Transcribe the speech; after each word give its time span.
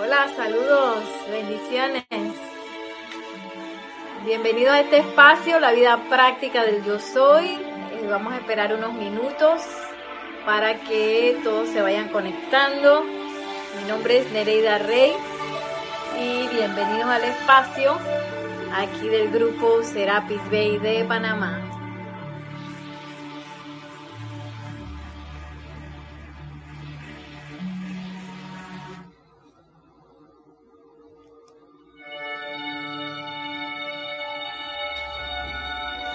Hola, 0.00 0.28
saludos, 0.36 1.02
bendiciones. 1.28 2.04
Bienvenido 4.24 4.70
a 4.70 4.78
este 4.78 4.98
espacio, 4.98 5.58
la 5.58 5.72
vida 5.72 5.98
práctica 6.08 6.62
del 6.62 6.84
yo 6.84 7.00
soy. 7.00 7.46
Eh, 7.46 8.06
vamos 8.08 8.32
a 8.32 8.36
esperar 8.36 8.72
unos 8.72 8.92
minutos 8.92 9.60
para 10.46 10.78
que 10.82 11.40
todos 11.42 11.68
se 11.70 11.82
vayan 11.82 12.10
conectando. 12.10 13.02
Mi 13.02 13.88
nombre 13.88 14.18
es 14.18 14.30
Nereida 14.30 14.78
Rey 14.78 15.14
y 16.16 16.46
bienvenidos 16.46 17.06
al 17.06 17.24
espacio 17.24 17.98
aquí 18.76 19.08
del 19.08 19.32
grupo 19.32 19.82
Serapis 19.82 20.48
Bay 20.48 20.78
de 20.78 21.04
Panamá. 21.06 21.67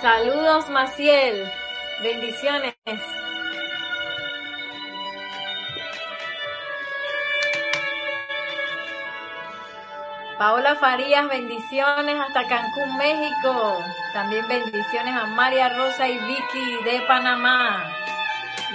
Saludos 0.03 0.70
Maciel, 0.70 1.49
bendiciones. 2.03 2.75
Paola 10.38 10.75
Farías, 10.75 11.30
bendiciones 11.30 12.20
hasta 12.20 12.45
Cancún, 12.49 12.97
México. 12.97 13.81
También 14.11 14.45
bendiciones 14.49 15.16
a 15.16 15.25
María 15.25 15.70
Rosa 15.70 16.05
y 16.09 16.17
Vicky 16.17 16.83
de 16.83 16.99
Panamá. 17.08 17.89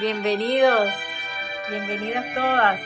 Bienvenidos, 0.00 0.88
bienvenidas 1.68 2.24
todas. 2.34 2.80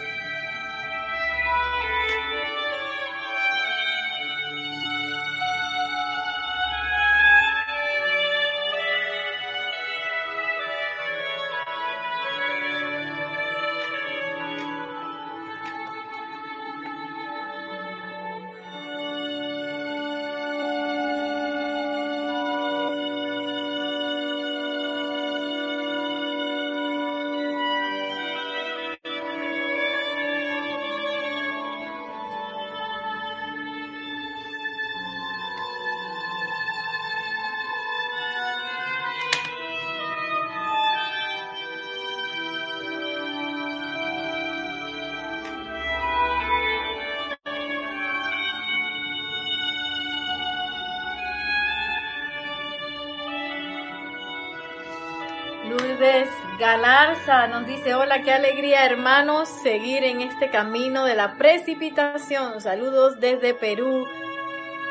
Galarza 56.62 57.48
nos 57.48 57.66
dice, 57.66 57.92
hola, 57.92 58.22
qué 58.22 58.32
alegría 58.32 58.86
hermanos 58.86 59.48
seguir 59.64 60.04
en 60.04 60.20
este 60.20 60.48
camino 60.48 61.04
de 61.04 61.16
la 61.16 61.34
precipitación. 61.34 62.60
Saludos 62.60 63.18
desde 63.18 63.52
Perú, 63.52 64.06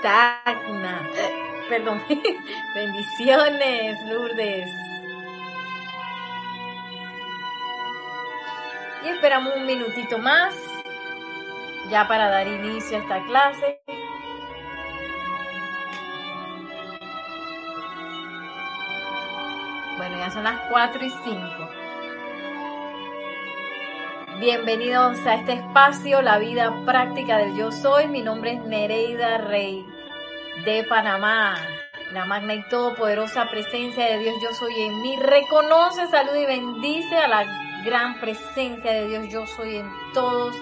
Tacna. 0.02 1.09
Perdón, 1.69 2.03
bendiciones 2.75 3.97
Lourdes. 4.05 4.70
Y 9.05 9.08
esperamos 9.08 9.54
un 9.55 9.65
minutito 9.65 10.17
más 10.17 10.54
ya 11.89 12.05
para 12.05 12.30
dar 12.30 12.49
inicio 12.49 12.98
a 12.98 12.99
esta 12.99 13.23
clase. 13.23 13.80
Bueno, 20.02 20.17
ya 20.17 20.32
son 20.32 20.45
las 20.45 20.60
4 20.72 21.06
y 21.06 21.10
5. 21.12 21.70
Bienvenidos 24.39 25.23
a 25.28 25.36
este 25.36 25.54
espacio, 25.54 26.23
la 26.23 26.39
vida 26.39 26.73
práctica 26.88 27.38
del 27.38 27.56
yo 27.56 27.72
soy. 27.72 28.08
Mi 28.08 28.23
nombre 28.23 28.54
es 28.54 28.64
Nereida 28.64 29.38
Rey 29.38 29.86
de 30.66 30.84
Panamá. 30.86 31.56
La 32.14 32.26
magna 32.26 32.56
y 32.56 32.67
todopoderosa 32.67 33.48
presencia 33.52 34.06
de 34.08 34.17
Dios 34.17 34.34
yo 34.42 34.52
soy 34.56 34.73
en 34.82 35.04
mí. 35.04 35.17
Reconoce, 35.17 36.08
saluda 36.08 36.40
y 36.40 36.48
bendice 36.48 37.16
a 37.17 37.28
la 37.28 37.84
gran 37.86 38.20
presencia 38.20 38.94
de 38.94 39.08
Dios 39.08 39.30
yo 39.30 39.45
soy 39.45 39.76
en 39.76 39.92
todos 40.16 40.56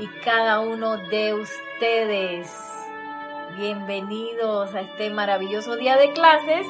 y 0.00 0.08
cada 0.24 0.58
uno 0.58 0.96
de 0.96 1.34
ustedes. 1.34 2.52
Bienvenidos 3.56 4.74
a 4.74 4.80
este 4.80 5.10
maravilloso 5.10 5.76
día 5.76 5.96
de 5.96 6.12
clases 6.12 6.66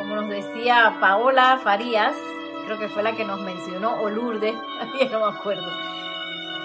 como 0.00 0.16
nos 0.16 0.30
decía 0.30 0.96
Paola 0.98 1.60
Farías, 1.62 2.16
creo 2.64 2.78
que 2.78 2.88
fue 2.88 3.02
la 3.02 3.12
que 3.12 3.26
nos 3.26 3.38
mencionó, 3.40 4.00
o 4.00 4.08
Lourdes, 4.08 4.54
no 5.12 5.20
me 5.20 5.36
acuerdo, 5.36 5.70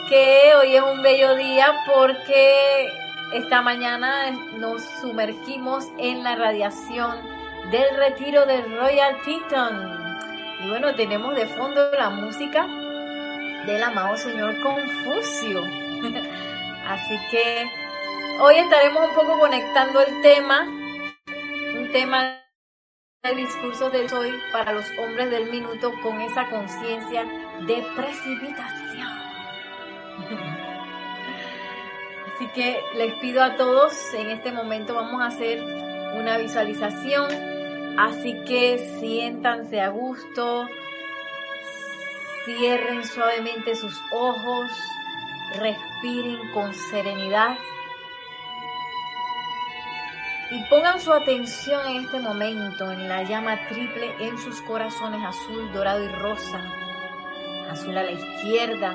que 0.07 0.53
hoy 0.57 0.77
es 0.77 0.81
un 0.81 1.01
bello 1.01 1.35
día 1.35 1.83
porque 1.93 2.93
esta 3.33 3.61
mañana 3.61 4.31
nos 4.57 4.81
sumergimos 5.01 5.89
en 5.97 6.23
la 6.23 6.37
radiación 6.37 7.17
del 7.71 7.97
retiro 7.97 8.45
del 8.45 8.73
Royal 8.77 9.17
Teton. 9.25 10.17
Y 10.63 10.69
bueno, 10.69 10.95
tenemos 10.95 11.35
de 11.35 11.45
fondo 11.47 11.91
la 11.91 12.09
música 12.11 12.65
del 13.65 13.83
amado 13.83 14.15
Señor 14.15 14.61
Confucio. 14.61 15.61
Así 16.87 17.19
que 17.31 17.69
hoy 18.39 18.55
estaremos 18.59 19.09
un 19.09 19.15
poco 19.15 19.37
conectando 19.39 19.99
el 19.99 20.21
tema, 20.21 20.61
un 20.61 21.89
tema 21.91 22.44
el 23.25 23.37
discurso 23.37 23.89
del 23.89 24.11
hoy 24.13 24.39
para 24.51 24.71
los 24.73 24.85
hombres 24.99 25.31
del 25.31 25.49
minuto 25.49 25.91
con 26.03 26.21
esa 26.21 26.47
conciencia 26.49 27.25
de 27.65 27.83
precipitación. 27.95 29.07
Así 32.35 32.47
que 32.53 32.81
les 32.95 33.13
pido 33.15 33.41
a 33.41 33.55
todos, 33.55 34.13
en 34.13 34.29
este 34.29 34.51
momento 34.51 34.93
vamos 34.93 35.21
a 35.21 35.27
hacer 35.27 35.63
una 35.63 36.37
visualización, 36.37 37.31
así 37.97 38.43
que 38.45 38.97
siéntanse 38.99 39.79
a 39.79 39.87
gusto, 39.87 40.67
cierren 42.43 43.05
suavemente 43.05 43.75
sus 43.75 43.97
ojos, 44.11 44.69
respiren 45.57 46.51
con 46.51 46.73
serenidad 46.73 47.57
y 50.51 50.63
pongan 50.69 50.99
su 50.99 51.11
atención 51.11 51.87
en 51.87 52.05
este 52.05 52.19
momento 52.19 52.91
en 52.91 53.09
la 53.09 53.23
llama 53.23 53.67
triple 53.67 54.13
en 54.19 54.37
sus 54.37 54.61
corazones 54.61 55.23
azul, 55.23 55.71
dorado 55.73 56.03
y 56.03 56.07
rosa. 56.07 56.61
Azul 57.69 57.97
a 57.97 58.03
la 58.03 58.11
izquierda, 58.11 58.93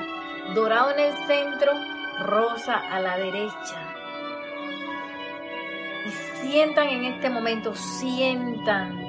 dorado 0.55 0.93
en 0.93 1.01
el 1.01 1.13
centro, 1.27 1.73
rosa 2.21 2.77
a 2.77 3.01
la 3.01 3.17
derecha. 3.17 3.97
Y 6.07 6.11
sientan 6.41 6.89
en 6.89 7.05
este 7.05 7.29
momento, 7.31 7.75
sientan 7.75 9.01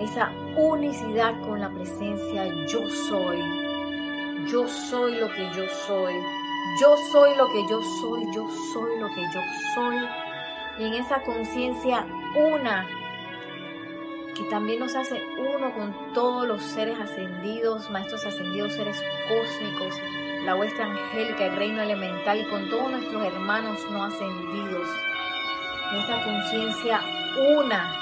esa 0.00 0.32
unicidad 0.56 1.38
con 1.42 1.60
la 1.60 1.68
presencia 1.68 2.46
yo 2.66 2.88
soy. 2.88 3.42
Yo 4.50 4.66
soy 4.66 5.16
lo 5.16 5.30
que 5.30 5.50
yo 5.54 5.68
soy. 5.86 6.14
Yo 6.80 6.96
soy 7.12 7.36
lo 7.36 7.48
que 7.48 7.62
yo 7.68 7.80
soy. 8.00 8.26
Yo 8.34 8.48
soy 8.72 8.98
lo 8.98 9.08
que 9.08 9.22
yo 9.32 9.40
soy 9.74 10.23
y 10.78 10.84
en 10.84 10.94
esa 10.94 11.20
conciencia 11.22 12.06
una 12.34 12.86
que 14.34 14.42
también 14.44 14.80
nos 14.80 14.96
hace 14.96 15.22
uno 15.38 15.72
con 15.72 16.12
todos 16.12 16.46
los 16.46 16.62
seres 16.62 16.98
ascendidos, 16.98 17.88
maestros 17.90 18.26
ascendidos, 18.26 18.72
seres 18.74 19.00
cósmicos, 19.28 19.94
la 20.44 20.56
huestra 20.56 20.86
angélica, 20.86 21.46
el 21.46 21.56
reino 21.56 21.82
elemental 21.82 22.40
y 22.40 22.44
con 22.50 22.68
todos 22.68 22.90
nuestros 22.90 23.24
hermanos 23.24 23.80
no 23.90 24.04
ascendidos. 24.04 24.88
En 25.92 25.98
esa 26.00 26.24
conciencia 26.24 27.00
una, 27.58 27.94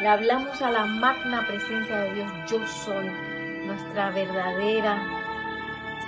le 0.00 0.08
hablamos 0.08 0.62
a 0.62 0.70
la 0.70 0.86
magna 0.86 1.44
presencia 1.46 1.96
de 2.02 2.14
Dios, 2.14 2.32
yo 2.48 2.66
soy, 2.66 3.10
nuestra 3.66 4.10
verdadera 4.10 5.02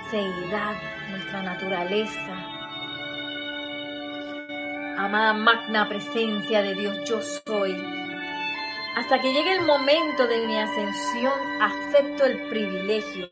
seidad, 0.09 0.75
nuestra 1.09 1.43
naturaleza, 1.43 2.56
amada 4.97 5.33
magna 5.33 5.87
presencia 5.87 6.63
de 6.63 6.73
Dios, 6.73 6.97
yo 7.07 7.21
soy. 7.21 7.75
Hasta 8.95 9.21
que 9.21 9.31
llegue 9.31 9.53
el 9.53 9.65
momento 9.65 10.25
de 10.25 10.47
mi 10.47 10.57
ascensión, 10.57 11.33
acepto 11.61 12.25
el 12.25 12.49
privilegio 12.49 13.29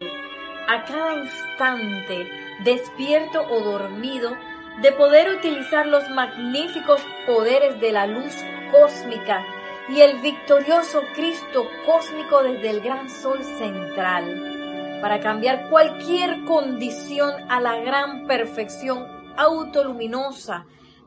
a 0.68 0.84
cada 0.86 1.16
instante 1.16 2.30
despierto 2.64 3.42
o 3.50 3.62
dormido, 3.62 4.36
de 4.82 4.92
poder 4.92 5.30
utilizar 5.30 5.88
los 5.88 6.08
magníficos 6.10 7.02
poderes 7.26 7.80
de 7.80 7.92
la 7.92 8.08
luz 8.08 8.34
cósmica 8.72 9.44
y 9.90 10.02
el 10.02 10.20
victorioso 10.20 11.02
Cristo 11.16 11.68
cósmico 11.86 12.44
desde 12.44 12.70
el 12.70 12.82
gran 12.82 13.10
sol 13.10 13.44
central, 13.44 15.00
para 15.02 15.20
cambiar 15.20 15.70
cualquier 15.70 16.44
condición 16.46 17.34
a 17.50 17.60
la 17.60 17.78
gran 17.78 18.28
perfección 18.28 19.08
autoluminosa 19.38 20.66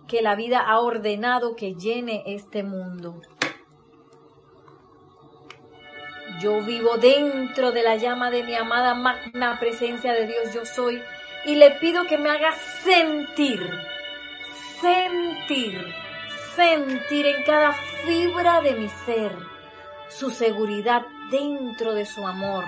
que 0.09 0.23
la 0.23 0.35
vida 0.35 0.61
ha 0.61 0.81
ordenado 0.81 1.55
que 1.55 1.75
llene 1.75 2.25
este 2.27 2.63
mundo. 2.63 3.21
Yo 6.41 6.63
vivo 6.63 6.97
dentro 6.97 7.73
de 7.73 7.83
la 7.83 7.97
llama 7.97 8.31
de 8.31 8.43
mi 8.43 8.55
amada 8.55 8.95
magna 8.95 9.59
presencia 9.61 10.13
de 10.13 10.27
Dios 10.27 10.55
yo 10.55 10.65
soy 10.65 11.03
y 11.45 11.57
le 11.57 11.73
pido 11.73 12.07
que 12.07 12.17
me 12.17 12.31
haga 12.31 12.53
sentir, 12.83 13.61
sentir, 14.81 15.95
sentir 16.57 17.27
en 17.27 17.43
cada 17.45 17.73
fibra 17.73 18.61
de 18.61 18.75
mi 18.75 18.89
ser 18.89 19.33
su 20.09 20.31
seguridad 20.31 21.03
dentro 21.31 21.95
de 21.95 22.07
su 22.07 22.27
amor 22.27 22.65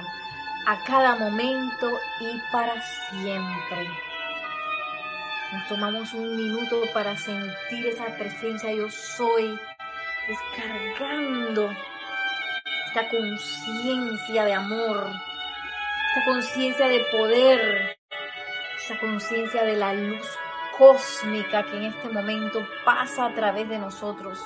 a 0.66 0.84
cada 0.84 1.16
momento 1.16 1.90
y 2.20 2.52
para 2.52 2.80
siempre. 2.82 4.09
Nos 5.52 5.66
tomamos 5.66 6.14
un 6.14 6.36
minuto 6.36 6.84
para 6.94 7.16
sentir 7.16 7.84
esa 7.88 8.06
presencia 8.16 8.72
yo 8.72 8.88
soy, 8.88 9.58
descargando 10.28 11.74
esta 12.86 13.08
conciencia 13.08 14.44
de 14.44 14.54
amor, 14.54 15.10
esta 16.08 16.24
conciencia 16.24 16.86
de 16.86 17.00
poder, 17.10 17.98
esta 18.80 19.00
conciencia 19.00 19.64
de 19.64 19.74
la 19.74 19.92
luz 19.92 20.24
cósmica 20.78 21.64
que 21.64 21.78
en 21.78 21.84
este 21.84 22.08
momento 22.10 22.64
pasa 22.84 23.26
a 23.26 23.34
través 23.34 23.68
de 23.68 23.78
nosotros, 23.78 24.38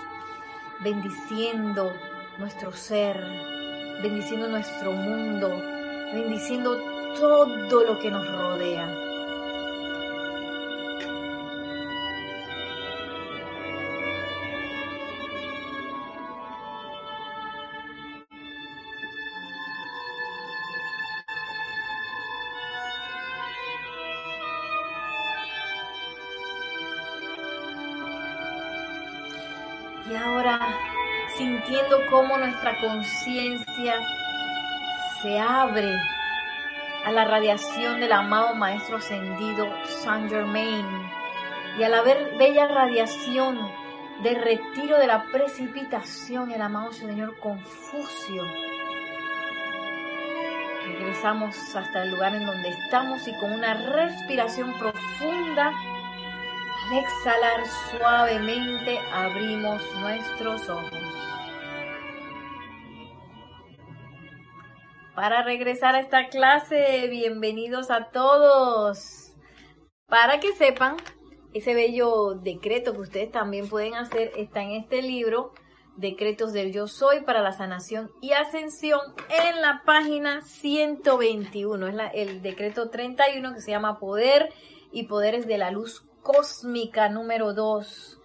bendiciendo 0.80 1.92
nuestro 2.38 2.72
ser, 2.72 3.22
bendiciendo 4.00 4.48
nuestro 4.48 4.92
mundo, 4.92 5.50
bendiciendo 6.14 6.78
todo 7.20 7.84
lo 7.84 7.98
que 7.98 8.10
nos 8.10 8.26
rodea. 8.26 9.13
Y 30.14 30.16
ahora 30.16 30.60
sintiendo 31.36 31.98
cómo 32.08 32.38
nuestra 32.38 32.78
conciencia 32.78 33.94
se 35.20 35.40
abre 35.40 35.92
a 37.04 37.10
la 37.10 37.24
radiación 37.24 37.98
del 37.98 38.12
amado 38.12 38.54
Maestro 38.54 38.98
Ascendido 38.98 39.66
Saint 40.04 40.30
Germain 40.30 40.86
y 41.80 41.82
a 41.82 41.88
la 41.88 42.02
bella 42.02 42.68
radiación 42.68 43.58
de 44.22 44.34
retiro 44.34 45.00
de 45.00 45.08
la 45.08 45.24
precipitación, 45.24 46.52
el 46.52 46.62
amado 46.62 46.92
Señor 46.92 47.36
Confucio. 47.40 48.44
Regresamos 50.86 51.74
hasta 51.74 52.04
el 52.04 52.12
lugar 52.12 52.36
en 52.36 52.46
donde 52.46 52.68
estamos 52.68 53.26
y 53.26 53.34
con 53.38 53.52
una 53.52 53.74
respiración 53.74 54.74
profunda 54.78 55.72
al 56.84 56.98
exhalar 56.98 57.66
suavemente 57.90 58.98
abrimos 59.12 59.82
nuestros 60.00 60.68
ojos. 60.68 60.92
Para 65.14 65.42
regresar 65.44 65.94
a 65.94 66.00
esta 66.00 66.28
clase, 66.28 67.06
bienvenidos 67.08 67.90
a 67.90 68.10
todos. 68.10 69.32
Para 70.06 70.40
que 70.40 70.52
sepan, 70.52 70.96
ese 71.54 71.74
bello 71.74 72.34
decreto 72.34 72.92
que 72.92 73.00
ustedes 73.00 73.30
también 73.30 73.68
pueden 73.68 73.94
hacer 73.94 74.32
está 74.36 74.62
en 74.62 74.72
este 74.72 75.02
libro, 75.02 75.52
Decretos 75.96 76.52
del 76.52 76.72
Yo 76.72 76.88
Soy 76.88 77.20
para 77.20 77.40
la 77.40 77.52
Sanación 77.52 78.10
y 78.20 78.32
Ascensión, 78.32 79.00
en 79.28 79.62
la 79.62 79.82
página 79.86 80.40
121. 80.42 81.86
Es 81.86 81.94
el 82.14 82.42
decreto 82.42 82.90
31 82.90 83.54
que 83.54 83.60
se 83.60 83.70
llama 83.70 84.00
Poder 84.00 84.52
y 84.90 85.04
Poderes 85.04 85.46
de 85.46 85.58
la 85.58 85.70
Luz 85.70 86.04
cósmica 86.24 87.08
número 87.08 87.54
2. 87.54 88.20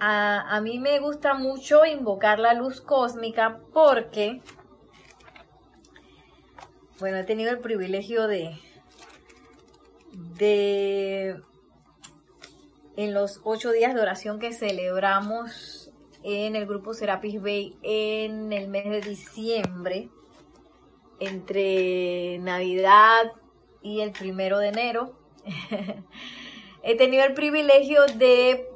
A, 0.00 0.60
mí 0.60 0.78
me 0.78 1.00
gusta 1.00 1.34
mucho 1.34 1.86
invocar 1.86 2.38
la 2.38 2.52
luz 2.52 2.80
cósmica 2.80 3.60
porque, 3.72 4.42
bueno, 7.00 7.16
he 7.16 7.24
tenido 7.24 7.50
el 7.50 7.60
privilegio 7.60 8.28
de, 8.28 8.58
de, 10.12 11.40
en 12.96 13.14
los 13.14 13.40
ocho 13.44 13.72
días 13.72 13.94
de 13.94 14.02
oración 14.02 14.38
que 14.38 14.52
celebramos 14.52 15.90
en 16.22 16.54
el 16.54 16.66
grupo 16.66 16.94
Serapis 16.94 17.40
Bay 17.40 17.76
en 17.82 18.52
el 18.52 18.68
mes 18.68 18.84
de 18.84 19.00
diciembre, 19.00 20.10
entre 21.18 22.38
Navidad 22.38 23.32
y 23.82 24.00
el 24.00 24.12
primero 24.12 24.58
de 24.58 24.68
enero. 24.68 25.18
he 26.88 26.96
tenido 26.96 27.22
el 27.24 27.34
privilegio 27.34 28.06
de 28.16 28.66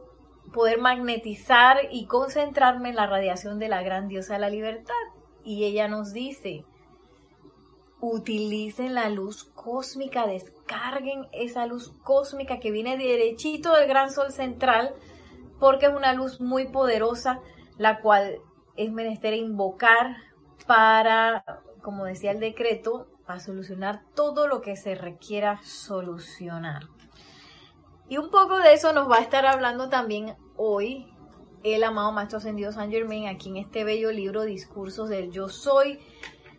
poder 0.53 0.79
magnetizar 0.79 1.79
y 1.91 2.05
concentrarme 2.05 2.91
en 2.91 2.97
la 2.97 3.07
radiación 3.07 3.59
de 3.59 3.69
la 3.69 3.83
gran 3.83 4.07
diosa 4.07 4.35
de 4.35 4.41
la 4.41 4.51
libertad. 4.51 4.93
Y 5.45 5.65
ella 5.65 5.89
nos 5.89 6.13
dice, 6.13 6.67
utilicen 8.03 8.93
la 8.93 9.09
luz 9.09 9.45
cósmica, 9.55 10.27
descarguen 10.27 11.27
esa 11.33 11.65
luz 11.65 11.95
cósmica 12.03 12.61
que 12.61 12.71
viene 12.71 12.99
derechito 12.99 13.73
del 13.73 13.89
gran 13.89 14.11
sol 14.11 14.31
central, 14.31 14.95
porque 15.59 15.87
es 15.87 15.93
una 15.95 16.13
luz 16.13 16.39
muy 16.39 16.69
poderosa, 16.69 17.41
la 17.79 18.03
cual 18.03 18.41
es 18.77 18.93
menester 18.93 19.33
invocar 19.33 20.17
para, 20.67 21.63
como 21.81 22.05
decía 22.05 22.33
el 22.33 22.41
decreto, 22.41 23.07
para 23.27 23.41
solucionar 23.41 24.03
todo 24.15 24.49
lo 24.49 24.61
que 24.61 24.77
se 24.77 24.95
requiera 24.95 25.61
solucionar. 25.63 26.83
Y 28.13 28.19
un 28.19 28.29
poco 28.29 28.59
de 28.59 28.75
eso 28.75 28.93
nos 28.93 29.11
va 29.11 29.17
a 29.17 29.21
estar 29.23 29.47
hablando 29.47 29.89
también 29.89 30.37
hoy 30.59 31.11
el 31.63 31.83
amado 31.83 32.13
Maestro 32.13 32.37
Ascendido 32.37 32.71
San 32.71 32.91
Germain 32.91 33.27
aquí 33.27 33.49
en 33.49 33.57
este 33.57 33.85
bello 33.85 34.13
libro 34.13 34.43
Discursos 34.43 35.09
del 35.09 35.31
Yo 35.31 35.49
Soy 35.49 35.99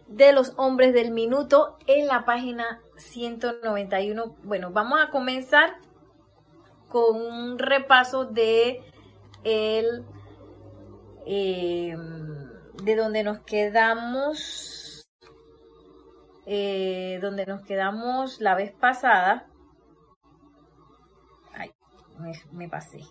de 0.07 0.33
los 0.33 0.53
Hombres 0.57 0.95
del 0.95 1.11
Minuto 1.11 1.77
en 1.85 2.07
la 2.07 2.25
página 2.25 2.81
191. 2.95 4.35
Bueno, 4.41 4.71
vamos 4.71 4.99
a 4.99 5.11
comenzar 5.11 5.77
con 6.87 7.21
un 7.21 7.59
repaso 7.59 8.25
de 8.25 8.81
el 9.43 10.05
eh, 11.27 11.95
de 12.83 12.95
donde 12.95 13.21
nos 13.21 13.41
quedamos 13.41 15.07
eh, 16.47 17.19
donde 17.21 17.45
nos 17.45 17.61
quedamos 17.61 18.41
la 18.41 18.55
vez 18.55 18.71
pasada 18.71 19.52
me, 22.51 22.69
pasé. 22.69 23.01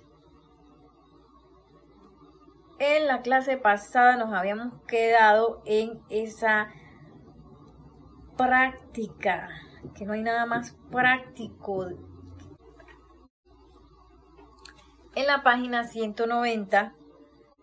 En 2.79 3.07
la 3.07 3.23
clase 3.23 3.57
pasada 3.57 4.17
nos 4.17 4.33
habíamos 4.33 4.75
quedado 4.87 5.63
en 5.65 6.01
esa 6.09 6.69
práctica, 8.37 9.49
que 9.95 10.05
no 10.05 10.15
hay 10.15 10.23
nada 10.23 10.47
más 10.47 10.77
práctico. 10.91 11.89
En 15.15 15.27
la 15.27 15.43
página 15.43 15.85
190 15.85 16.95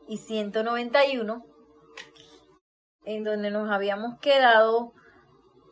y 0.08 0.18
191, 0.18 1.46
en 3.06 3.24
donde 3.24 3.52
nos 3.52 3.70
habíamos 3.72 4.20
quedado 4.20 4.94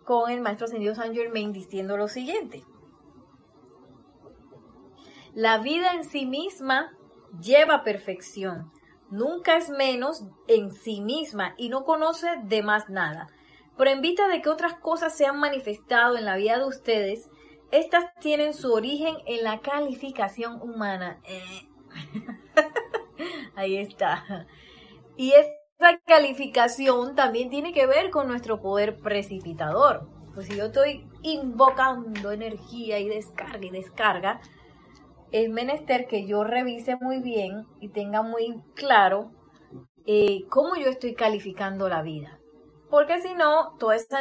con 0.06 0.32
el 0.32 0.42
maestro 0.42 0.66
ascendido 0.66 0.96
San 0.96 1.14
Germain 1.14 1.54
diciendo 1.54 1.98
lo 1.98 2.08
siguiente. 2.08 2.64
La 5.38 5.60
vida 5.60 5.94
en 5.94 6.04
sí 6.04 6.26
misma 6.26 6.98
lleva 7.40 7.84
perfección. 7.84 8.72
Nunca 9.12 9.56
es 9.56 9.70
menos 9.70 10.24
en 10.48 10.72
sí 10.72 11.00
misma 11.00 11.54
y 11.60 11.70
no 11.70 11.84
conoce 11.84 12.28
de 12.46 12.64
más 12.64 12.90
nada. 12.90 13.28
Pero 13.78 13.92
en 13.92 14.02
vista 14.02 14.28
de 14.30 14.42
que 14.42 14.50
otras 14.50 14.74
cosas 14.80 15.16
se 15.16 15.28
han 15.28 15.40
manifestado 15.40 16.18
en 16.18 16.26
la 16.26 16.38
vida 16.38 16.58
de 16.58 16.66
ustedes, 16.66 17.30
estas 17.70 18.16
tienen 18.20 18.56
su 18.56 18.74
origen 18.74 19.16
en 19.28 19.44
la 19.44 19.60
calificación 19.60 20.60
humana. 20.60 21.22
Eh. 21.24 21.70
Ahí 23.56 23.78
está. 23.78 24.48
Y 25.18 25.34
esa 25.34 26.00
calificación 26.08 27.14
también 27.14 27.52
tiene 27.52 27.74
que 27.74 27.86
ver 27.86 28.10
con 28.10 28.28
nuestro 28.28 28.60
poder 28.60 28.98
precipitador. 28.98 30.10
Pues 30.34 30.48
si 30.48 30.56
yo 30.56 30.66
estoy 30.66 31.08
invocando 31.22 32.32
energía 32.32 32.98
y 32.98 33.08
descarga 33.08 33.64
y 33.64 33.70
descarga, 33.70 34.42
es 35.32 35.50
menester 35.50 36.08
que 36.08 36.26
yo 36.26 36.44
revise 36.44 36.96
muy 36.98 37.20
bien 37.20 37.66
y 37.80 37.90
tenga 37.90 38.22
muy 38.22 38.62
claro 38.76 39.32
eh, 40.06 40.46
cómo 40.50 40.76
yo 40.76 40.90
estoy 40.90 41.16
calificando 41.16 41.90
la 41.90 42.02
vida. 42.02 42.40
Porque 42.90 43.22
si 43.22 43.34
no, 43.34 43.76
toda 43.78 43.96
esa 43.96 44.20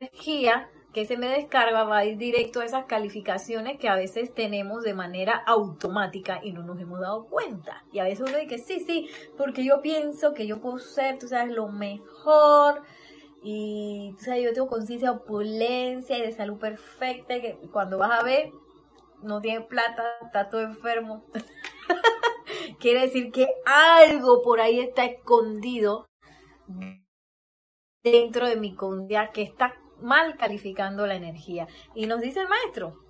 energía 0.00 0.70
que 0.92 1.04
se 1.04 1.16
me 1.16 1.28
descarga 1.28 1.84
va 1.84 1.98
a 1.98 2.04
ir 2.04 2.16
directo 2.16 2.60
a 2.60 2.64
esas 2.64 2.86
calificaciones 2.86 3.78
que 3.78 3.88
a 3.88 3.96
veces 3.96 4.32
tenemos 4.32 4.82
de 4.84 4.94
manera 4.94 5.34
automática 5.46 6.40
y 6.42 6.52
no 6.52 6.62
nos 6.62 6.80
hemos 6.80 7.00
dado 7.00 7.26
cuenta. 7.26 7.84
Y 7.92 7.98
a 7.98 8.04
veces 8.04 8.26
uno 8.28 8.38
dice, 8.38 8.58
sí, 8.58 8.80
sí, 8.80 9.08
porque 9.36 9.64
yo 9.64 9.82
pienso 9.82 10.32
que 10.32 10.46
yo 10.46 10.60
puedo 10.60 10.78
ser, 10.78 11.18
tú 11.18 11.28
sabes, 11.28 11.54
lo 11.54 11.68
mejor. 11.68 12.82
Y 13.42 14.14
tú 14.18 14.24
sabes, 14.24 14.44
yo 14.44 14.52
tengo 14.52 14.68
conciencia 14.68 15.10
de 15.10 15.16
opulencia 15.16 16.18
y 16.18 16.22
de 16.22 16.32
salud 16.32 16.58
perfecta. 16.58 17.40
Que 17.40 17.58
cuando 17.72 17.98
vas 17.98 18.18
a 18.18 18.24
ver, 18.24 18.50
no 19.22 19.40
tiene 19.40 19.62
plata, 19.62 20.04
está 20.24 20.48
todo 20.48 20.62
enfermo. 20.62 21.24
Quiere 22.80 23.02
decir 23.02 23.32
que 23.32 23.48
algo 23.66 24.42
por 24.42 24.60
ahí 24.60 24.80
está 24.80 25.04
escondido 25.04 26.06
dentro 28.02 28.46
de 28.46 28.56
mi 28.56 28.74
conciencia 28.74 29.30
que 29.32 29.42
está 29.42 29.74
mal 30.00 30.36
calificando 30.36 31.06
la 31.06 31.16
energía. 31.16 31.66
Y 31.94 32.06
nos 32.06 32.20
dice 32.20 32.40
el 32.40 32.48
maestro, 32.48 33.00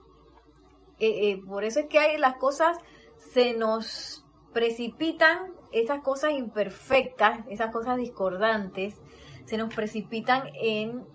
eh, 0.98 1.30
eh, 1.30 1.42
por 1.46 1.64
eso 1.64 1.80
es 1.80 1.86
que 1.86 1.98
hay 1.98 2.18
las 2.18 2.36
cosas 2.36 2.78
se 3.18 3.54
nos 3.54 4.24
precipitan, 4.52 5.52
esas 5.70 6.00
cosas 6.00 6.32
imperfectas, 6.32 7.40
esas 7.48 7.70
cosas 7.72 7.98
discordantes, 7.98 9.00
se 9.44 9.56
nos 9.56 9.74
precipitan 9.74 10.50
en 10.54 11.06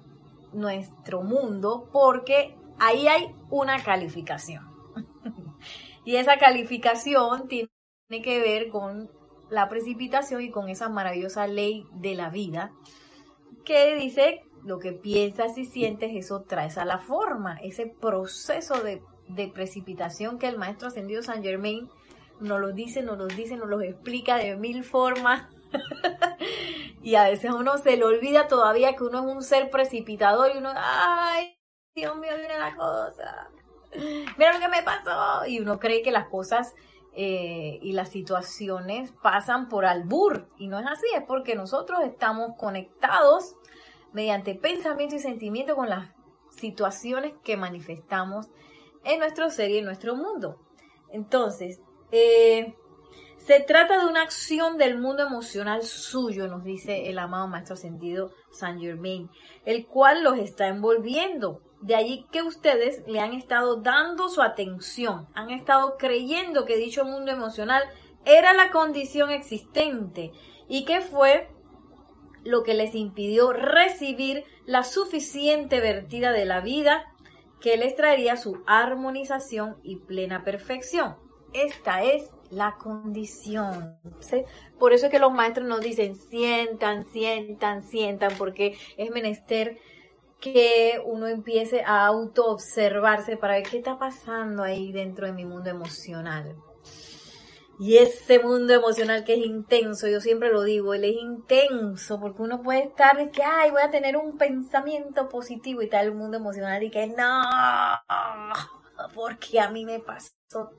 nuestro 0.54 1.24
mundo 1.24 1.90
porque 1.92 2.56
ahí 2.80 3.08
hay 3.08 3.36
una 3.50 3.82
calificación. 3.84 4.73
Y 6.06 6.18
esa 6.18 6.38
calificación 6.38 7.48
tiene 7.48 7.70
que 8.24 8.40
ver 8.40 8.70
con 8.70 9.10
la 9.50 9.70
precipitación 9.70 10.42
y 10.42 10.52
con 10.52 10.70
esa 10.70 10.90
maravillosa 10.90 11.48
ley 11.48 11.86
de 11.94 12.16
la 12.16 12.30
vida 12.30 12.72
que 13.66 13.96
dice 13.96 14.42
lo 14.64 14.80
que 14.80 14.94
piensas 14.94 15.58
y 15.58 15.66
sientes, 15.66 16.12
eso 16.14 16.44
traes 16.44 16.78
a 16.78 16.86
la 16.86 17.00
forma, 17.00 17.58
ese 17.62 17.88
proceso 17.88 18.82
de, 18.82 19.02
precipitación 19.54 20.38
que 20.38 20.48
el 20.48 20.58
maestro 20.58 20.88
ascendido 20.88 21.24
San 21.24 21.44
Germain 21.44 21.90
nos 22.40 22.60
lo 22.60 22.72
dice, 22.72 23.02
nos 23.02 23.18
lo 23.18 23.28
dice, 23.28 23.56
nos 23.58 23.68
lo 23.68 23.82
explica 23.82 24.38
de 24.38 24.56
mil 24.58 24.84
formas. 24.84 25.50
y 27.04 27.16
a 27.16 27.24
veces 27.24 27.52
uno 27.52 27.78
se 27.78 27.98
le 27.98 28.06
olvida 28.06 28.48
todavía 28.48 28.96
que 28.96 29.04
uno 29.04 29.20
es 29.28 29.36
un 29.36 29.44
ser 29.44 29.70
precipitador 29.70 30.52
y 30.54 30.58
uno, 30.60 30.72
ay, 30.76 31.58
Dios 31.96 32.16
mío, 32.18 32.32
viene 32.38 32.60
la 32.60 32.76
cosa. 32.76 33.50
Mira 34.38 34.54
lo 34.54 34.60
que 34.60 34.68
me 34.68 34.84
pasó. 34.84 35.46
Y 35.46 35.60
uno 35.60 35.80
cree 35.80 36.02
que 36.02 36.12
las 36.12 36.28
cosas 36.28 36.74
eh, 37.14 37.80
y 37.82 37.94
las 37.94 38.10
situaciones 38.10 39.14
pasan 39.22 39.70
por 39.70 39.86
albur. 39.86 40.50
Y 40.58 40.68
no 40.68 40.80
es 40.80 40.86
así, 40.88 41.08
es 41.16 41.24
porque 41.28 41.56
nosotros 41.56 42.00
estamos 42.04 42.52
conectados 42.58 43.56
mediante 44.14 44.56
pensamiento 44.56 45.16
y 45.16 45.20
sentimiento 45.20 45.76
con 45.76 45.90
las 45.90 46.10
situaciones 46.52 47.34
que 47.44 47.58
manifestamos 47.58 48.48
en 49.04 49.20
nuestro 49.20 49.50
ser 49.50 49.72
y 49.72 49.80
en 49.80 49.86
nuestro 49.86 50.16
mundo. 50.16 50.60
Entonces, 51.12 51.82
eh, 52.12 52.76
se 53.38 53.60
trata 53.60 54.00
de 54.00 54.10
una 54.10 54.22
acción 54.22 54.78
del 54.78 54.98
mundo 54.98 55.24
emocional 55.24 55.84
suyo, 55.84 56.48
nos 56.48 56.64
dice 56.64 57.10
el 57.10 57.20
amado 57.20 57.48
Maestro 57.48 57.76
Sentido 57.76 58.32
Saint 58.52 58.80
Germain, 58.80 59.30
el 59.66 59.86
cual 59.86 60.24
los 60.24 60.38
está 60.38 60.68
envolviendo. 60.68 61.62
De 61.84 61.96
allí 61.96 62.26
que 62.32 62.42
ustedes 62.42 63.04
le 63.08 63.20
han 63.20 63.34
estado 63.34 63.76
dando 63.76 64.30
su 64.30 64.42
atención, 64.42 65.28
han 65.34 65.50
estado 65.50 65.98
creyendo 65.98 66.64
que 66.64 66.78
dicho 66.78 67.04
mundo 67.04 67.30
emocional 67.30 67.84
era 68.24 68.54
la 68.54 68.72
condición 68.72 69.32
existente 69.32 70.32
y 70.70 70.86
que 70.86 71.02
fue 71.02 71.50
lo 72.46 72.64
que 72.64 72.74
les 72.74 72.96
impidió 72.96 73.52
recibir 73.52 74.46
la 74.66 74.86
suficiente 74.86 75.82
vertida 75.82 76.32
de 76.32 76.46
la 76.46 76.62
vida 76.62 77.04
que 77.60 77.76
les 77.76 77.98
traería 77.98 78.38
su 78.38 78.64
armonización 78.66 79.76
y 79.84 79.98
plena 79.98 80.46
perfección. 80.46 81.18
Esta 81.52 82.02
es 82.04 82.30
la 82.50 82.78
condición. 82.78 83.98
Por 84.80 84.94
eso 84.94 85.08
es 85.08 85.12
que 85.12 85.20
los 85.20 85.34
maestros 85.34 85.68
nos 85.68 85.82
dicen, 85.82 86.16
sientan, 86.16 87.04
sientan, 87.12 87.84
sientan, 87.84 88.32
porque 88.38 88.78
es 88.96 89.12
menester 89.12 89.80
que 90.44 91.02
uno 91.06 91.28
empiece 91.28 91.84
a 91.86 92.06
auto 92.06 92.48
observarse 92.48 93.38
para 93.38 93.54
ver 93.54 93.64
qué 93.64 93.78
está 93.78 93.98
pasando 93.98 94.62
ahí 94.62 94.92
dentro 94.92 95.26
de 95.26 95.32
mi 95.32 95.46
mundo 95.46 95.70
emocional. 95.70 96.58
Y 97.80 97.96
ese 97.98 98.40
mundo 98.40 98.74
emocional 98.74 99.24
que 99.24 99.36
es 99.36 99.46
intenso, 99.46 100.10
yo 100.10 100.20
siempre 100.20 100.52
lo 100.52 100.64
digo, 100.64 100.94
él 100.94 101.06
es 101.06 101.16
intenso, 101.16 102.20
porque 102.20 102.42
uno 102.42 102.62
puede 102.62 102.84
estar 102.84 103.16
de 103.16 103.32
que, 103.32 103.42
ay, 103.42 103.72
voy 103.72 103.82
a 103.82 103.90
tener 103.90 104.18
un 104.18 104.38
pensamiento 104.38 105.30
positivo 105.30 105.82
y 105.82 105.88
tal 105.88 106.08
el 106.08 106.14
mundo 106.14 106.36
emocional 106.36 106.84
y 106.84 106.92
que 106.92 107.08
no, 107.08 107.42
porque 109.16 109.62
a 109.62 109.70
mí 109.70 109.86
me 109.86 110.00
pasó 110.00 110.72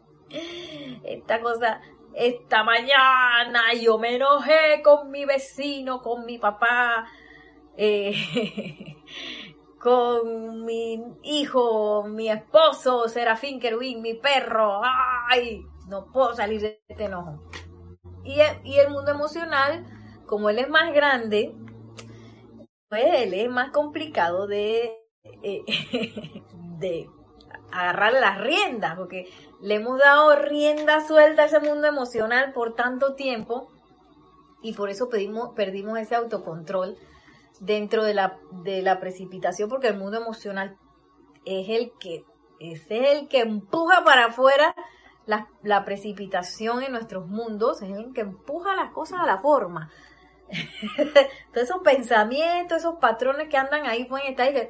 esta 1.04 1.40
cosa 1.40 1.80
esta 2.12 2.62
mañana, 2.62 3.73
yo 3.80 3.99
me 3.99 4.16
enojé 4.16 4.83
con 4.85 5.11
mi 5.11 5.25
vecino, 5.25 6.00
con 6.00 6.26
mi 6.26 6.38
papá, 6.38 7.06
eh, 7.76 8.14
con 9.85 10.64
mi 10.64 10.99
hijo, 11.23 12.05
mi 12.05 12.31
esposo, 12.31 13.07
Serafín 13.07 13.61
Kerwin, 13.61 14.00
mi 14.00 14.14
perro, 14.14 14.81
ay, 14.83 15.62
no 15.88 16.11
puedo 16.11 16.35
salir 16.35 16.62
de 16.62 16.83
este 16.88 17.05
enojo. 17.05 17.43
Y 18.25 18.41
el, 18.41 18.88
mundo 18.88 19.11
emocional, 19.11 19.85
como 20.25 20.49
él 20.49 20.59
es 20.59 20.71
más 20.71 20.91
grande, 20.95 21.55
él 22.93 23.35
es 23.35 23.50
más 23.50 23.73
complicado 23.73 24.47
de, 24.47 24.91
eh, 25.43 25.62
agarrar 27.71 28.14
las 28.14 28.41
riendas, 28.41 28.97
porque 28.97 29.29
le 29.61 29.75
hemos 29.75 29.99
dado 29.99 30.35
rienda 30.37 31.07
suelta 31.07 31.43
a 31.43 31.47
ese 31.47 31.61
mundo 31.61 31.87
emocional 31.87 32.55
por 32.55 32.75
tanto 32.75 33.17
tiempo 33.17 33.69
y 34.62 34.73
por 34.73 34.88
eso 34.88 35.11
perdimos 35.55 35.99
ese 35.99 36.14
autocontrol 36.14 36.97
dentro 37.61 38.04
de 38.04 38.14
la, 38.14 38.38
de 38.50 38.82
la 38.82 39.00
precipitación, 39.00 39.68
porque 39.68 39.88
el 39.88 39.96
mundo 39.96 40.18
emocional 40.18 40.76
es 41.44 41.68
el 41.68 41.92
que, 41.99 42.25
es 42.61 42.82
el 42.90 43.28
que 43.28 43.40
empuja 43.40 44.04
para 44.04 44.26
afuera 44.26 44.75
la, 45.26 45.84
precipitación 45.84 46.82
en 46.82 46.92
nuestros 46.92 47.26
mundos 47.26 47.82
es 47.82 47.90
el 47.90 48.12
que 48.12 48.23
empuja 48.23 48.76
las 48.76 48.92
cosas 48.92 49.20
a 49.20 49.26
la 49.26 49.38
forma. 49.38 49.90
Todos 51.52 51.68
esos 51.68 51.82
pensamientos, 51.82 52.78
esos 52.78 52.96
patrones 52.96 53.49
que 53.49 53.56
andan 53.56 53.87
ahí 53.87 54.04
pueden 54.04 54.28
estar 54.28 54.46
ahí 54.46 54.68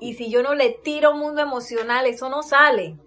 Y 0.00 0.14
si 0.14 0.30
yo 0.30 0.42
no 0.42 0.54
le 0.54 0.70
tiro 0.70 1.14
mundo 1.14 1.40
emocional, 1.40 2.06
eso 2.06 2.28
no 2.28 2.42
sale. 2.42 2.98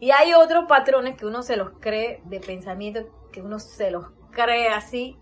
Y 0.00 0.10
hay 0.10 0.34
otros 0.34 0.64
patrones 0.66 1.16
que 1.16 1.26
uno 1.26 1.42
se 1.42 1.56
los 1.56 1.72
cree 1.80 2.22
de 2.24 2.40
pensamiento, 2.40 3.28
que 3.30 3.42
uno 3.42 3.58
se 3.58 3.90
los 3.90 4.06
cree 4.32 4.68
así 4.68 5.18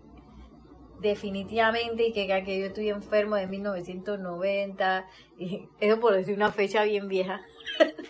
definitivamente 1.03 2.07
y 2.07 2.13
que, 2.13 2.25
que 2.43 2.59
yo 2.59 2.65
estoy 2.65 2.89
enfermo 2.89 3.35
de 3.35 3.45
1990 3.45 5.07
y 5.37 5.69
eso 5.79 5.99
por 5.99 6.13
decir 6.13 6.35
una 6.35 6.51
fecha 6.51 6.83
bien 6.83 7.07
vieja 7.07 7.41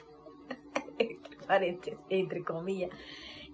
entre 2.09 2.43
comillas, 2.43 2.91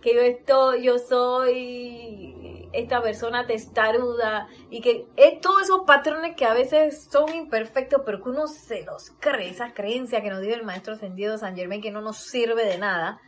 que 0.01 0.15
yo 0.15 0.21
estoy, 0.21 0.83
yo 0.83 0.97
soy 0.97 2.69
esta 2.71 3.01
persona 3.01 3.45
testaruda 3.45 4.47
y 4.69 4.81
que 4.81 5.07
es 5.17 5.41
todos 5.41 5.63
esos 5.63 5.81
patrones 5.85 6.35
que 6.35 6.45
a 6.45 6.53
veces 6.53 7.07
son 7.11 7.33
imperfectos, 7.35 8.01
pero 8.05 8.21
que 8.21 8.29
uno 8.29 8.47
se 8.47 8.83
los 8.83 9.11
cree, 9.19 9.49
esa 9.49 9.73
creencia 9.73 10.21
que 10.21 10.29
nos 10.29 10.41
dio 10.41 10.53
el 10.53 10.63
maestro 10.63 10.93
ascendido 10.93 11.37
San 11.37 11.55
Germain 11.55 11.81
que 11.81 11.91
no 11.91 12.01
nos 12.01 12.17
sirve 12.17 12.65
de 12.65 12.77
nada, 12.77 13.19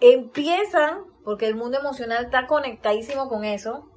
empiezan, 0.00 1.04
porque 1.24 1.46
el 1.46 1.54
mundo 1.54 1.78
emocional 1.78 2.24
está 2.24 2.46
conectadísimo 2.46 3.28
con 3.28 3.44
eso, 3.44 3.88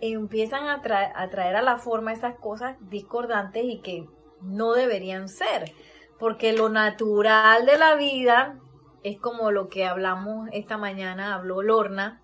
empiezan 0.00 0.68
a, 0.68 0.82
a 1.14 1.30
traer 1.30 1.56
a 1.56 1.62
la 1.62 1.78
forma 1.78 2.12
esas 2.12 2.36
cosas 2.38 2.76
discordantes 2.80 3.64
y 3.64 3.80
que 3.80 4.06
no 4.42 4.72
deberían 4.72 5.28
ser 5.28 5.72
porque 6.18 6.52
lo 6.52 6.68
natural 6.68 7.64
de 7.64 7.78
la 7.78 7.94
vida 7.94 8.58
es 9.02 9.18
como 9.20 9.50
lo 9.50 9.68
que 9.68 9.86
hablamos 9.86 10.48
esta 10.52 10.76
mañana, 10.76 11.34
habló 11.34 11.62
Lorna, 11.62 12.20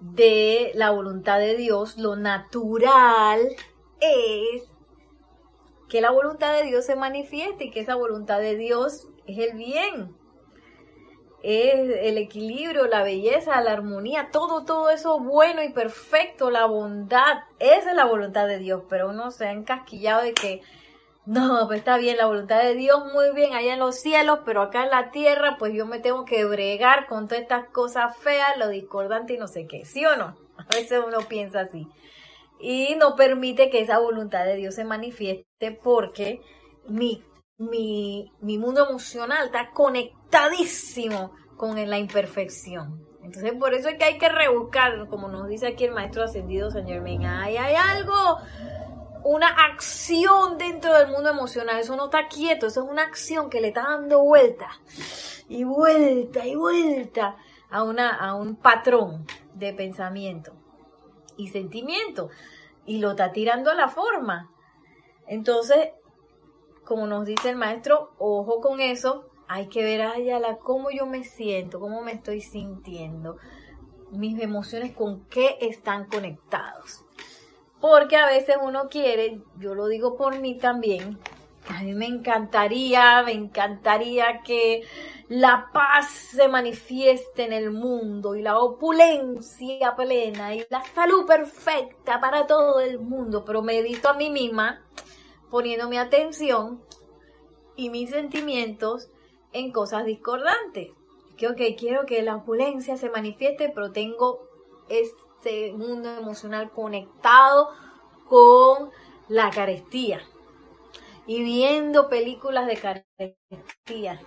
de 0.00 0.72
la 0.74 0.90
voluntad 0.90 1.38
de 1.38 1.56
Dios. 1.56 1.96
Lo 1.96 2.16
natural 2.16 3.40
es 4.00 4.64
que 5.88 6.00
la 6.00 6.10
voluntad 6.10 6.52
de 6.52 6.64
Dios 6.64 6.84
se 6.84 6.96
manifieste 6.96 7.64
y 7.64 7.70
que 7.70 7.80
esa 7.80 7.94
voluntad 7.94 8.40
de 8.40 8.56
Dios 8.56 9.08
es 9.26 9.38
el 9.38 9.56
bien. 9.56 10.16
Es 11.42 11.96
el 12.02 12.18
equilibrio, 12.18 12.86
la 12.86 13.02
belleza, 13.02 13.60
la 13.60 13.72
armonía, 13.72 14.30
todo, 14.32 14.64
todo 14.64 14.90
eso 14.90 15.20
bueno 15.20 15.62
y 15.62 15.70
perfecto, 15.70 16.50
la 16.50 16.66
bondad, 16.66 17.44
esa 17.58 17.90
es 17.90 17.96
la 17.96 18.04
voluntad 18.04 18.46
de 18.46 18.58
Dios, 18.58 18.82
pero 18.88 19.10
uno 19.10 19.30
se 19.30 19.46
ha 19.46 19.52
encasquillado 19.52 20.22
de 20.22 20.34
que 20.34 20.62
no, 21.28 21.66
pues 21.66 21.80
está 21.80 21.98
bien, 21.98 22.16
la 22.16 22.24
voluntad 22.24 22.62
de 22.62 22.74
Dios 22.74 23.12
muy 23.12 23.34
bien 23.34 23.52
allá 23.52 23.74
en 23.74 23.80
los 23.80 23.96
cielos, 23.96 24.40
pero 24.46 24.62
acá 24.62 24.84
en 24.84 24.90
la 24.90 25.10
tierra, 25.10 25.56
pues 25.58 25.74
yo 25.74 25.84
me 25.84 25.98
tengo 25.98 26.24
que 26.24 26.46
bregar 26.46 27.06
con 27.06 27.28
todas 27.28 27.42
estas 27.42 27.68
cosas 27.68 28.16
feas, 28.16 28.56
lo 28.56 28.68
discordante 28.68 29.34
y 29.34 29.36
no 29.36 29.46
sé 29.46 29.66
qué, 29.66 29.84
¿sí 29.84 30.06
o 30.06 30.16
no? 30.16 30.38
A 30.56 30.74
veces 30.74 31.02
uno 31.06 31.18
piensa 31.28 31.60
así. 31.60 31.86
Y 32.58 32.96
no 32.98 33.14
permite 33.14 33.68
que 33.68 33.80
esa 33.80 33.98
voluntad 33.98 34.46
de 34.46 34.56
Dios 34.56 34.74
se 34.74 34.84
manifieste 34.84 35.70
porque 35.70 36.40
mi 36.86 37.22
mi, 37.58 38.30
mundo 38.40 38.88
emocional 38.88 39.46
está 39.46 39.70
conectadísimo 39.72 41.32
con 41.56 41.74
la 41.88 41.98
imperfección. 41.98 43.04
Entonces, 43.22 43.52
por 43.54 43.74
eso 43.74 43.88
es 43.88 43.96
que 43.96 44.04
hay 44.04 44.18
que 44.18 44.28
rebuscar, 44.28 45.08
como 45.08 45.28
nos 45.28 45.48
dice 45.48 45.66
aquí 45.66 45.84
el 45.84 45.92
maestro 45.92 46.22
ascendido, 46.22 46.70
señor 46.70 47.02
Men, 47.02 47.26
hay, 47.26 47.56
hay 47.56 47.74
algo, 47.74 48.38
una 49.24 49.48
acción 49.48 50.56
dentro 50.56 50.94
del 50.94 51.08
mundo 51.08 51.28
emocional. 51.28 51.78
Eso 51.78 51.96
no 51.96 52.06
está 52.06 52.28
quieto, 52.28 52.68
eso 52.68 52.84
es 52.84 52.90
una 52.90 53.02
acción 53.02 53.50
que 53.50 53.60
le 53.60 53.68
está 53.68 53.82
dando 53.82 54.22
vuelta 54.22 54.68
y 55.48 55.64
vuelta 55.64 56.46
y 56.46 56.54
vuelta 56.54 57.36
a, 57.70 57.82
una, 57.82 58.14
a 58.14 58.34
un 58.34 58.56
patrón 58.56 59.26
de 59.54 59.74
pensamiento 59.74 60.52
y 61.36 61.48
sentimiento 61.48 62.30
y 62.86 62.98
lo 62.98 63.10
está 63.10 63.32
tirando 63.32 63.70
a 63.70 63.74
la 63.74 63.88
forma. 63.88 64.50
Entonces, 65.26 65.90
como 66.88 67.06
nos 67.06 67.26
dice 67.26 67.50
el 67.50 67.56
maestro, 67.56 68.12
ojo 68.18 68.62
con 68.62 68.80
eso, 68.80 69.28
hay 69.46 69.68
que 69.68 69.84
ver 69.84 70.00
a 70.00 70.14
cómo 70.56 70.90
yo 70.90 71.04
me 71.04 71.22
siento, 71.22 71.80
cómo 71.80 72.00
me 72.00 72.12
estoy 72.12 72.40
sintiendo, 72.40 73.36
mis 74.10 74.40
emociones 74.40 74.96
con 74.96 75.26
qué 75.26 75.58
están 75.60 76.06
conectados. 76.06 77.04
Porque 77.78 78.16
a 78.16 78.26
veces 78.26 78.56
uno 78.62 78.88
quiere, 78.88 79.42
yo 79.58 79.74
lo 79.74 79.86
digo 79.86 80.16
por 80.16 80.40
mí 80.40 80.56
también, 80.56 81.18
a 81.68 81.82
mí 81.82 81.92
me 81.92 82.06
encantaría, 82.06 83.22
me 83.22 83.32
encantaría 83.32 84.40
que 84.42 84.82
la 85.28 85.68
paz 85.74 86.08
se 86.08 86.48
manifieste 86.48 87.44
en 87.44 87.52
el 87.52 87.70
mundo 87.70 88.34
y 88.34 88.40
la 88.40 88.58
opulencia 88.58 89.94
plena 89.94 90.54
y 90.54 90.64
la 90.70 90.82
salud 90.94 91.26
perfecta 91.26 92.18
para 92.18 92.46
todo 92.46 92.80
el 92.80 92.98
mundo, 92.98 93.44
pero 93.44 93.60
me 93.60 93.82
visto 93.82 94.08
a 94.08 94.14
mí 94.14 94.30
misma 94.30 94.86
poniendo 95.50 95.88
mi 95.88 95.98
atención 95.98 96.82
y 97.76 97.90
mis 97.90 98.10
sentimientos 98.10 99.10
en 99.52 99.72
cosas 99.72 100.04
discordantes. 100.04 100.90
Que, 101.36 101.48
ok, 101.48 101.60
quiero 101.78 102.04
que 102.06 102.22
la 102.22 102.36
opulencia 102.36 102.96
se 102.96 103.10
manifieste, 103.10 103.70
pero 103.72 103.92
tengo 103.92 104.48
este 104.88 105.72
mundo 105.72 106.10
emocional 106.10 106.70
conectado 106.70 107.70
con 108.28 108.90
la 109.28 109.50
carestía. 109.50 110.20
Y 111.26 111.44
viendo 111.44 112.08
películas 112.08 112.66
de 112.66 112.76
carestía. 112.76 114.20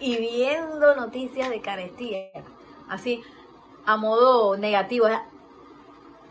Y 0.00 0.16
viendo 0.18 0.94
noticias 0.94 1.48
de 1.48 1.60
carestía. 1.62 2.30
Así, 2.88 3.22
a 3.86 3.96
modo 3.96 4.56
negativo. 4.56 5.06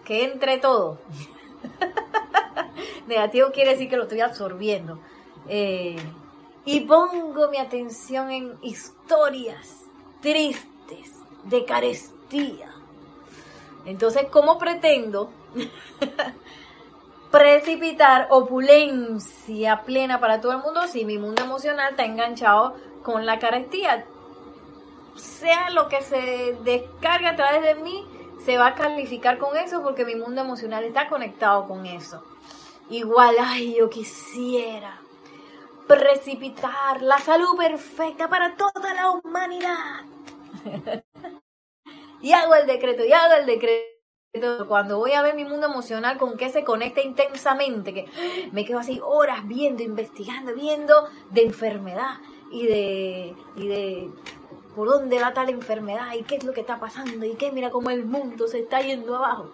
Que 0.05 0.25
entre 0.25 0.57
todo. 0.57 0.99
Negativo 3.07 3.51
quiere 3.51 3.72
decir 3.72 3.89
que 3.89 3.98
lo 3.98 4.03
estoy 4.03 4.22
absorbiendo. 4.22 5.00
Eh, 5.48 5.98
y 6.65 6.81
pongo 6.81 7.50
mi 7.50 7.57
atención 7.57 8.31
en 8.31 8.57
historias 8.62 9.83
tristes, 10.22 11.12
de 11.43 11.65
carestía. 11.65 12.72
Entonces, 13.86 14.27
¿cómo 14.31 14.57
pretendo 14.57 15.29
precipitar 17.31 18.27
opulencia 18.29 19.81
plena 19.83 20.22
para 20.22 20.39
todo 20.39 20.53
el 20.53 20.60
mundo 20.60 20.88
si 20.88 21.03
mi 21.03 21.17
mundo 21.17 21.43
emocional 21.43 21.91
está 21.91 22.05
enganchado 22.05 22.75
con 23.03 23.25
la 23.25 23.39
carestía? 23.39 24.05
Sea 25.15 25.69
lo 25.72 25.89
que 25.89 26.01
se 26.01 26.58
descarga 26.63 27.32
a 27.32 27.36
través 27.36 27.62
de 27.62 27.75
mí, 27.75 28.06
se 28.45 28.58
va 28.58 28.67
a 28.67 28.75
calificar 28.75 29.38
con 29.38 29.58
eso 29.58 29.84
porque 29.84 30.06
mi 30.06 30.15
mundo 30.15 30.41
emocional 30.41 30.86
está 30.86 31.10
conectado 31.10 31.67
con 31.67 31.86
eso. 31.86 32.23
Igual, 32.89 33.36
ay, 33.39 33.76
yo 33.78 33.89
quisiera 33.89 35.00
precipitar 35.88 37.02
la 37.02 37.17
salud 37.19 37.58
perfecta 37.58 38.30
para 38.30 38.56
toda 38.56 38.93
la 38.93 39.12
humanidad. 39.12 40.02
y 42.22 42.32
hago 42.34 42.56
el 42.56 42.67
decreto, 42.67 43.06
y 43.06 43.13
hago 43.13 43.34
el 43.36 43.46
decreto. 43.46 43.84
Cuando 44.67 44.98
voy 44.98 45.12
a 45.12 45.22
ver 45.22 45.36
mi 45.36 45.46
mundo 45.46 45.67
emocional 45.67 46.17
con 46.17 46.38
que 46.38 46.50
se 46.50 46.63
conecta 46.63 47.02
intensamente, 47.02 47.93
que 47.93 48.08
me 48.52 48.65
quedo 48.65 48.80
así 48.80 49.00
horas 49.04 49.48
viendo, 49.48 49.84
investigando, 49.84 50.54
viendo 50.54 51.08
de 51.30 51.43
enfermedad 51.43 52.17
y 52.52 52.65
de, 52.65 53.36
y 53.56 53.67
de 53.67 54.10
por 54.76 54.88
dónde 54.88 55.19
va 55.19 55.34
tal 55.34 55.50
enfermedad 55.50 56.13
y 56.17 56.24
qué 56.24 56.36
es 56.38 56.43
lo 56.43 56.54
que 56.54 56.62
está 56.62 56.80
pasando 56.80 57.26
y 57.26 57.36
qué, 57.36 57.52
mira 57.52 57.69
cómo 57.69 57.91
el 57.91 58.06
mundo 58.06 58.48
se 58.48 58.60
está 58.60 58.82
yendo 58.82 59.15
abajo. 59.15 59.52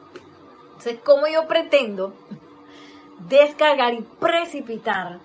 Entonces, 0.69 0.99
¿cómo 1.03 1.27
yo 1.27 1.45
pretendo 1.45 2.13
descargar 3.27 3.93
y 3.93 4.01
precipitar 4.01 5.19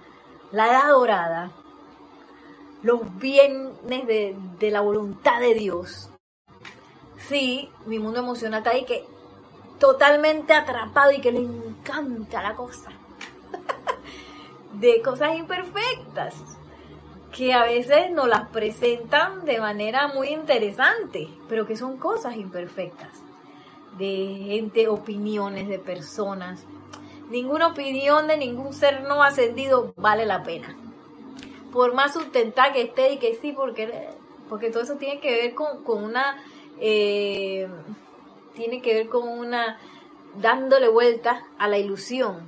la 0.53 0.67
edad 0.69 0.89
dorada, 0.91 1.53
los 2.83 3.17
bienes 3.19 4.07
de, 4.07 4.71
la 4.71 4.81
voluntad 4.81 5.41
de 5.41 5.55
Dios? 5.55 6.11
Sí, 7.29 7.71
mi 7.87 7.99
mundo 7.99 8.21
emocional 8.21 8.59
está 8.59 8.71
ahí 8.71 8.85
que 8.85 9.07
totalmente 9.79 10.53
atrapado 10.53 11.13
y 11.13 11.21
que 11.21 11.33
le 11.33 11.41
encanta 11.41 12.43
la 12.43 12.55
cosa. 12.55 12.91
de 14.75 15.01
cosas 15.03 15.37
imperfectas 15.37 16.35
que 17.35 17.53
a 17.53 17.65
veces 17.65 18.13
nos 18.13 18.29
las 18.29 18.49
presentan 18.49 19.45
de 19.45 19.59
manera 19.59 20.07
muy 20.07 20.29
interesante, 20.29 21.29
pero 21.49 21.67
que 21.67 21.77
son 21.77 21.97
cosas 21.97 22.37
imperfectas, 22.37 23.11
de 23.99 24.45
gente, 24.47 24.87
opiniones 24.87 25.69
de 25.69 25.81
personas. 25.81 26.65
Ninguna 27.31 27.69
opinión 27.69 28.27
de 28.27 28.37
ningún 28.37 28.73
ser 28.73 29.03
no 29.03 29.23
ascendido 29.23 29.95
vale 29.97 30.27
la 30.27 30.43
pena. 30.43 30.77
Por 31.73 31.95
más 31.95 32.13
sustentada 32.13 32.73
que 32.73 32.83
esté 32.83 33.13
y 33.13 33.19
que 33.19 33.35
sí, 33.35 33.53
porque, 33.53 34.09
porque 34.49 34.71
todo 34.71 34.83
eso 34.83 34.97
tiene 34.97 35.21
que 35.21 35.33
ver 35.33 35.55
con, 35.55 36.05
una... 36.05 36.37
Eh, 36.81 37.69
tiene 38.55 38.83
que 38.83 38.95
ver 38.95 39.09
con 39.09 39.27
una 39.27 39.79
dándole 40.37 40.89
vuelta 40.89 41.45
a 41.59 41.69
la 41.69 41.79
ilusión, 41.79 42.47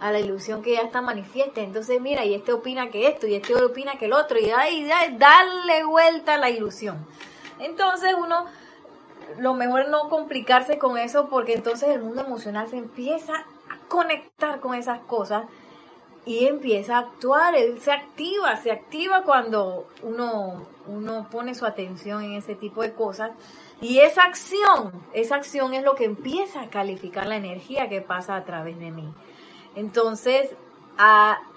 a 0.00 0.12
la 0.12 0.20
ilusión 0.20 0.62
que 0.62 0.74
ya 0.74 0.82
está 0.82 1.00
manifiesta. 1.00 1.60
Entonces, 1.60 2.00
mira, 2.00 2.24
y 2.24 2.34
este 2.34 2.52
opina 2.52 2.90
que 2.90 3.08
esto, 3.08 3.26
y 3.26 3.34
este 3.34 3.54
opina 3.54 3.98
que 3.98 4.06
el 4.06 4.12
otro, 4.12 4.38
y 4.38 4.50
ahí 4.50 4.88
darle 5.18 5.84
vuelta 5.84 6.34
a 6.34 6.38
la 6.38 6.50
ilusión. 6.50 7.06
Entonces, 7.58 8.14
uno, 8.18 8.46
lo 9.38 9.54
mejor 9.54 9.88
no 9.88 10.08
complicarse 10.08 10.78
con 10.78 10.98
eso, 10.98 11.28
porque 11.28 11.54
entonces 11.54 11.88
el 11.90 12.02
mundo 12.02 12.22
emocional 12.22 12.68
se 12.68 12.76
empieza 12.76 13.44
conectar 13.88 14.60
con 14.60 14.74
esas 14.74 15.00
cosas 15.00 15.44
y 16.26 16.46
empieza 16.46 16.96
a 16.96 17.00
actuar, 17.00 17.54
él 17.54 17.80
se 17.80 17.92
activa, 17.92 18.56
se 18.56 18.72
activa 18.72 19.22
cuando 19.22 19.86
uno, 20.02 20.66
uno 20.88 21.28
pone 21.30 21.54
su 21.54 21.64
atención 21.64 22.24
en 22.24 22.32
ese 22.32 22.56
tipo 22.56 22.82
de 22.82 22.92
cosas. 22.92 23.30
Y 23.80 24.00
esa 24.00 24.24
acción, 24.24 24.92
esa 25.12 25.36
acción 25.36 25.72
es 25.72 25.84
lo 25.84 25.94
que 25.94 26.04
empieza 26.04 26.62
a 26.62 26.68
calificar 26.68 27.26
la 27.26 27.36
energía 27.36 27.88
que 27.88 28.00
pasa 28.00 28.34
a 28.34 28.44
través 28.44 28.78
de 28.80 28.90
mí. 28.90 29.08
Entonces, 29.76 30.50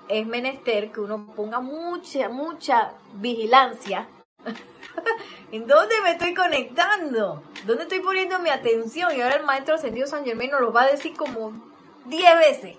es 0.08 0.28
menester 0.28 0.92
que 0.92 1.00
uno 1.00 1.26
ponga 1.36 1.62
mucha, 1.62 2.30
mucha 2.30 2.94
vigilancia. 3.14 4.08
¿En 5.52 5.66
dónde 5.66 5.96
me 6.04 6.12
estoy 6.12 6.36
conectando? 6.36 7.42
¿Dónde 7.66 7.84
estoy 7.84 8.02
poniendo 8.02 8.38
mi 8.38 8.50
atención? 8.50 9.16
Y 9.16 9.22
ahora 9.22 9.38
el 9.38 9.46
maestro 9.46 9.76
ascendido 9.76 10.06
San 10.06 10.26
Germán 10.26 10.52
nos 10.52 10.62
lo 10.62 10.72
va 10.72 10.84
a 10.84 10.92
decir 10.92 11.16
como 11.16 11.69
10 12.10 12.38
veces. 12.40 12.78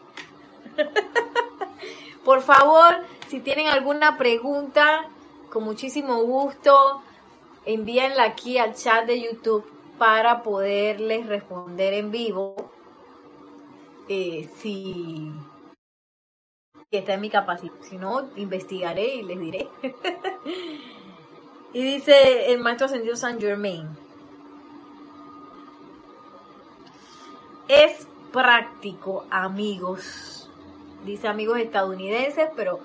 Por 2.25 2.43
favor, 2.43 2.99
si 3.29 3.41
tienen 3.41 3.69
alguna 3.69 4.19
pregunta, 4.19 5.09
con 5.51 5.65
muchísimo 5.65 6.23
gusto, 6.23 7.03
envíenla 7.65 8.25
aquí 8.25 8.59
al 8.59 8.75
chat 8.75 9.07
de 9.07 9.21
YouTube 9.21 9.65
para 9.99 10.43
poderles 10.43 11.27
responder 11.27 11.95
en 11.95 12.11
vivo 12.11 12.71
eh, 14.09 14.49
si 14.59 15.31
está 16.91 17.15
en 17.15 17.21
mi 17.21 17.31
capacidad. 17.31 17.75
Si 17.83 17.97
no, 17.97 18.31
investigaré 18.37 19.17
y 19.17 19.23
les 19.23 19.39
diré. 19.39 19.69
y 21.73 21.83
dice 21.83 22.53
el 22.53 22.61
maestro 22.61 22.87
ascendido 22.87 23.15
San 23.17 23.41
Germain. 23.41 23.89
Es 27.69 28.09
práctico, 28.33 29.25
amigos. 29.31 30.51
Dice 31.05 31.29
amigos 31.29 31.59
estadounidenses, 31.59 32.49
pero 32.57 32.81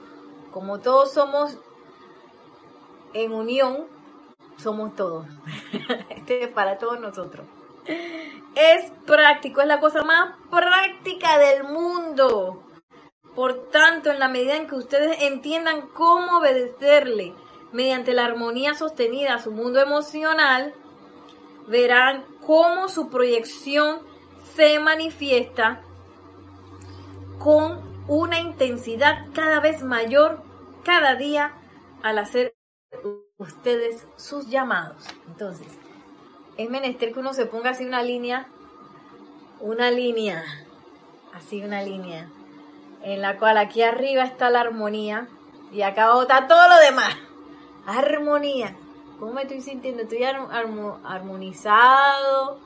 como 0.51 0.79
todos 0.79 1.11
somos 1.13 1.57
en 3.13 3.33
unión, 3.33 3.87
somos 4.57 4.95
todos. 4.95 5.25
Este 6.09 6.43
es 6.43 6.49
para 6.49 6.77
todos 6.77 6.99
nosotros. 6.99 7.45
Es 8.55 8.91
práctico, 9.05 9.61
es 9.61 9.67
la 9.67 9.79
cosa 9.79 10.03
más 10.03 10.35
práctica 10.49 11.37
del 11.37 11.65
mundo. 11.65 12.63
Por 13.35 13.69
tanto, 13.69 14.11
en 14.11 14.19
la 14.19 14.29
medida 14.29 14.55
en 14.55 14.67
que 14.67 14.75
ustedes 14.75 15.21
entiendan 15.23 15.87
cómo 15.89 16.39
obedecerle 16.39 17.33
mediante 17.73 18.13
la 18.13 18.25
armonía 18.25 18.73
sostenida 18.73 19.35
a 19.35 19.41
su 19.41 19.51
mundo 19.51 19.81
emocional, 19.81 20.73
verán 21.67 22.25
cómo 22.45 22.87
su 22.87 23.09
proyección 23.09 23.99
se 24.55 24.79
manifiesta 24.79 25.81
con 27.39 27.83
una 28.07 28.39
intensidad 28.39 29.25
cada 29.33 29.59
vez 29.59 29.83
mayor 29.83 30.43
cada 30.83 31.15
día 31.15 31.53
al 32.03 32.19
hacer 32.19 32.55
ustedes 33.37 34.07
sus 34.15 34.47
llamados. 34.49 35.03
Entonces, 35.27 35.67
es 36.57 36.69
menester 36.69 37.11
que 37.11 37.19
uno 37.19 37.33
se 37.33 37.47
ponga 37.47 37.71
así 37.71 37.83
una 37.83 38.01
línea, 38.01 38.47
una 39.59 39.91
línea, 39.91 40.43
así 41.33 41.61
una 41.61 41.81
línea, 41.81 42.29
en 43.01 43.21
la 43.21 43.37
cual 43.37 43.57
aquí 43.57 43.81
arriba 43.81 44.23
está 44.23 44.49
la 44.49 44.61
armonía 44.61 45.27
y 45.71 45.81
acá 45.81 46.09
está 46.21 46.47
todo 46.47 46.69
lo 46.69 46.77
demás. 46.79 47.17
Armonía. 47.85 48.75
¿Cómo 49.19 49.33
me 49.33 49.41
estoy 49.43 49.61
sintiendo? 49.61 50.03
Estoy 50.03 50.23
armonizado. 51.03 52.64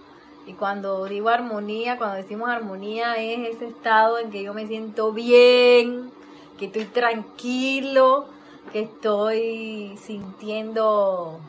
Y 0.49 0.53
cuando 0.53 1.05
digo 1.05 1.29
armonía, 1.29 1.99
cuando 1.99 2.15
decimos 2.15 2.49
armonía, 2.49 3.17
es 3.17 3.55
ese 3.55 3.67
estado 3.67 4.17
en 4.17 4.31
que 4.31 4.41
yo 4.41 4.55
me 4.55 4.65
siento 4.65 5.13
bien, 5.13 6.11
que 6.57 6.65
estoy 6.65 6.85
tranquilo, 6.85 8.25
que 8.73 8.79
estoy 8.79 9.95
sintiendo 10.01 11.39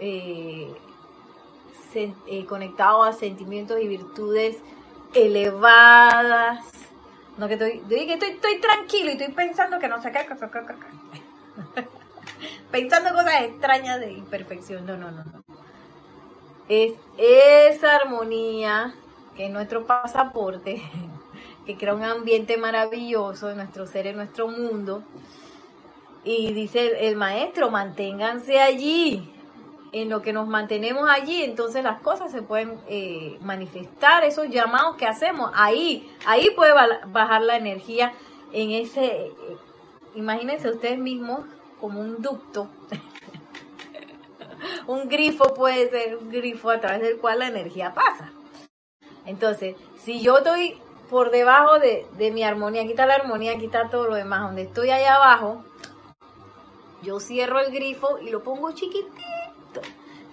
eh, 0.00 0.74
eh, 1.94 2.44
conectado 2.46 3.04
a 3.04 3.12
sentimientos 3.12 3.80
y 3.80 3.86
virtudes 3.86 4.56
elevadas. 5.14 6.64
No 7.38 7.46
que 7.46 7.54
estoy, 7.54 7.78
que 7.88 8.14
estoy, 8.14 8.60
tranquilo 8.60 9.10
y 9.10 9.12
estoy 9.12 9.32
pensando 9.34 9.78
que 9.78 9.86
no 9.86 10.02
sé 10.02 10.10
qué. 10.10 10.26
pensando 12.72 13.10
cosas 13.10 13.42
extrañas 13.42 14.00
de 14.00 14.10
imperfección. 14.10 14.84
No, 14.84 14.96
no, 14.96 15.12
no. 15.12 15.45
Es 16.68 16.94
esa 17.16 17.96
armonía 17.96 18.94
que 19.36 19.46
es 19.46 19.52
nuestro 19.52 19.86
pasaporte, 19.86 20.82
que 21.66 21.76
crea 21.76 21.94
un 21.94 22.02
ambiente 22.02 22.56
maravilloso 22.56 23.50
en 23.50 23.58
nuestro 23.58 23.86
ser, 23.86 24.06
en 24.06 24.16
nuestro 24.16 24.48
mundo. 24.48 25.02
Y 26.24 26.52
dice 26.54 27.06
el, 27.06 27.16
maestro, 27.16 27.70
manténganse 27.70 28.58
allí. 28.58 29.32
En 29.92 30.10
lo 30.10 30.20
que 30.20 30.32
nos 30.32 30.48
mantenemos 30.48 31.08
allí, 31.08 31.44
entonces 31.44 31.84
las 31.84 32.00
cosas 32.02 32.32
se 32.32 32.42
pueden 32.42 32.78
eh, 32.88 33.38
manifestar, 33.40 34.24
esos 34.24 34.48
llamados 34.50 34.96
que 34.96 35.06
hacemos. 35.06 35.50
Ahí, 35.54 36.12
ahí 36.26 36.50
puede 36.56 36.72
bajar 37.06 37.42
la 37.42 37.56
energía 37.56 38.12
en 38.52 38.72
ese, 38.72 39.06
eh, 39.06 39.32
imagínense 40.16 40.70
ustedes 40.70 40.98
mismos 40.98 41.40
como 41.80 42.00
un 42.00 42.20
ducto. 42.20 42.68
un 44.86 45.08
grifo 45.08 45.54
puede 45.54 45.90
ser 45.90 46.16
un 46.16 46.30
grifo 46.30 46.70
a 46.70 46.80
través 46.80 47.02
del 47.02 47.18
cual 47.18 47.40
la 47.40 47.48
energía 47.48 47.94
pasa. 47.94 48.32
Entonces, 49.24 49.76
si 49.96 50.20
yo 50.20 50.38
estoy 50.38 50.78
por 51.10 51.30
debajo 51.30 51.78
de, 51.78 52.30
mi 52.32 52.42
armonía, 52.42 52.82
aquí 52.82 52.90
está 52.90 53.06
la 53.06 53.14
armonía, 53.14 53.52
aquí 53.52 53.66
está 53.66 53.88
todo 53.88 54.08
lo 54.08 54.14
demás, 54.14 54.42
donde 54.42 54.62
estoy 54.62 54.90
ahí 54.90 55.04
abajo, 55.04 55.64
yo 57.02 57.20
cierro 57.20 57.60
el 57.60 57.72
grifo 57.72 58.18
y 58.18 58.30
lo 58.30 58.42
pongo 58.42 58.72
chiquitito. 58.72 59.12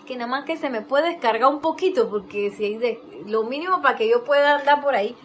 Que 0.06 0.16
nada 0.16 0.30
más 0.30 0.46
que 0.46 0.58
se 0.58 0.70
me 0.70 0.82
puede 0.82 1.12
descargar 1.12 1.50
un 1.50 1.62
poquito, 1.62 2.10
porque 2.10 2.52
si 2.52 2.66
hay 2.66 2.78
de, 2.78 3.02
lo 3.26 3.44
mínimo 3.44 3.82
para 3.82 3.96
que 3.96 4.10
yo 4.10 4.24
pueda 4.24 4.58
andar 4.58 4.82
por 4.82 4.96
ahí, 4.96 5.16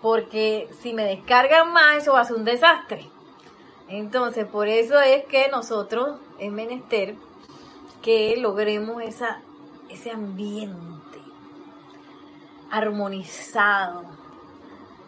porque 0.00 0.68
si 0.80 0.92
me 0.92 1.04
descargan 1.04 1.72
más, 1.72 1.98
eso 1.98 2.12
va 2.12 2.20
a 2.20 2.24
ser 2.24 2.36
un 2.36 2.44
desastre. 2.44 3.08
Entonces, 3.88 4.46
por 4.46 4.68
eso 4.68 5.00
es 5.00 5.24
que 5.24 5.48
nosotros 5.48 6.20
es 6.38 6.52
menester 6.52 7.16
que 8.04 8.36
logremos 8.36 9.02
esa, 9.02 9.40
ese 9.88 10.10
ambiente 10.10 11.18
armonizado. 12.70 14.04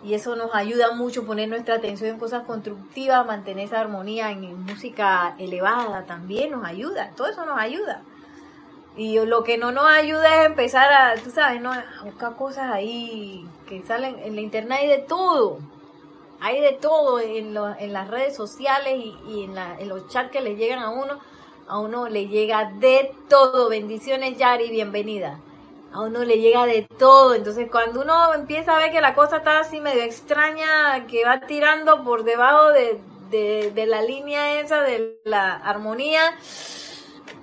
Y 0.02 0.14
eso 0.14 0.34
nos 0.34 0.54
ayuda 0.54 0.92
mucho 0.92 1.26
poner 1.26 1.48
nuestra 1.48 1.74
atención 1.74 2.10
en 2.10 2.18
cosas 2.18 2.44
constructivas, 2.44 3.26
mantener 3.26 3.66
esa 3.66 3.80
armonía 3.80 4.30
en 4.30 4.62
música 4.62 5.34
elevada 5.38 6.06
también 6.06 6.52
nos 6.52 6.64
ayuda. 6.64 7.10
Todo 7.14 7.26
eso 7.26 7.44
nos 7.44 7.58
ayuda. 7.58 8.02
Y 8.96 9.20
lo 9.20 9.44
que 9.44 9.58
no 9.58 9.72
nos 9.72 9.86
ayuda 9.86 10.40
es 10.40 10.46
empezar 10.46 10.90
a, 10.90 11.20
tú 11.20 11.30
sabes, 11.30 11.60
¿no? 11.60 11.72
a 11.72 11.84
buscar 12.04 12.34
cosas 12.36 12.72
ahí 12.72 13.46
que 13.68 13.82
salen 13.82 14.18
en 14.20 14.36
la 14.36 14.40
internet 14.40 14.80
y 14.84 14.86
de 14.86 14.98
todo 14.98 15.58
hay 16.40 16.60
de 16.60 16.72
todo 16.72 17.20
en, 17.20 17.56
en 17.56 17.92
las 17.92 18.08
redes 18.08 18.36
sociales 18.36 18.94
y, 19.26 19.44
en, 19.44 19.56
en, 19.56 19.88
los 19.88 20.08
chats 20.08 20.30
que 20.30 20.40
le 20.40 20.56
llegan 20.56 20.80
a 20.80 20.90
uno. 20.90 21.18
A 21.68 21.78
uno 21.78 22.08
le 22.08 22.28
llega 22.28 22.70
de 22.78 23.12
todo. 23.28 23.68
Bendiciones, 23.68 24.38
Yari, 24.38 24.70
bienvenida. 24.70 25.40
A 25.92 26.02
uno 26.02 26.24
le 26.24 26.38
llega 26.38 26.66
de 26.66 26.82
todo. 26.82 27.34
Entonces, 27.34 27.68
cuando 27.70 28.02
uno 28.02 28.34
empieza 28.34 28.76
a 28.76 28.78
ver 28.78 28.92
que 28.92 29.00
la 29.00 29.14
cosa 29.14 29.38
está 29.38 29.60
así 29.60 29.80
medio 29.80 30.02
extraña, 30.02 31.06
que 31.06 31.24
va 31.24 31.40
tirando 31.40 32.04
por 32.04 32.24
debajo 32.24 32.70
de, 32.72 33.00
de, 33.72 33.86
la 33.86 34.02
línea 34.02 34.60
esa 34.60 34.82
de 34.82 35.18
la 35.24 35.54
armonía, 35.54 36.36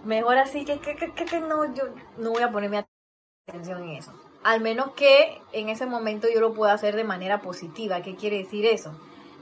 mejor 0.05 0.38
así 0.38 0.65
que, 0.65 0.79
que, 0.79 0.95
que, 0.95 1.25
que 1.25 1.39
no, 1.39 1.73
yo 1.73 1.83
no 2.17 2.31
voy 2.31 2.43
a 2.43 2.51
ponerme 2.51 2.86
atención 3.47 3.83
en 3.83 3.97
eso 3.97 4.13
al 4.43 4.62
menos 4.62 4.91
que 4.91 5.41
en 5.53 5.69
ese 5.69 5.86
momento 5.86 6.27
yo 6.33 6.41
lo 6.41 6.53
pueda 6.53 6.73
hacer 6.73 6.95
de 6.95 7.03
manera 7.03 7.41
positiva. 7.41 8.01
¿Qué 8.01 8.15
quiere 8.15 8.39
decir 8.39 8.65
eso? 8.65 8.93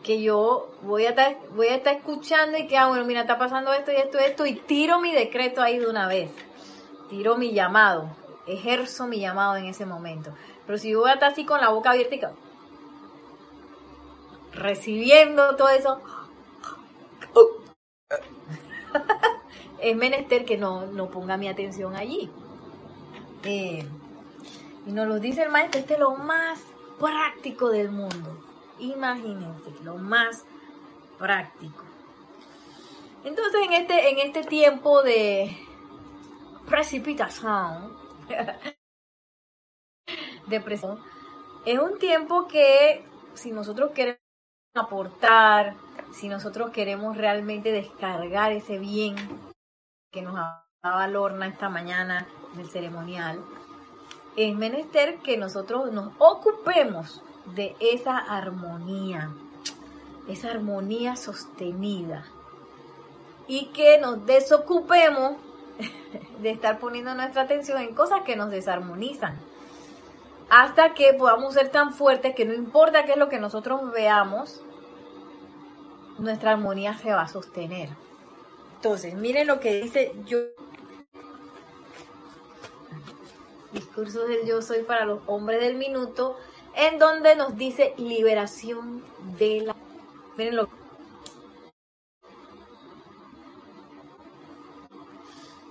Que 0.03 0.21
yo 0.21 0.71
voy 0.81 1.05
a 1.05 1.09
estar, 1.09 1.37
voy 1.55 1.67
a 1.67 1.75
estar 1.75 1.95
escuchando 1.95 2.57
y 2.57 2.67
que, 2.67 2.77
ah, 2.77 2.87
bueno, 2.87 3.05
mira, 3.05 3.21
está 3.21 3.37
pasando 3.37 3.71
esto 3.73 3.91
y 3.91 3.95
esto 3.95 4.19
y 4.19 4.23
esto, 4.23 4.45
y 4.45 4.55
tiro 4.55 4.99
mi 4.99 5.13
decreto 5.13 5.61
ahí 5.61 5.77
de 5.77 5.87
una 5.87 6.07
vez. 6.07 6.31
Tiro 7.09 7.37
mi 7.37 7.53
llamado, 7.53 8.09
ejerzo 8.47 9.05
mi 9.07 9.19
llamado 9.19 9.57
en 9.57 9.65
ese 9.65 9.85
momento. 9.85 10.31
Pero 10.65 10.77
si 10.77 10.91
yo 10.91 11.01
voy 11.01 11.09
a 11.11 11.13
estar 11.13 11.31
así 11.31 11.45
con 11.45 11.61
la 11.61 11.69
boca 11.69 11.91
abierta 11.91 12.15
y 12.15 12.21
recibiendo 14.53 15.55
todo 15.55 15.69
eso, 15.69 16.01
es 19.79 19.95
menester 19.95 20.45
que 20.45 20.57
no, 20.57 20.85
no 20.85 21.09
ponga 21.09 21.37
mi 21.37 21.47
atención 21.47 21.95
allí. 21.95 22.29
Eh, 23.43 23.85
y 24.85 24.91
nos 24.91 25.07
lo 25.07 25.19
dice 25.19 25.43
el 25.43 25.49
maestro, 25.49 25.79
este 25.79 25.93
es 25.93 25.99
lo 25.99 26.15
más 26.15 26.59
práctico 26.99 27.69
del 27.69 27.91
mundo. 27.91 28.50
Imagínense, 28.81 29.69
lo 29.83 29.97
más 29.97 30.43
práctico. 31.19 31.83
Entonces 33.23 33.61
en 33.63 33.73
este, 33.73 34.09
en 34.09 34.17
este 34.17 34.43
tiempo 34.43 35.03
de 35.03 35.55
precipitación, 36.67 37.95
depresión, 40.47 40.99
es 41.63 41.79
un 41.79 41.99
tiempo 41.99 42.47
que 42.47 43.05
si 43.35 43.51
nosotros 43.51 43.91
queremos 43.91 44.19
aportar, 44.73 45.75
si 46.11 46.27
nosotros 46.27 46.71
queremos 46.71 47.17
realmente 47.17 47.71
descargar 47.71 48.51
ese 48.51 48.79
bien 48.79 49.15
que 50.11 50.23
nos 50.23 50.33
daba 50.81 51.07
Lorna 51.07 51.47
esta 51.47 51.69
mañana 51.69 52.27
del 52.55 52.67
ceremonial, 52.67 53.45
es 54.35 54.55
menester 54.55 55.19
que 55.19 55.37
nosotros 55.37 55.91
nos 55.91 56.13
ocupemos 56.17 57.21
de 57.45 57.75
esa 57.79 58.17
armonía, 58.17 59.31
esa 60.27 60.51
armonía 60.51 61.15
sostenida. 61.15 62.25
Y 63.47 63.67
que 63.67 63.97
nos 63.99 64.25
desocupemos 64.25 65.33
de 66.41 66.51
estar 66.51 66.79
poniendo 66.79 67.13
nuestra 67.15 67.43
atención 67.43 67.81
en 67.81 67.93
cosas 67.93 68.21
que 68.21 68.35
nos 68.35 68.51
desarmonizan. 68.51 69.37
Hasta 70.49 70.93
que 70.93 71.13
podamos 71.13 71.53
ser 71.53 71.69
tan 71.69 71.93
fuertes 71.93 72.35
que 72.35 72.45
no 72.45 72.53
importa 72.53 73.05
qué 73.05 73.13
es 73.13 73.17
lo 73.17 73.29
que 73.29 73.39
nosotros 73.39 73.91
veamos, 73.91 74.61
nuestra 76.17 76.51
armonía 76.51 76.97
se 76.97 77.13
va 77.13 77.21
a 77.21 77.27
sostener. 77.27 77.89
Entonces, 78.75 79.13
miren 79.13 79.47
lo 79.47 79.59
que 79.59 79.81
dice 79.81 80.13
yo. 80.25 80.39
Discursos 83.71 84.27
del 84.27 84.45
Yo 84.45 84.61
Soy 84.61 84.83
para 84.83 85.05
los 85.05 85.21
hombres 85.27 85.61
del 85.61 85.75
minuto, 85.75 86.35
en 86.75 86.99
donde 86.99 87.35
nos 87.35 87.57
dice 87.57 87.93
liberación 87.97 89.03
de 89.37 89.61
la... 89.61 89.75
Miren 90.37 90.67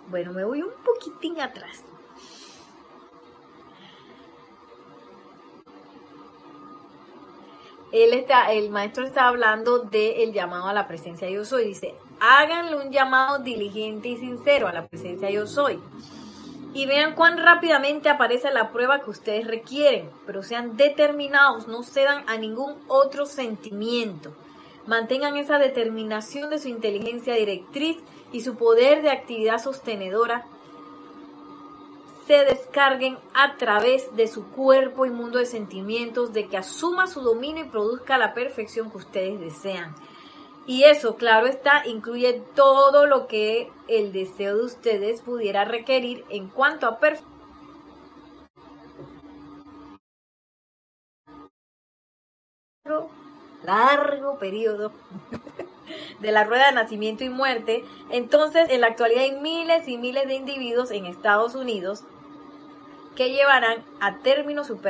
Bueno, 0.09 0.33
me 0.33 0.45
voy 0.45 0.63
un 0.63 0.73
poquitín 0.85 1.41
atrás. 1.41 1.85
Él 7.93 8.13
está, 8.13 8.53
el 8.53 8.71
maestro 8.71 9.05
está 9.05 9.27
hablando 9.27 9.79
del 9.79 10.33
llamado 10.33 10.67
a 10.67 10.73
la 10.73 10.87
presencia 10.87 11.27
de 11.27 11.35
yo 11.35 11.45
soy. 11.45 11.65
Dice, 11.65 11.95
háganle 12.21 12.77
un 12.77 12.93
llamado 12.93 13.39
diligente 13.39 14.09
y 14.09 14.17
sincero 14.17 14.69
a 14.69 14.73
la 14.73 14.87
presencia 14.87 15.31
yo 15.31 15.47
soy. 15.47 15.81
Y 16.73 16.87
vean 16.87 17.15
cuán 17.15 17.39
rápidamente 17.39 18.09
aparece 18.09 18.51
la 18.53 18.71
prueba 18.71 19.01
que 19.01 19.11
ustedes 19.11 19.47
requieren, 19.47 20.11
pero 20.27 20.43
sean 20.43 20.77
determinados, 20.77 21.67
no 21.67 21.83
cedan 21.83 22.23
a 22.29 22.37
ningún 22.37 22.77
otro 22.87 23.27
sentimiento. 23.27 24.33
Mantengan 24.87 25.37
esa 25.37 25.59
determinación 25.59 26.49
de 26.51 26.59
su 26.59 26.69
inteligencia 26.69 27.35
directriz 27.35 27.99
y 28.33 28.43
su 28.43 28.57
poder 28.57 29.03
de 29.03 29.11
actividad 29.11 29.63
sostenedora 29.63 30.47
se 32.27 32.45
descarguen 32.45 33.19
a 33.35 33.57
través 33.57 34.15
de 34.15 34.29
su 34.29 34.47
cuerpo 34.51 35.05
y 35.05 35.11
mundo 35.11 35.39
de 35.39 35.47
sentimientos, 35.47 36.33
de 36.33 36.47
que 36.47 36.57
asuma 36.57 37.09
su 37.09 37.23
dominio 37.23 37.65
y 37.65 37.69
produzca 37.69 38.19
la 38.19 38.35
perfección 38.35 38.89
que 38.89 38.99
ustedes 38.99 39.41
desean. 39.41 39.97
Y 40.67 40.85
eso, 40.85 41.17
claro 41.17 41.47
está, 41.47 41.87
incluye 41.87 42.43
todo 42.55 43.07
lo 43.07 43.27
que 43.27 43.71
el 43.89 44.13
deseo 44.13 44.57
de 44.57 44.65
ustedes 44.65 45.21
pudiera 45.23 45.65
requerir 45.65 46.25
en 46.31 46.49
cuanto 46.49 46.87
a 46.87 46.99
perfección. 46.99 47.31
largo 53.63 54.39
periodo 54.39 54.93
de 56.21 56.33
la 56.33 56.45
rueda 56.45 56.67
de 56.67 56.73
nacimiento 56.73 57.25
y 57.25 57.29
muerte, 57.29 57.85
entonces 58.11 58.69
en 58.71 58.81
la 58.81 58.89
actualidad 58.89 59.23
hay 59.23 59.41
miles 59.41 59.87
y 59.89 59.99
miles 59.99 60.27
de 60.27 60.35
individuos 60.35 60.91
en 60.91 61.07
Estados 61.07 61.55
Unidos 61.55 62.05
que 63.17 63.31
llevarán 63.31 63.85
a 64.01 64.19
término 64.19 64.65
su 64.65 64.81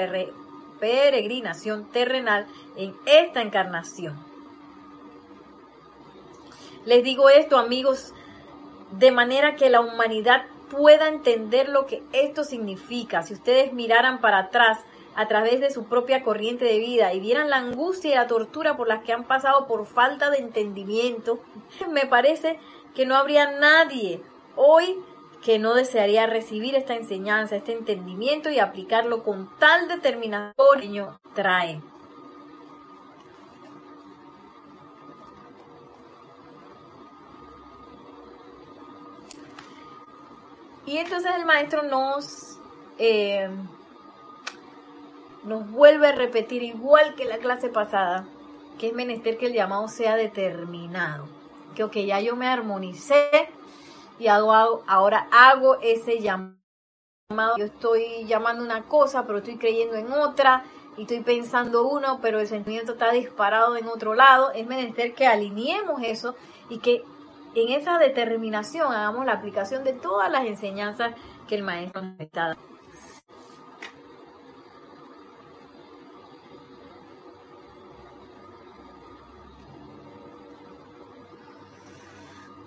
peregrinación 0.78 1.90
terrenal 1.90 2.46
en 2.76 2.94
esta 3.06 3.42
encarnación. 3.42 4.29
Les 6.84 7.04
digo 7.04 7.28
esto, 7.28 7.58
amigos, 7.58 8.14
de 8.92 9.10
manera 9.10 9.56
que 9.56 9.70
la 9.70 9.80
humanidad 9.80 10.44
pueda 10.70 11.08
entender 11.08 11.68
lo 11.68 11.86
que 11.86 12.02
esto 12.12 12.44
significa. 12.44 13.22
Si 13.22 13.34
ustedes 13.34 13.72
miraran 13.72 14.20
para 14.20 14.38
atrás 14.38 14.78
a 15.14 15.28
través 15.28 15.60
de 15.60 15.70
su 15.70 15.84
propia 15.84 16.22
corriente 16.22 16.64
de 16.64 16.78
vida 16.78 17.12
y 17.12 17.20
vieran 17.20 17.50
la 17.50 17.56
angustia 17.56 18.12
y 18.12 18.14
la 18.14 18.26
tortura 18.26 18.76
por 18.76 18.88
las 18.88 19.02
que 19.02 19.12
han 19.12 19.24
pasado 19.24 19.66
por 19.66 19.86
falta 19.86 20.30
de 20.30 20.38
entendimiento, 20.38 21.40
me 21.90 22.06
parece 22.06 22.58
que 22.94 23.06
no 23.06 23.16
habría 23.16 23.50
nadie 23.50 24.22
hoy 24.56 24.96
que 25.42 25.58
no 25.58 25.74
desearía 25.74 26.26
recibir 26.26 26.74
esta 26.74 26.94
enseñanza, 26.94 27.56
este 27.56 27.72
entendimiento 27.72 28.50
y 28.50 28.58
aplicarlo 28.58 29.22
con 29.22 29.48
tal 29.58 29.88
determinación 29.88 30.54
que 30.54 31.30
trae. 31.34 31.80
Y 40.90 40.98
entonces 40.98 41.30
el 41.38 41.46
maestro 41.46 41.84
nos, 41.84 42.58
eh, 42.98 43.48
nos 45.44 45.70
vuelve 45.70 46.08
a 46.08 46.12
repetir, 46.12 46.64
igual 46.64 47.14
que 47.14 47.26
la 47.26 47.38
clase 47.38 47.68
pasada, 47.68 48.26
que 48.76 48.88
es 48.88 48.92
menester 48.92 49.38
que 49.38 49.46
el 49.46 49.52
llamado 49.52 49.86
sea 49.86 50.16
determinado. 50.16 51.28
Que 51.76 51.84
ok, 51.84 51.94
ya 51.98 52.18
yo 52.18 52.34
me 52.34 52.48
armonicé 52.48 53.30
y 54.18 54.26
hago, 54.26 54.52
ahora 54.52 55.28
hago 55.30 55.78
ese 55.80 56.18
llamado. 56.18 56.56
Yo 57.56 57.66
estoy 57.66 58.24
llamando 58.26 58.64
una 58.64 58.88
cosa, 58.88 59.28
pero 59.28 59.38
estoy 59.38 59.58
creyendo 59.58 59.94
en 59.94 60.10
otra 60.10 60.64
y 60.96 61.02
estoy 61.02 61.20
pensando 61.20 61.86
uno, 61.86 62.18
pero 62.20 62.40
el 62.40 62.48
sentimiento 62.48 62.94
está 62.94 63.12
disparado 63.12 63.76
en 63.76 63.86
otro 63.86 64.14
lado. 64.14 64.50
Es 64.50 64.66
menester 64.66 65.14
que 65.14 65.28
alineemos 65.28 66.02
eso 66.02 66.34
y 66.68 66.78
que 66.78 67.04
en 67.54 67.72
esa 67.72 67.98
determinación 67.98 68.92
hagamos 68.92 69.26
la 69.26 69.32
aplicación 69.32 69.84
de 69.84 69.92
todas 69.92 70.30
las 70.30 70.46
enseñanzas 70.46 71.14
que 71.48 71.56
el 71.56 71.62
maestro 71.62 72.02
nos 72.02 72.20
está 72.20 72.48
dando. 72.48 72.70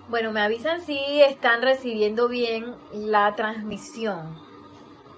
Bueno, 0.10 0.32
me 0.32 0.41
avisan 0.41 0.82
si 0.82 1.22
están 1.22 1.63
recibiendo 1.63 2.28
bien 2.28 2.76
la 2.93 3.36
transmisión, 3.36 4.38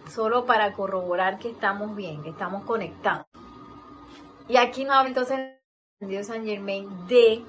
solo 0.09 0.45
para 0.45 0.71
corroborar 0.71 1.37
que 1.37 1.49
estamos 1.49 1.97
bien, 1.97 2.23
que 2.23 2.29
estamos 2.29 2.63
conectados. 2.63 3.25
Y 4.47 4.55
aquí 4.55 4.85
nos 4.85 4.95
habla 4.95 5.09
entonces 5.09 5.39
Dios 5.99 6.27
San 6.27 6.45
Germain 6.45 6.87
de 7.07 7.43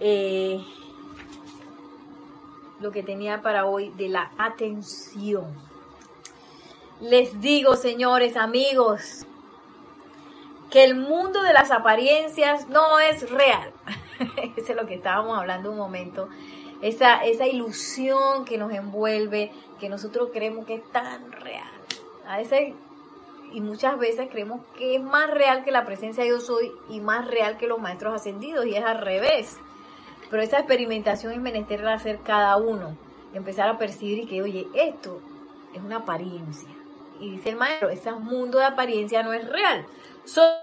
eh, 0.00 0.64
lo 2.80 2.90
que 2.90 3.02
tenía 3.02 3.42
para 3.42 3.66
hoy 3.66 3.90
de 3.90 4.08
la 4.08 4.32
atención. 4.38 5.54
Les 7.00 7.40
digo, 7.40 7.76
señores, 7.76 8.36
amigos, 8.36 9.26
que 10.70 10.84
el 10.84 10.96
mundo 10.96 11.42
de 11.42 11.52
las 11.52 11.70
apariencias 11.70 12.68
no 12.68 12.98
es 12.98 13.30
real. 13.30 13.72
Eso 14.56 14.72
es 14.72 14.76
lo 14.76 14.86
que 14.86 14.94
estábamos 14.94 15.38
hablando 15.38 15.70
un 15.70 15.78
momento. 15.78 16.28
Esa, 16.82 17.24
esa 17.24 17.46
ilusión 17.46 18.44
que 18.44 18.56
nos 18.56 18.72
envuelve, 18.72 19.52
que 19.78 19.88
nosotros 19.88 20.30
creemos 20.32 20.66
que 20.66 20.74
es 20.74 20.92
tan 20.92 21.30
real. 21.32 21.68
A 22.26 22.38
veces 22.38 22.74
y 23.52 23.60
muchas 23.60 23.98
veces 23.98 24.28
creemos 24.30 24.60
que 24.76 24.96
es 24.96 25.02
más 25.02 25.28
real 25.30 25.64
que 25.64 25.72
la 25.72 25.84
presencia 25.84 26.22
de 26.22 26.30
yo 26.30 26.40
soy 26.40 26.72
y 26.88 27.00
más 27.00 27.26
real 27.26 27.56
que 27.58 27.66
los 27.66 27.80
maestros 27.80 28.14
ascendidos 28.14 28.66
y 28.66 28.76
es 28.76 28.84
al 28.84 28.98
revés. 28.98 29.58
Pero 30.30 30.42
esa 30.42 30.58
experimentación 30.58 31.32
es 31.32 31.40
menester 31.40 31.86
hacer 31.86 32.20
cada 32.20 32.56
uno, 32.56 32.96
empezar 33.34 33.68
a 33.68 33.78
percibir 33.78 34.28
que, 34.28 34.42
oye, 34.42 34.66
esto 34.74 35.20
es 35.74 35.82
una 35.82 35.96
apariencia. 35.98 36.68
Y 37.18 37.32
dice 37.32 37.50
el 37.50 37.56
maestro, 37.56 37.90
ese 37.90 38.12
mundo 38.12 38.58
de 38.58 38.64
apariencia 38.64 39.22
no 39.22 39.32
es 39.32 39.46
real. 39.46 39.84
Solo 40.24 40.54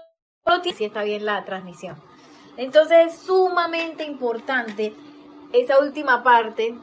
tiene 0.62 0.76
si 0.76 0.84
está 0.84 1.02
bien 1.02 1.24
la 1.24 1.44
transmisión. 1.44 1.96
Entonces 2.56 3.14
es 3.14 3.18
sumamente 3.20 4.04
importante 4.04 4.94
esa 5.52 5.78
última 5.78 6.22
parte 6.22 6.74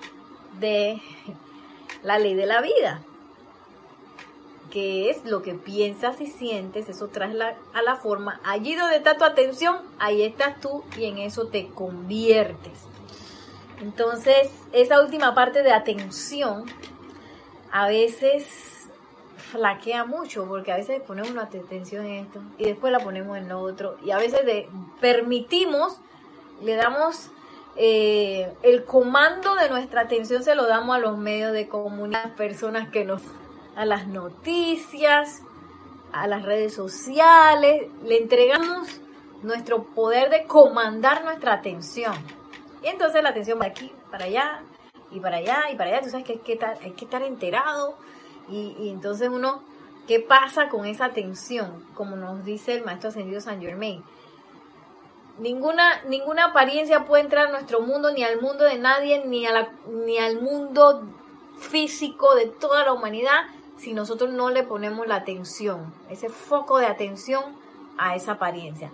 de 0.60 1.02
la 2.04 2.18
ley 2.20 2.36
de 2.36 2.46
la 2.46 2.62
vida, 2.62 3.04
que 4.76 5.10
es 5.10 5.24
lo 5.24 5.42
que 5.42 5.54
piensas 5.54 6.20
y 6.20 6.28
sientes, 6.28 6.90
eso 6.90 7.08
traes 7.08 7.34
a 7.74 7.82
la 7.82 7.96
forma. 7.96 8.42
Allí 8.44 8.76
donde 8.76 8.98
está 8.98 9.16
tu 9.16 9.24
atención, 9.24 9.78
ahí 10.00 10.22
estás 10.22 10.60
tú 10.60 10.84
y 10.98 11.06
en 11.06 11.18
eso 11.20 11.48
te 11.48 11.70
conviertes. 11.70 12.82
Entonces, 13.82 14.52
esa 14.74 15.00
última 15.00 15.34
parte 15.34 15.64
de 15.64 15.72
atención 15.72 16.66
a 17.72 17.88
veces 17.88 18.90
flaquea 19.38 20.04
mucho 20.04 20.46
porque 20.46 20.74
a 20.74 20.76
veces 20.76 21.02
ponemos 21.02 21.32
una 21.32 21.44
atención 21.44 22.06
en 22.06 22.26
esto 22.26 22.42
y 22.58 22.66
después 22.66 22.92
la 22.92 23.00
ponemos 23.00 23.38
en 23.38 23.48
lo 23.48 23.62
otro 23.62 23.96
y 24.04 24.12
a 24.12 24.18
veces 24.18 24.42
permitimos, 25.00 26.02
le 26.62 26.76
damos 26.76 27.32
eh, 27.78 28.54
el 28.62 28.84
comando 28.84 29.56
de 29.56 29.70
nuestra 29.70 30.02
atención 30.02 30.44
se 30.44 30.54
lo 30.54 30.68
damos 30.68 30.98
a 30.98 31.00
los 31.00 31.18
medios 31.18 31.54
de 31.54 31.70
comunicación, 31.70 32.36
personas 32.36 32.90
que 32.90 33.06
nos, 33.06 33.22
a 33.76 33.86
las 33.86 34.08
noticias, 34.08 35.42
a 36.14 36.28
las 36.28 36.44
redes 36.44 36.74
sociales, 36.74 37.88
le 38.04 38.18
entregamos 38.18 39.02
nuestro 39.44 39.84
poder 39.84 40.30
de 40.30 40.46
comandar 40.46 41.24
nuestra 41.24 41.54
atención. 41.54 42.14
Y 42.82 42.88
entonces 42.88 43.22
la 43.22 43.30
atención 43.30 43.60
va 43.60 43.66
aquí, 43.66 43.92
para 44.12 44.26
allá, 44.26 44.64
y 45.12 45.20
para 45.20 45.38
allá, 45.38 45.64
y 45.72 45.76
para 45.76 45.92
allá. 45.92 46.02
Tú 46.02 46.10
sabes 46.10 46.26
que 46.26 46.34
hay 46.34 46.40
que 46.40 46.54
estar, 46.54 46.78
hay 46.82 46.92
que 46.92 47.06
estar 47.06 47.22
enterado 47.22 47.98
y, 48.50 48.90
entonces 48.90 49.30
uno, 49.30 49.64
¿qué 50.08 50.20
pasa 50.20 50.70
con 50.70 50.86
esa 50.86 51.10
tensión? 51.10 51.86
Como 51.94 52.16
nos 52.16 52.46
dice 52.46 52.76
el 52.76 52.84
maestro 52.84 53.10
ascendido 53.10 53.42
San 53.42 53.62
Germain. 53.62 54.04
Ninguna, 55.40 56.04
ninguna 56.04 56.46
apariencia 56.46 57.06
puede 57.06 57.24
entrar 57.24 57.48
a 57.48 57.52
nuestro 57.52 57.82
mundo, 57.82 58.12
ni 58.12 58.24
al 58.24 58.40
mundo 58.40 58.64
de 58.64 58.78
nadie, 58.78 59.26
ni, 59.26 59.46
a 59.46 59.52
la, 59.52 59.70
ni 59.88 60.18
al 60.18 60.40
mundo 60.42 61.04
físico 61.58 62.36
de 62.36 62.46
toda 62.46 62.86
la 62.86 62.94
humanidad, 62.94 63.42
si 63.78 63.94
nosotros 63.94 64.32
no 64.32 64.50
le 64.50 64.64
ponemos 64.64 65.08
la 65.08 65.16
atención, 65.16 65.94
ese 66.10 66.30
foco 66.30 66.78
de 66.78 66.86
atención 66.86 67.44
a 67.98 68.16
esa 68.16 68.34
apariencia. 68.34 68.92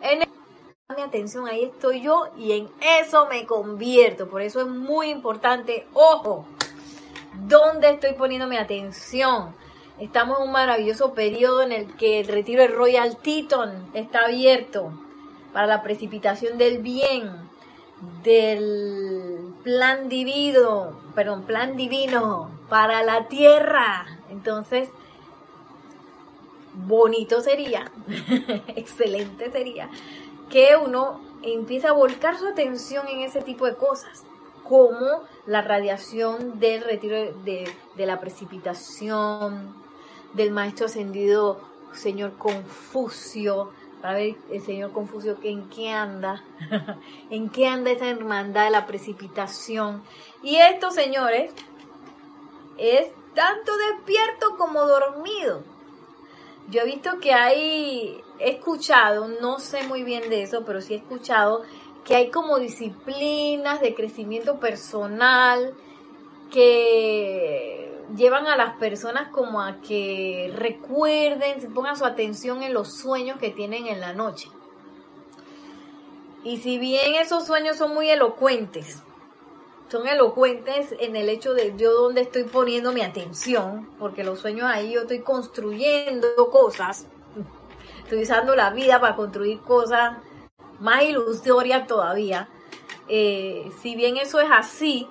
En 0.00 0.20
mi 0.96 1.02
atención, 1.02 1.46
ahí 1.46 1.64
estoy 1.64 2.02
yo 2.02 2.28
y 2.36 2.52
en 2.52 2.68
eso 3.00 3.26
me 3.26 3.46
convierto. 3.46 4.28
Por 4.28 4.42
eso 4.42 4.60
es 4.60 4.66
muy 4.66 5.10
importante, 5.10 5.86
ojo, 5.92 6.46
¿Dónde 7.46 7.90
estoy 7.90 8.14
poniendo 8.14 8.46
mi 8.48 8.56
atención? 8.56 9.54
Estamos 9.98 10.38
en 10.38 10.46
un 10.46 10.52
maravilloso 10.52 11.14
periodo 11.14 11.62
en 11.62 11.72
el 11.72 11.96
que 11.96 12.20
el 12.20 12.28
retiro 12.28 12.62
de 12.62 12.68
Royal 12.68 13.16
Teton 13.16 13.90
está 13.94 14.24
abierto 14.24 14.92
para 15.52 15.66
la 15.66 15.82
precipitación 15.82 16.58
del 16.58 16.78
bien, 16.78 17.30
del 18.22 19.54
plan 19.62 20.08
divino, 20.08 20.98
perdón, 21.14 21.44
plan 21.44 21.76
divino 21.76 22.50
para 22.68 23.02
la 23.02 23.28
tierra. 23.28 24.06
Entonces, 24.30 24.90
bonito 26.74 27.40
sería, 27.40 27.90
excelente 28.68 29.50
sería 29.50 29.88
que 30.50 30.76
uno 30.76 31.20
empieza 31.42 31.90
a 31.90 31.92
volcar 31.92 32.38
su 32.38 32.46
atención 32.46 33.06
en 33.08 33.20
ese 33.20 33.42
tipo 33.42 33.66
de 33.66 33.74
cosas, 33.74 34.24
como 34.64 35.22
la 35.46 35.62
radiación 35.62 36.58
del 36.58 36.82
retiro 36.82 37.16
de, 37.44 37.70
de 37.96 38.06
la 38.06 38.20
precipitación, 38.20 39.74
del 40.34 40.50
maestro 40.50 40.86
ascendido 40.86 41.60
señor 41.92 42.34
Confucio, 42.36 43.70
para 44.00 44.14
ver 44.14 44.36
el 44.50 44.62
señor 44.62 44.92
Confucio 44.92 45.36
en 45.42 45.68
qué 45.68 45.90
anda, 45.90 46.42
en 47.30 47.48
qué 47.48 47.66
anda 47.66 47.90
esa 47.90 48.08
hermandad 48.08 48.64
de 48.64 48.70
la 48.70 48.86
precipitación. 48.86 50.02
Y 50.42 50.56
esto, 50.56 50.90
señores, 50.90 51.52
es 52.78 53.08
tanto 53.34 53.72
despierto 53.76 54.56
como 54.56 54.86
dormido. 54.86 55.62
Yo 56.70 56.82
he 56.82 56.84
visto 56.84 57.18
que 57.20 57.32
hay, 57.32 58.22
he 58.38 58.50
escuchado, 58.50 59.28
no 59.28 59.58
sé 59.58 59.82
muy 59.84 60.02
bien 60.02 60.28
de 60.28 60.42
eso, 60.42 60.64
pero 60.64 60.80
sí 60.80 60.94
he 60.94 60.98
escuchado 60.98 61.62
que 62.04 62.14
hay 62.14 62.30
como 62.30 62.58
disciplinas 62.58 63.80
de 63.80 63.94
crecimiento 63.94 64.60
personal 64.60 65.74
que 66.50 68.02
llevan 68.16 68.46
a 68.46 68.56
las 68.56 68.76
personas 68.76 69.28
como 69.28 69.60
a 69.60 69.80
que 69.80 70.52
recuerden, 70.54 71.60
se 71.60 71.68
pongan 71.68 71.96
su 71.96 72.04
atención 72.04 72.62
en 72.62 72.72
los 72.72 72.94
sueños 72.96 73.38
que 73.38 73.50
tienen 73.50 73.86
en 73.86 74.00
la 74.00 74.14
noche. 74.14 74.48
Y 76.44 76.58
si 76.58 76.78
bien 76.78 77.14
esos 77.16 77.46
sueños 77.46 77.76
son 77.76 77.94
muy 77.94 78.08
elocuentes, 78.08 79.02
son 79.88 80.06
elocuentes 80.06 80.94
en 80.98 81.16
el 81.16 81.28
hecho 81.28 81.54
de 81.54 81.74
yo 81.76 81.92
donde 81.92 82.22
estoy 82.22 82.44
poniendo 82.44 82.92
mi 82.92 83.00
atención, 83.00 83.88
porque 83.98 84.24
los 84.24 84.40
sueños 84.40 84.66
ahí 84.70 84.92
yo 84.92 85.02
estoy 85.02 85.20
construyendo 85.20 86.28
cosas, 86.50 87.06
estoy 88.02 88.22
usando 88.22 88.54
la 88.54 88.70
vida 88.70 89.00
para 89.00 89.16
construir 89.16 89.60
cosas 89.60 90.18
más 90.78 91.02
ilusorias 91.02 91.86
todavía. 91.86 92.48
Eh, 93.08 93.70
si 93.80 93.96
bien 93.96 94.18
eso 94.18 94.40
es 94.40 94.48
así, 94.50 95.08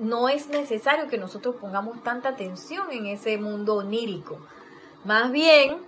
no 0.00 0.28
es 0.28 0.48
necesario 0.48 1.08
que 1.08 1.18
nosotros 1.18 1.56
pongamos 1.60 2.02
tanta 2.02 2.30
atención 2.30 2.90
en 2.90 3.06
ese 3.06 3.38
mundo 3.38 3.76
onírico. 3.76 4.38
Más 5.04 5.30
bien, 5.30 5.78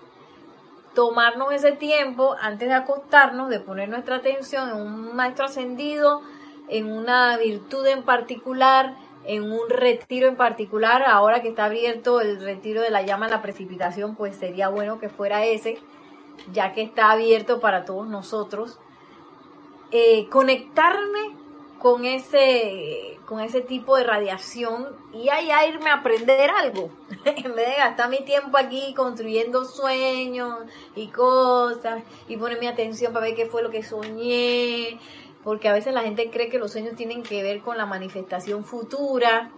tomarnos 0.94 1.52
ese 1.52 1.72
tiempo 1.72 2.36
antes 2.40 2.68
de 2.68 2.74
acostarnos, 2.74 3.48
de 3.50 3.58
poner 3.58 3.88
nuestra 3.88 4.16
atención 4.16 4.68
en 4.70 4.76
un 4.76 5.16
maestro 5.16 5.46
ascendido, 5.46 6.22
en 6.70 6.90
una 6.90 7.36
virtud 7.36 7.86
en 7.86 8.02
particular, 8.04 8.96
en 9.24 9.52
un 9.52 9.68
retiro 9.68 10.28
en 10.28 10.36
particular. 10.36 11.02
Ahora 11.06 11.42
que 11.42 11.48
está 11.48 11.66
abierto 11.66 12.20
el 12.20 12.40
retiro 12.40 12.80
de 12.80 12.90
la 12.90 13.02
llama 13.02 13.26
a 13.26 13.30
la 13.30 13.42
precipitación, 13.42 14.16
pues 14.16 14.36
sería 14.36 14.68
bueno 14.68 14.98
que 14.98 15.08
fuera 15.08 15.44
ese, 15.44 15.78
ya 16.52 16.72
que 16.72 16.82
está 16.82 17.10
abierto 17.10 17.60
para 17.60 17.84
todos 17.84 18.08
nosotros. 18.08 18.78
Eh, 19.90 20.28
conectarme 20.30 21.34
con 21.80 22.04
ese, 22.04 23.18
con 23.26 23.40
ese 23.40 23.62
tipo 23.62 23.96
de 23.96 24.04
radiación 24.04 24.88
y 25.12 25.30
allá 25.30 25.66
irme 25.66 25.90
a 25.90 25.94
aprender 25.94 26.50
algo, 26.50 26.90
en 27.24 27.54
vez 27.56 27.68
de 27.68 27.74
gastar 27.76 28.10
mi 28.10 28.22
tiempo 28.22 28.58
aquí 28.58 28.94
construyendo 28.94 29.64
sueños 29.64 30.58
y 30.94 31.08
cosas 31.08 32.02
y 32.28 32.36
poner 32.36 32.60
mi 32.60 32.66
atención 32.66 33.12
para 33.12 33.26
ver 33.26 33.34
qué 33.34 33.46
fue 33.46 33.62
lo 33.62 33.70
que 33.70 33.82
soñé, 33.82 35.00
porque 35.44 35.68
a 35.68 35.72
veces 35.72 35.94
la 35.94 36.02
gente 36.02 36.30
cree 36.30 36.48
que 36.48 36.58
los 36.58 36.72
sueños 36.72 36.96
tienen 36.96 37.22
que 37.22 37.42
ver 37.42 37.60
con 37.60 37.76
la 37.76 37.86
manifestación 37.86 38.64
futura, 38.64 39.50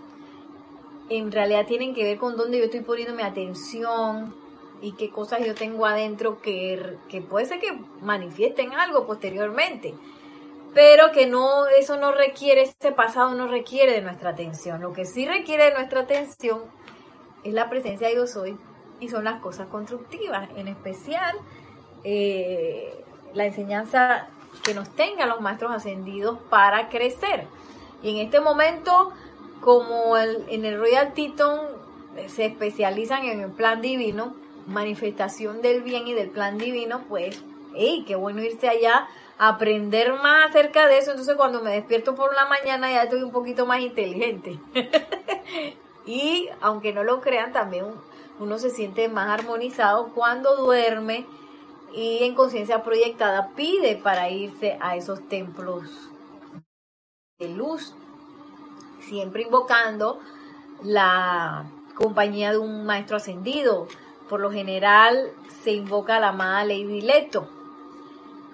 en 1.09 1.33
realidad 1.33 1.67
tienen 1.67 1.95
que 1.95 2.05
ver 2.05 2.19
con 2.19 2.37
dónde 2.37 2.59
yo 2.59 2.65
estoy 2.65 2.81
poniendo 2.81 3.15
mi 3.15 3.23
atención 3.23 4.35
y 4.81 4.93
qué 4.93 5.11
cosas 5.11 5.45
yo 5.45 5.55
tengo 5.55 5.87
adentro 5.87 6.41
que, 6.41 6.97
que 7.09 7.21
puede 7.21 7.47
ser 7.47 7.61
que 7.61 7.73
manifiesten 8.01 8.73
algo 8.73 9.07
posteriormente 9.07 9.95
pero 10.75 11.13
que 11.13 11.27
no, 11.27 11.67
eso 11.69 11.97
no 11.97 12.13
requiere, 12.13 12.63
ese 12.63 12.93
pasado 12.93 13.35
no 13.35 13.47
requiere 13.47 13.93
de 13.93 14.03
nuestra 14.03 14.31
atención. 14.31 14.81
Lo 14.81 14.93
que 14.93 15.05
sí 15.05 15.27
requiere 15.27 15.65
de 15.65 15.75
nuestra 15.75 16.01
atención 16.01 16.63
es 17.45 17.53
la 17.53 17.69
presencia 17.69 18.09
de 18.09 18.17
yo 18.17 18.27
soy 18.27 18.57
y 19.01 19.09
son 19.09 19.25
las 19.25 19.41
cosas 19.41 19.67
constructivas, 19.69 20.49
en 20.57 20.69
especial 20.69 21.37
eh, 22.05 23.05
la 23.35 23.47
enseñanza 23.47 24.29
que 24.63 24.75
nos 24.75 24.89
tengan 24.91 25.29
los 25.29 25.41
maestros 25.41 25.73
ascendidos 25.73 26.39
para 26.51 26.89
crecer. 26.89 27.47
Y 28.03 28.11
en 28.11 28.17
este 28.19 28.41
momento, 28.41 29.13
como 29.61 30.17
en 30.17 30.65
el 30.65 30.79
Royal 30.79 31.15
Teton 31.15 31.61
eh, 32.17 32.29
se 32.29 32.47
especializan 32.47 33.25
en 33.25 33.41
el 33.41 33.51
plan 33.51 33.81
divino, 33.81 34.35
manifestación 34.67 35.63
del 35.63 35.83
bien 35.83 36.07
y 36.07 36.15
del 36.15 36.31
plan 36.31 36.59
divino, 36.59 37.03
pues, 37.09 37.43
hey, 37.75 38.05
qué 38.07 38.15
bueno 38.15 38.43
irse 38.43 38.69
allá 38.69 39.09
aprender 39.45 40.13
más 40.15 40.51
acerca 40.51 40.87
de 40.87 40.99
eso. 40.99 41.11
Entonces 41.11 41.35
cuando 41.35 41.63
me 41.63 41.73
despierto 41.73 42.15
por 42.15 42.33
la 42.35 42.47
mañana 42.47 42.91
ya 42.91 43.05
estoy 43.05 43.23
un 43.23 43.33
poquito 43.33 43.67
más 43.67 43.81
inteligente. 43.81 44.61
y 46.07 46.49
aunque 46.61 46.93
no 46.93 47.03
lo 47.03 47.21
crean, 47.21 47.53
también 47.53 47.87
uno 48.39 48.59
se 48.59 48.71
siente 48.71 49.09
más 49.09 49.29
armonizado 49.29 50.11
cuando 50.15 50.57
duerme 50.57 51.27
y 51.95 52.25
en 52.25 52.35
conciencia 52.35 52.83
proyectada 52.83 53.51
pide 53.55 53.97
para 53.97 54.31
irse 54.31 54.79
a 54.81 54.97
esos 54.97 55.29
templos 55.29 55.89
de 57.39 57.49
luz, 57.49 57.95
siempre 59.01 59.43
invocando 59.43 60.21
la 60.83 61.65
compañía 61.95 62.53
de 62.53 62.59
un 62.59 62.85
maestro 62.85 63.17
ascendido. 63.17 63.89
Por 64.29 64.41
lo 64.41 64.51
general 64.51 65.33
se 65.63 65.73
invoca 65.73 66.17
a 66.17 66.21
la 66.21 66.29
amada 66.29 66.65
Lady 66.65 67.03
Leto 67.03 67.49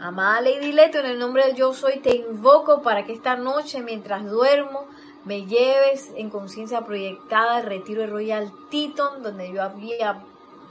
Amada 0.01 0.41
Lady 0.41 0.71
Leto, 0.71 1.01
en 1.01 1.07
el 1.07 1.19
nombre 1.19 1.45
del 1.45 1.57
Yo 1.57 1.75
Soy, 1.75 1.99
te 1.99 2.15
invoco 2.15 2.83
para 2.83 3.05
que 3.05 3.13
esta 3.13 3.35
noche, 3.35 3.83
mientras 3.83 4.25
duermo, 4.25 4.87
me 5.25 5.45
lleves 5.45 6.13
en 6.15 6.31
conciencia 6.31 6.83
proyectada 6.83 7.57
al 7.57 7.65
retiro 7.65 8.03
de 8.03 8.07
Royal 8.07 8.53
Teton, 8.71 9.25
donde 9.25 9.53
yo 9.53 9.61
había, 9.61 10.23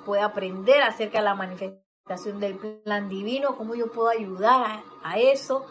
pueda 0.06 0.24
aprender 0.24 0.82
acerca 0.82 1.18
de 1.18 1.26
la 1.26 1.36
manifestación 1.36 1.87
del 2.08 2.56
plan 2.84 3.10
divino, 3.10 3.56
cómo 3.58 3.76
yo 3.76 3.92
puedo 3.92 4.10
ayudar 4.10 4.82
a, 5.04 5.20
eso. 5.20 5.66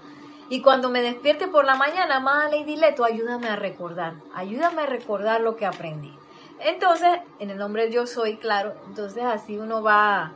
Y 0.49 0.61
cuando 0.61 0.91
me 0.91 1.03
despierte 1.03 1.49
por 1.49 1.65
la 1.65 1.75
mañana, 1.75 2.17
amada 2.17 2.51
Lady 2.51 2.77
Leto, 2.77 3.05
ayúdame 3.05 3.49
a 3.49 3.57
recordar, 3.57 4.15
ayúdame 4.35 4.83
a 4.83 4.87
recordar 4.87 5.41
lo 5.41 5.57
que 5.57 5.67
aprendí. 5.67 6.17
Entonces, 6.61 7.09
en 7.39 7.51
el 7.51 7.59
nombre 7.59 7.85
del 7.85 7.93
Yo 7.93 8.07
Soy, 8.07 8.37
claro, 8.37 8.75
entonces 8.87 9.25
así 9.25 9.59
uno 9.59 9.83
va 9.83 10.33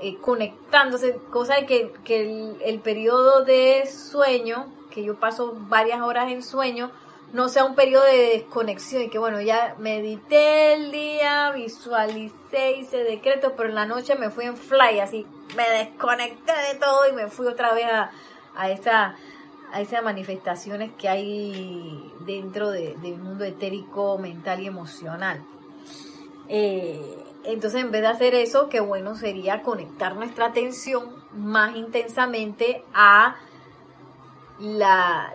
eh, 0.00 0.16
conectándose, 0.20 1.18
cosa 1.30 1.54
de 1.54 1.66
que, 1.66 1.92
que 2.04 2.56
el, 2.64 2.80
periodo 2.80 3.44
de 3.44 3.86
sueño, 3.86 4.66
que 4.90 5.02
yo 5.02 5.18
paso 5.18 5.54
varias 5.68 6.00
horas 6.02 6.30
en 6.30 6.42
sueño, 6.42 6.90
no 7.34 7.50
sea 7.50 7.64
un 7.64 7.74
periodo 7.74 8.04
de 8.04 8.30
desconexión 8.32 9.02
y 9.02 9.10
que 9.10 9.18
bueno, 9.18 9.40
ya 9.42 9.74
medité 9.78 10.72
el 10.72 10.90
día, 10.90 11.50
visualicé, 11.50 12.78
hice 12.78 13.04
decretos, 13.04 13.52
pero 13.56 13.68
en 13.68 13.74
la 13.74 13.84
noche 13.84 14.14
me 14.14 14.30
fui 14.30 14.46
en 14.46 14.56
fly, 14.56 15.00
así 15.00 15.26
me 15.54 15.68
desconecté 15.68 16.52
de 16.72 16.78
todo 16.78 17.08
y 17.10 17.12
me 17.12 17.28
fui 17.28 17.46
otra 17.46 17.74
vez 17.74 17.84
a, 17.86 18.10
a 18.56 18.70
esa 18.70 19.16
a 19.72 19.80
esas 19.80 20.04
manifestaciones 20.04 20.92
que 20.92 21.08
hay 21.08 22.12
dentro 22.20 22.70
del 22.70 23.18
mundo 23.18 23.42
etérico, 23.44 24.16
mental 24.18 24.60
y 24.60 24.68
emocional. 24.68 25.44
Eh, 26.48 27.24
entonces, 27.42 27.82
en 27.82 27.90
vez 27.90 28.02
de 28.02 28.06
hacer 28.06 28.34
eso, 28.36 28.68
qué 28.68 28.78
bueno 28.78 29.16
sería 29.16 29.62
conectar 29.62 30.14
nuestra 30.14 30.46
atención 30.46 31.12
más 31.32 31.74
intensamente 31.74 32.84
a 32.94 33.34
la, 34.60 35.34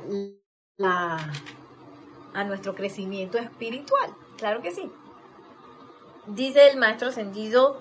a 2.33 2.43
nuestro 2.43 2.75
crecimiento 2.75 3.37
espiritual. 3.37 4.13
Claro 4.37 4.61
que 4.61 4.71
sí. 4.71 4.91
Dice 6.27 6.69
el 6.69 6.77
maestro 6.77 7.09
ascendido 7.09 7.79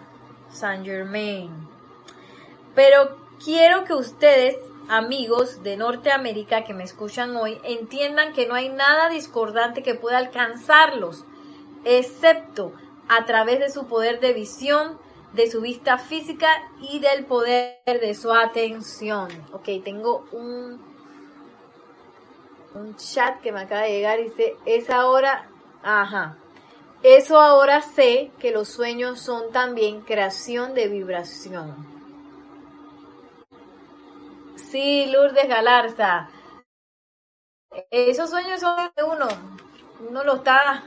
Saint 0.51 0.85
Germain. 0.85 1.51
Pero 2.75 3.17
quiero 3.45 3.85
que 3.85 3.95
ustedes, 3.95 4.57
amigos 4.89 5.63
de 5.63 5.77
Norteamérica 5.77 6.65
que 6.65 6.75
me 6.75 6.85
escuchan 6.85 7.37
hoy, 7.37 7.59
entiendan 7.65 8.33
que 8.33 8.47
no 8.47 8.55
hay 8.55 8.69
nada 8.69 9.09
discordante 9.09 9.83
que 9.83 9.95
pueda 9.95 10.19
alcanzarlos, 10.19 11.25
excepto 11.85 12.73
a 13.09 13.25
través 13.25 13.59
de 13.59 13.71
su 13.71 13.87
poder 13.87 14.21
de 14.21 14.33
visión, 14.33 14.99
de 15.33 15.51
su 15.51 15.61
vista 15.61 15.99
física 15.99 16.49
y 16.81 17.01
del 17.01 17.27
poder 17.27 17.79
de 17.85 18.15
su 18.15 18.33
atención. 18.33 19.29
Ok, 19.53 19.69
tengo 19.85 20.27
un, 20.33 20.81
un 22.75 22.97
chat 22.97 23.41
que 23.41 23.53
me 23.53 23.61
acaba 23.61 23.83
de 23.83 23.93
llegar 23.93 24.21
y 24.21 24.25
dice, 24.25 24.57
es 24.65 24.91
ahora, 24.91 25.49
ajá, 25.83 26.37
eso 27.03 27.41
ahora 27.41 27.81
sé 27.81 28.33
que 28.41 28.51
los 28.51 28.69
sueños 28.69 29.21
son 29.21 29.53
también 29.53 30.01
creación 30.01 30.75
de 30.75 30.89
vibración. 30.89 31.87
Sí, 34.57 35.07
Lourdes 35.07 35.49
Galarza. 35.49 36.29
Esos 37.91 38.31
sueños 38.31 38.61
son 38.61 38.77
de 38.97 39.03
uno. 39.05 39.29
Uno 40.09 40.25
lo 40.25 40.37
está 40.37 40.85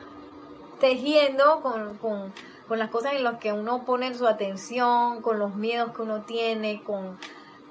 tejiendo 0.80 1.62
con, 1.62 1.98
con, 1.98 2.34
con 2.68 2.78
las 2.78 2.90
cosas 2.90 3.14
en 3.14 3.24
las 3.24 3.40
que 3.40 3.54
uno 3.54 3.86
pone 3.86 4.14
su 4.14 4.28
atención, 4.28 5.22
con 5.22 5.40
los 5.40 5.56
miedos 5.56 5.96
que 5.96 6.02
uno 6.02 6.24
tiene, 6.24 6.84
con, 6.84 7.18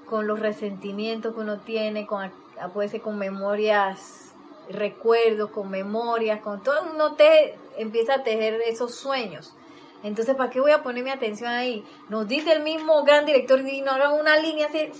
con 0.07 0.27
los 0.27 0.41
resentimientos 0.41 1.35
que 1.35 1.41
uno 1.41 1.59
tiene, 1.59 2.07
con, 2.07 2.33
puede 2.69 2.89
ser 2.89 3.01
con 3.01 3.19
memorias, 3.19 4.35
recuerdos, 4.69 5.51
con 5.51 5.71
memorias, 5.71 6.41
con 6.41 6.63
todo, 6.63 6.77
uno 6.93 7.15
te 7.15 7.57
empieza 7.77 8.15
a 8.15 8.23
tejer 8.23 8.61
esos 8.67 8.95
sueños. 8.95 9.55
Entonces, 10.03 10.35
¿para 10.35 10.51
qué 10.51 10.61
voy 10.61 10.71
a 10.73 10.83
poner 10.83 11.05
mi 11.05 11.11
atención 11.11 11.51
ahí? 11.51 11.85
Nos 12.09 12.27
dice 12.27 12.53
el 12.53 12.63
mismo 12.63 13.03
gran 13.05 13.27
director 13.27 13.61
no 13.63 13.91
hagan 13.91 14.19
una 14.19 14.39
línea 14.39 14.69
así 14.69 14.91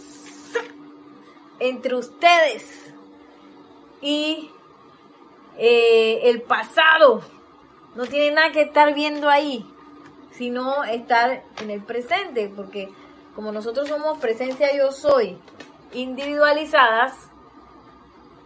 entre 1.59 1.95
ustedes 1.95 2.95
y 4.01 4.51
eh, 5.57 6.21
el 6.25 6.43
pasado. 6.43 7.23
No 7.95 8.07
tiene 8.07 8.35
nada 8.35 8.53
que 8.53 8.63
estar 8.63 8.95
viendo 8.95 9.29
ahí, 9.29 9.67
sino 10.33 10.85
estar 10.85 11.43
en 11.61 11.71
el 11.71 11.83
presente, 11.83 12.53
porque 12.55 12.91
como 13.35 13.53
nosotros 13.53 13.89
somos 13.89 14.19
presencia 14.19 14.75
yo 14.77 14.93
soy 14.93 15.39
individualizadas, 15.93 17.30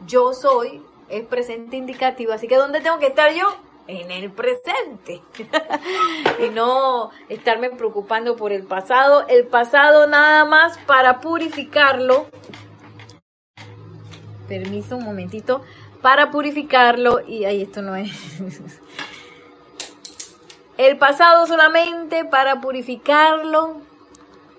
yo 0.06 0.32
soy 0.34 0.82
es 1.08 1.24
presente 1.26 1.76
indicativo, 1.76 2.32
así 2.32 2.48
que 2.48 2.56
¿dónde 2.56 2.80
tengo 2.80 2.98
que 2.98 3.08
estar 3.08 3.32
yo? 3.32 3.46
En 3.86 4.10
el 4.10 4.32
presente. 4.32 5.22
Y 6.44 6.48
no 6.50 7.10
estarme 7.28 7.70
preocupando 7.70 8.34
por 8.34 8.52
el 8.52 8.64
pasado, 8.64 9.26
el 9.28 9.46
pasado 9.46 10.06
nada 10.06 10.44
más 10.44 10.78
para 10.86 11.20
purificarlo. 11.20 12.26
Permiso 14.48 14.96
un 14.96 15.04
momentito, 15.04 15.62
para 16.02 16.30
purificarlo 16.30 17.20
y 17.26 17.44
ahí 17.44 17.62
esto 17.62 17.82
no 17.82 17.94
es. 17.94 18.10
El 20.76 20.98
pasado 20.98 21.46
solamente 21.46 22.24
para 22.24 22.60
purificarlo 22.60 23.80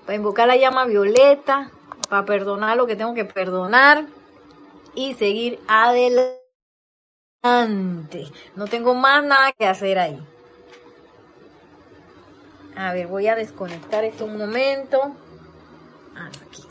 para 0.06 0.16
invocar 0.16 0.48
la 0.48 0.56
llama 0.56 0.86
violeta, 0.86 1.72
para 2.10 2.26
perdonar 2.26 2.78
lo 2.78 2.86
que 2.86 2.96
tengo 2.96 3.14
que 3.14 3.26
perdonar 3.26 4.06
y 4.96 5.14
seguir 5.14 5.60
adelante. 5.68 6.42
No 8.56 8.68
tengo 8.68 8.96
más 8.96 9.24
nada 9.24 9.52
que 9.52 9.68
hacer 9.68 10.00
ahí. 10.00 10.20
A 12.76 12.94
ver, 12.94 13.08
voy 13.08 13.28
a 13.28 13.36
desconectar 13.36 14.04
esto 14.04 14.26
un 14.26 14.38
momento. 14.38 15.16
Ah, 16.16 16.30
aquí. 16.48 16.64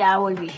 Ya 0.00 0.16
volví. 0.16 0.50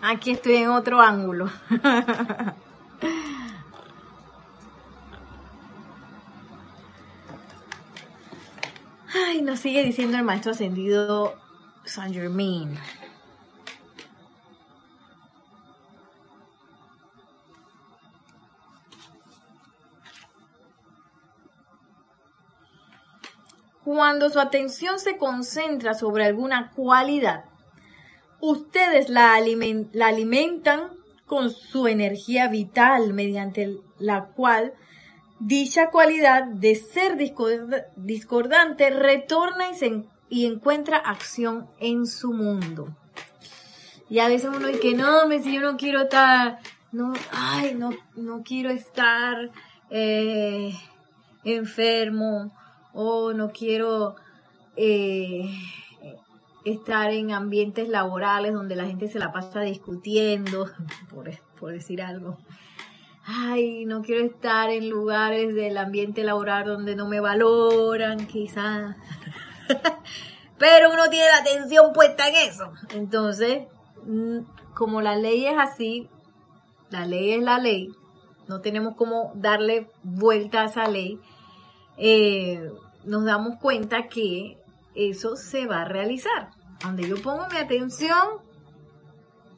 Aquí 0.00 0.30
estoy 0.30 0.54
en 0.54 0.68
otro 0.68 1.00
ángulo. 1.00 1.50
Ay, 9.12 9.42
nos 9.42 9.58
sigue 9.58 9.82
diciendo 9.82 10.16
el 10.16 10.22
maestro 10.22 10.52
ascendido 10.52 11.34
Saint 11.84 12.14
Germain. 12.14 12.78
Cuando 23.94 24.30
su 24.30 24.40
atención 24.40 24.98
se 24.98 25.18
concentra 25.18 25.92
sobre 25.92 26.24
alguna 26.24 26.70
cualidad, 26.70 27.44
ustedes 28.40 29.10
la, 29.10 29.34
alimentan 29.34 30.92
con 31.26 31.50
su 31.50 31.86
energía 31.88 32.48
vital 32.48 33.12
mediante 33.12 33.76
la 33.98 34.28
cual 34.28 34.72
dicha 35.40 35.90
cualidad 35.90 36.44
de 36.44 36.74
ser 36.74 37.18
discordante 37.96 38.88
retorna 38.88 39.66
y, 40.30 40.46
encuentra 40.46 40.96
acción 40.96 41.68
en 41.78 42.06
su 42.06 42.32
mundo. 42.32 42.96
Y 44.08 44.20
a 44.20 44.28
veces 44.28 44.48
uno 44.56 44.68
dice 44.68 44.94
no, 44.94 45.28
si 45.42 45.52
yo 45.52 45.60
no 45.60 45.76
quiero 45.76 46.04
estar, 46.04 46.60
no, 46.92 47.12
ay, 47.30 47.74
no, 47.74 47.90
no 48.16 48.42
quiero 48.42 48.70
estar 48.70 49.50
eh, 49.90 50.72
enfermo, 51.44 52.50
o 52.94 53.32
no 53.32 53.50
quiero 53.50 54.16
eh, 54.76 55.50
estar 56.64 57.10
en 57.10 57.32
ambientes 57.32 57.88
laborales 57.88 58.52
donde 58.52 58.76
la 58.76 58.86
gente 58.86 59.08
se 59.08 59.18
la 59.18 59.32
pasa 59.32 59.60
discutiendo, 59.60 60.70
por, 61.58 61.72
decir 61.72 62.02
algo. 62.02 62.38
Ay, 63.24 63.84
no 63.84 64.02
quiero 64.02 64.24
estar 64.24 64.70
en 64.70 64.88
lugares 64.88 65.54
del 65.54 65.78
ambiente 65.78 66.24
laboral 66.24 66.64
donde 66.64 66.96
no 66.96 67.06
me 67.08 67.20
valoran, 67.20 68.26
quizás. 68.26 68.96
Pero 70.58 70.92
uno 70.92 71.08
tiene 71.08 71.26
la 71.28 71.38
atención 71.38 71.92
puesta 71.92 72.28
en 72.28 72.34
eso. 72.50 72.72
Entonces, 72.94 73.62
mm, 74.04 74.38
como 74.74 75.00
la 75.02 75.14
ley 75.16 75.46
es 75.46 75.56
así, 75.56 76.08
la 76.90 77.06
ley 77.06 77.32
es 77.32 77.42
la 77.42 77.58
ley, 77.58 77.92
no 78.48 78.60
tenemos 78.60 78.96
como 78.96 79.32
darle 79.34 79.88
vuelta 80.02 80.62
a 80.62 80.66
esa 80.66 80.88
ley. 80.88 81.20
Eh, 81.96 82.70
nos 83.04 83.24
damos 83.24 83.58
cuenta 83.58 84.08
que 84.08 84.58
eso 84.94 85.36
se 85.36 85.66
va 85.66 85.82
a 85.82 85.84
realizar. 85.84 86.50
Donde 86.82 87.08
yo 87.08 87.20
pongo 87.22 87.46
mi 87.48 87.58
atención, 87.58 88.28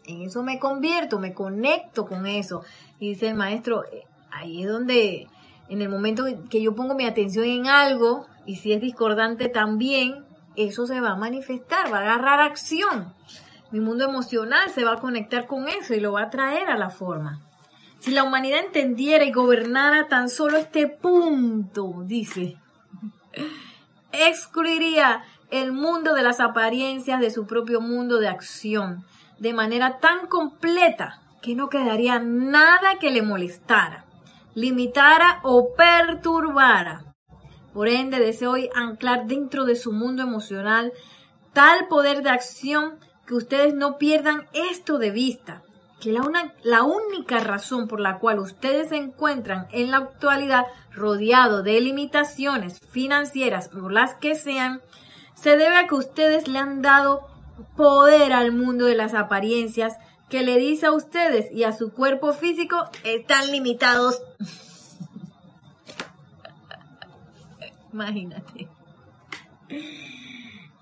en 0.07 0.23
eso 0.23 0.43
me 0.43 0.59
convierto, 0.59 1.19
me 1.19 1.33
conecto 1.33 2.07
con 2.07 2.27
eso. 2.27 2.63
Y 2.99 3.11
dice 3.11 3.29
el 3.29 3.35
maestro, 3.35 3.85
eh, 3.85 4.05
ahí 4.31 4.63
es 4.63 4.69
donde, 4.69 5.29
en 5.69 5.83
el 5.83 5.89
momento 5.89 6.25
que 6.51 6.63
yo 6.63 6.75
pongo 6.75 6.95
mi 6.95 7.07
atención 7.07 7.47
en 7.47 7.67
algo, 7.67 8.27
y 8.47 8.57
si 8.57 8.73
es 8.73 8.81
discordante 8.81 9.49
también, 9.49 10.25
eso 10.57 10.87
se 10.87 11.01
va 11.01 11.11
a 11.11 11.17
manifestar, 11.17 11.93
va 11.93 11.99
a 11.99 12.03
agarrar 12.03 12.41
acción. 12.41 13.15
Mi 13.71 13.81
mundo 13.81 14.05
emocional 14.05 14.71
se 14.71 14.85
va 14.85 14.93
a 14.93 15.01
conectar 15.01 15.47
con 15.47 15.69
eso 15.69 15.95
y 15.95 16.01
lo 16.01 16.13
va 16.13 16.23
a 16.23 16.31
traer 16.31 16.69
a 16.69 16.77
la 16.77 16.91
forma. 16.91 17.41
Si 17.99 18.11
la 18.11 18.23
humanidad 18.23 18.61
entendiera 18.61 19.25
y 19.25 19.33
gobernara 19.33 20.09
tan 20.09 20.29
solo 20.29 20.59
este 20.59 20.87
punto, 20.89 22.03
dice, 22.05 22.59
excluiría 24.13 25.25
el 25.51 25.73
mundo 25.73 26.15
de 26.15 26.23
las 26.23 26.41
apariencias 26.41 27.21
de 27.21 27.31
su 27.31 27.47
propio 27.47 27.81
mundo 27.81 28.19
de 28.19 28.29
acción 28.29 29.05
de 29.39 29.53
manera 29.53 29.99
tan 29.99 30.27
completa 30.27 31.21
que 31.43 31.55
no 31.55 31.69
quedaría 31.69 32.19
nada 32.19 32.99
que 32.99 33.11
le 33.11 33.23
molestara, 33.23 34.05
limitara 34.55 35.41
o 35.43 35.75
perturbara. 35.77 37.15
Por 37.73 37.89
ende, 37.89 38.19
deseo 38.19 38.53
hoy 38.53 38.71
anclar 38.75 39.27
dentro 39.27 39.65
de 39.65 39.77
su 39.77 39.93
mundo 39.93 40.23
emocional 40.23 40.93
tal 41.53 41.89
poder 41.89 42.23
de 42.23 42.31
acción 42.31 42.99
que 43.27 43.35
ustedes 43.35 43.75
no 43.75 43.99
pierdan 43.99 44.47
esto 44.53 44.99
de 44.99 45.11
vista 45.11 45.63
que 46.01 46.13
la, 46.13 46.53
la 46.63 46.83
única 46.83 47.41
razón 47.41 47.89
por 47.89 47.99
la 47.99 48.19
cual 48.19 48.39
ustedes 48.39 48.91
se 48.91 48.97
encuentran 48.97 49.67
en 49.73 49.91
la 49.91 49.99
actualidad 49.99 50.67
rodeado 50.95 51.63
de 51.63 51.81
limitaciones 51.81 52.81
financieras 52.91 53.71
o 53.75 53.89
las 53.89 54.15
que 54.15 54.35
sean, 54.35 54.81
se 55.35 55.57
debe 55.57 55.77
a 55.77 55.87
que 55.87 55.95
ustedes 55.95 56.49
le 56.49 56.59
han 56.59 56.83
dado 56.83 57.27
poder 57.77 58.33
al 58.33 58.53
mundo 58.53 58.87
de 58.87 58.95
las 58.95 59.15
apariencias 59.15 59.97
que 60.29 60.43
le 60.43 60.59
dice 60.59 60.87
a 60.87 60.93
ustedes 60.93 61.51
y 61.53 61.65
a 61.65 61.73
su 61.73 61.93
cuerpo 61.93 62.33
físico 62.33 62.77
están 63.05 63.51
limitados. 63.51 64.23
Imagínate. 67.93 68.69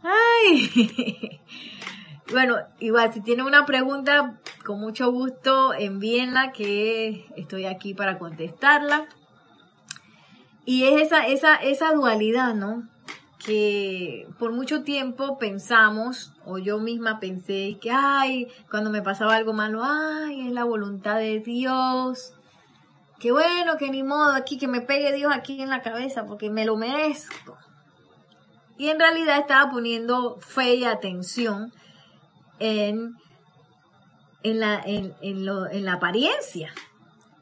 Ay. 0.03 1.41
Bueno, 2.31 2.57
igual, 2.81 3.13
si 3.13 3.21
tienen 3.21 3.45
una 3.45 3.67
pregunta, 3.67 4.41
con 4.65 4.81
mucho 4.81 5.13
gusto 5.13 5.75
envíenla, 5.75 6.53
que 6.53 7.27
estoy 7.37 7.67
aquí 7.67 7.93
para 7.93 8.19
contestarla. 8.19 9.07
Y 10.65 10.85
es 10.85 11.03
esa, 11.03 11.27
esa, 11.27 11.57
esa 11.57 11.93
dualidad, 11.93 12.55
¿no? 12.55 12.89
Que 13.45 14.29
por 14.39 14.53
mucho 14.53 14.85
tiempo 14.85 15.39
pensamos, 15.39 16.33
o 16.45 16.59
yo 16.59 16.79
misma 16.79 17.19
pensé, 17.19 17.79
que, 17.81 17.91
ay, 17.91 18.49
cuando 18.71 18.91
me 18.91 19.03
pasaba 19.03 19.35
algo 19.35 19.53
malo, 19.53 19.83
ay, 19.85 20.47
es 20.47 20.53
la 20.53 20.65
voluntad 20.65 21.17
de 21.17 21.41
Dios. 21.41 22.35
Que 23.19 23.33
bueno, 23.33 23.77
que 23.77 23.91
ni 23.91 24.03
modo, 24.03 24.33
aquí 24.33 24.59
que 24.59 24.69
me 24.69 24.81
pegue 24.81 25.13
Dios 25.13 25.33
aquí 25.35 25.61
en 25.61 25.71
la 25.71 25.83
cabeza, 25.83 26.27
porque 26.27 26.51
me 26.51 26.65
lo 26.65 26.77
merezco. 26.77 27.57
Y 28.79 28.89
en 28.89 28.99
realidad 28.99 29.39
estaba 29.39 29.71
poniendo 29.71 30.39
fe 30.41 30.75
y 30.77 30.85
atención 30.85 31.73
en, 32.59 33.17
en, 34.43 34.61
la, 34.61 34.81
en, 34.85 35.15
en, 35.21 35.45
lo, 35.45 35.69
en 35.71 35.85
la 35.85 35.95
apariencia, 35.95 36.73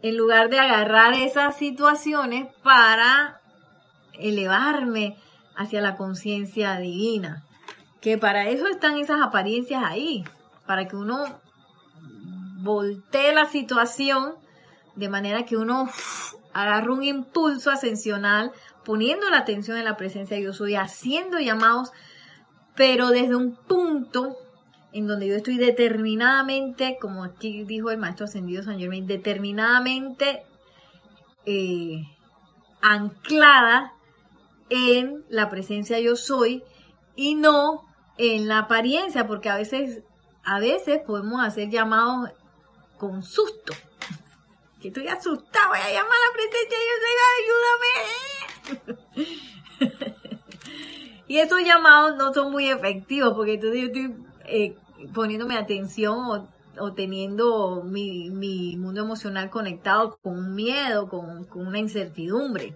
en 0.03 0.17
lugar 0.17 0.49
de 0.51 0.59
agarrar 0.59 1.15
esas 1.15 1.57
situaciones 1.57 2.49
para 2.63 3.41
elevarme 4.15 5.17
hacia 5.57 5.81
la 5.81 5.97
conciencia 5.97 6.79
divina. 6.79 7.45
Que 8.01 8.17
para 8.17 8.49
eso 8.49 8.67
están 8.67 8.99
esas 8.99 9.21
apariencias 9.21 9.83
ahí, 9.85 10.25
para 10.67 10.89
que 10.89 10.97
uno 10.97 11.41
voltee 12.63 13.35
la 13.35 13.47
situación 13.47 14.35
de 14.97 15.09
manera 15.09 15.45
que 15.45 15.57
uno 15.57 15.89
agarre 16.53 16.91
un 16.91 17.05
impulso 17.05 17.71
ascensional, 17.71 18.53
poniendo 18.85 19.29
la 19.31 19.39
atención 19.39 19.77
en 19.77 19.85
la 19.85 19.97
presencia 19.97 20.37
de 20.37 20.43
yo 20.43 20.53
soy, 20.53 20.75
haciendo 20.75 21.39
llamados, 21.39 21.93
pero 22.75 23.09
desde 23.09 23.37
un 23.37 23.55
punto 23.55 24.37
en 24.93 25.07
donde 25.07 25.29
yo 25.29 25.37
estoy 25.37 25.57
determinadamente, 25.57 26.99
como 27.01 27.25
aquí 27.25 27.65
dijo 27.65 27.91
el 27.91 27.99
maestro 27.99 28.25
ascendido 28.25 28.63
San 28.63 28.79
Germain, 28.79 29.07
determinadamente 29.07 30.43
eh, 31.47 32.03
anclada 32.81 33.95
en 34.69 35.25
la 35.29 35.49
presencia 35.49 35.99
yo 36.01 36.17
soy 36.17 36.63
y 37.15 37.35
no 37.35 37.85
en 38.19 38.49
la 38.49 38.59
apariencia, 38.59 39.27
porque 39.27 39.49
a 39.49 39.57
veces, 39.57 40.03
a 40.45 40.59
veces 40.59 41.01
podemos 41.07 41.43
hacer 41.43 41.71
llamados 41.71 42.31
con 42.99 43.23
susto. 43.23 43.73
Que 44.81 44.89
estoy 44.89 45.09
asustado, 45.09 45.69
voy 45.69 45.79
a 45.79 45.93
llamar 45.93 46.13
a 46.13 46.27
la 46.27 46.33
presencia 46.33 46.79
yo 46.89 46.97
soy, 47.07 47.17
ayúdame. 48.71 50.17
y 51.29 51.39
esos 51.39 51.61
llamados 51.63 52.17
no 52.17 52.33
son 52.35 52.51
muy 52.51 52.69
efectivos, 52.69 53.35
porque 53.35 53.55
entonces 53.55 53.81
yo 53.81 53.87
estoy 53.87 54.30
eh, 54.51 54.77
poniéndome 55.15 55.57
atención 55.57 56.49
o, 56.79 56.93
teniendo 56.93 57.83
mi, 57.85 58.31
mundo 58.77 59.03
emocional 59.03 59.51
conectado 59.51 60.19
con 60.23 60.39
un 60.39 60.55
miedo, 60.55 61.09
con, 61.09 61.47
una 61.55 61.79
incertidumbre. 61.79 62.75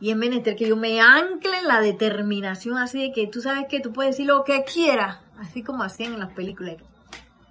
Y 0.00 0.10
es 0.10 0.16
menester 0.16 0.54
que 0.56 0.68
yo 0.68 0.76
me 0.76 1.00
ancle 1.00 1.56
en 1.56 1.66
la 1.66 1.80
determinación 1.80 2.76
así 2.76 3.00
de 3.00 3.12
que 3.12 3.26
tú 3.26 3.40
sabes 3.40 3.66
que 3.68 3.80
tú 3.80 3.92
puedes 3.92 4.12
decir 4.12 4.26
lo 4.26 4.44
que 4.44 4.64
quieras, 4.64 5.18
así 5.38 5.62
como 5.62 5.82
hacían 5.82 6.14
en 6.14 6.20
las 6.20 6.32
películas. 6.32 6.76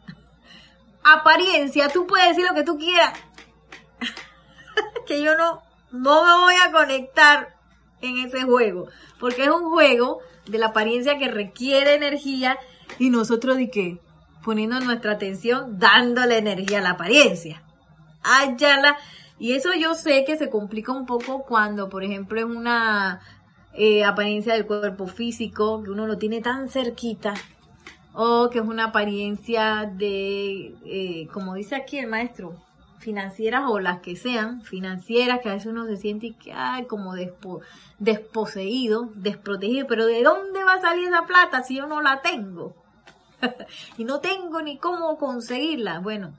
Apariencia, 1.03 1.89
tú 1.89 2.05
puedes 2.05 2.29
decir 2.29 2.45
lo 2.47 2.53
que 2.53 2.63
tú 2.63 2.77
quieras. 2.77 3.17
que 5.07 5.21
yo 5.21 5.35
no, 5.35 5.61
no 5.91 6.23
me 6.25 6.41
voy 6.43 6.55
a 6.63 6.71
conectar 6.71 7.55
en 8.01 8.17
ese 8.17 8.43
juego, 8.43 8.87
porque 9.19 9.43
es 9.43 9.49
un 9.49 9.69
juego 9.69 10.19
de 10.45 10.57
la 10.57 10.67
apariencia 10.67 11.17
que 11.17 11.29
requiere 11.29 11.95
energía 11.95 12.59
y 12.99 13.09
nosotros 13.09 13.57
de 13.57 13.69
qué? 13.69 13.99
Poniendo 14.43 14.79
nuestra 14.79 15.13
atención, 15.13 15.79
dándole 15.79 16.37
energía 16.37 16.79
a 16.79 16.81
la 16.81 16.91
apariencia. 16.91 17.63
Ayala. 18.23 18.97
Y 19.39 19.53
eso 19.53 19.69
yo 19.73 19.93
sé 19.93 20.23
que 20.25 20.37
se 20.37 20.49
complica 20.49 20.91
un 20.91 21.05
poco 21.05 21.43
cuando, 21.43 21.89
por 21.89 22.03
ejemplo, 22.03 22.39
es 22.39 22.45
una 22.45 23.21
eh, 23.73 24.03
apariencia 24.03 24.53
del 24.53 24.65
cuerpo 24.65 25.07
físico, 25.07 25.83
que 25.83 25.89
uno 25.89 26.07
lo 26.07 26.17
tiene 26.17 26.41
tan 26.41 26.69
cerquita, 26.69 27.33
o 28.13 28.49
que 28.49 28.59
es 28.59 28.65
una 28.65 28.85
apariencia 28.85 29.91
de, 29.91 30.75
eh, 30.85 31.27
como 31.33 31.55
dice 31.55 31.75
aquí 31.75 31.97
el 31.97 32.07
maestro, 32.07 32.55
financieras 32.99 33.63
o 33.67 33.79
las 33.79 33.99
que 33.99 34.15
sean, 34.15 34.61
financieras, 34.61 35.41
que 35.41 35.49
a 35.49 35.53
veces 35.53 35.67
uno 35.67 35.85
se 35.85 35.97
siente 35.97 36.35
que, 36.35 36.53
ay, 36.53 36.85
como 36.85 37.15
desposeído, 37.99 39.09
desprotegido, 39.15 39.87
pero 39.87 40.05
¿de 40.05 40.23
dónde 40.23 40.63
va 40.63 40.75
a 40.75 40.81
salir 40.81 41.07
esa 41.07 41.25
plata 41.25 41.63
si 41.63 41.75
yo 41.77 41.87
no 41.87 42.01
la 42.01 42.21
tengo? 42.21 42.75
y 43.97 44.03
no 44.03 44.19
tengo 44.19 44.61
ni 44.61 44.77
cómo 44.77 45.17
conseguirla. 45.17 45.99
Bueno, 45.99 46.33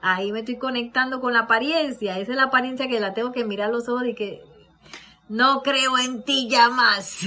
ahí 0.00 0.32
me 0.32 0.40
estoy 0.40 0.58
conectando 0.58 1.20
con 1.20 1.32
la 1.32 1.40
apariencia. 1.40 2.18
Esa 2.18 2.32
es 2.32 2.36
la 2.36 2.44
apariencia 2.44 2.88
que 2.88 3.00
la 3.00 3.14
tengo 3.14 3.32
que 3.32 3.44
mirar 3.44 3.70
los 3.70 3.88
ojos 3.88 4.06
y 4.06 4.14
que 4.14 4.42
no 5.28 5.62
creo 5.62 5.98
en 5.98 6.22
ti 6.22 6.48
ya 6.50 6.68
más. 6.68 7.20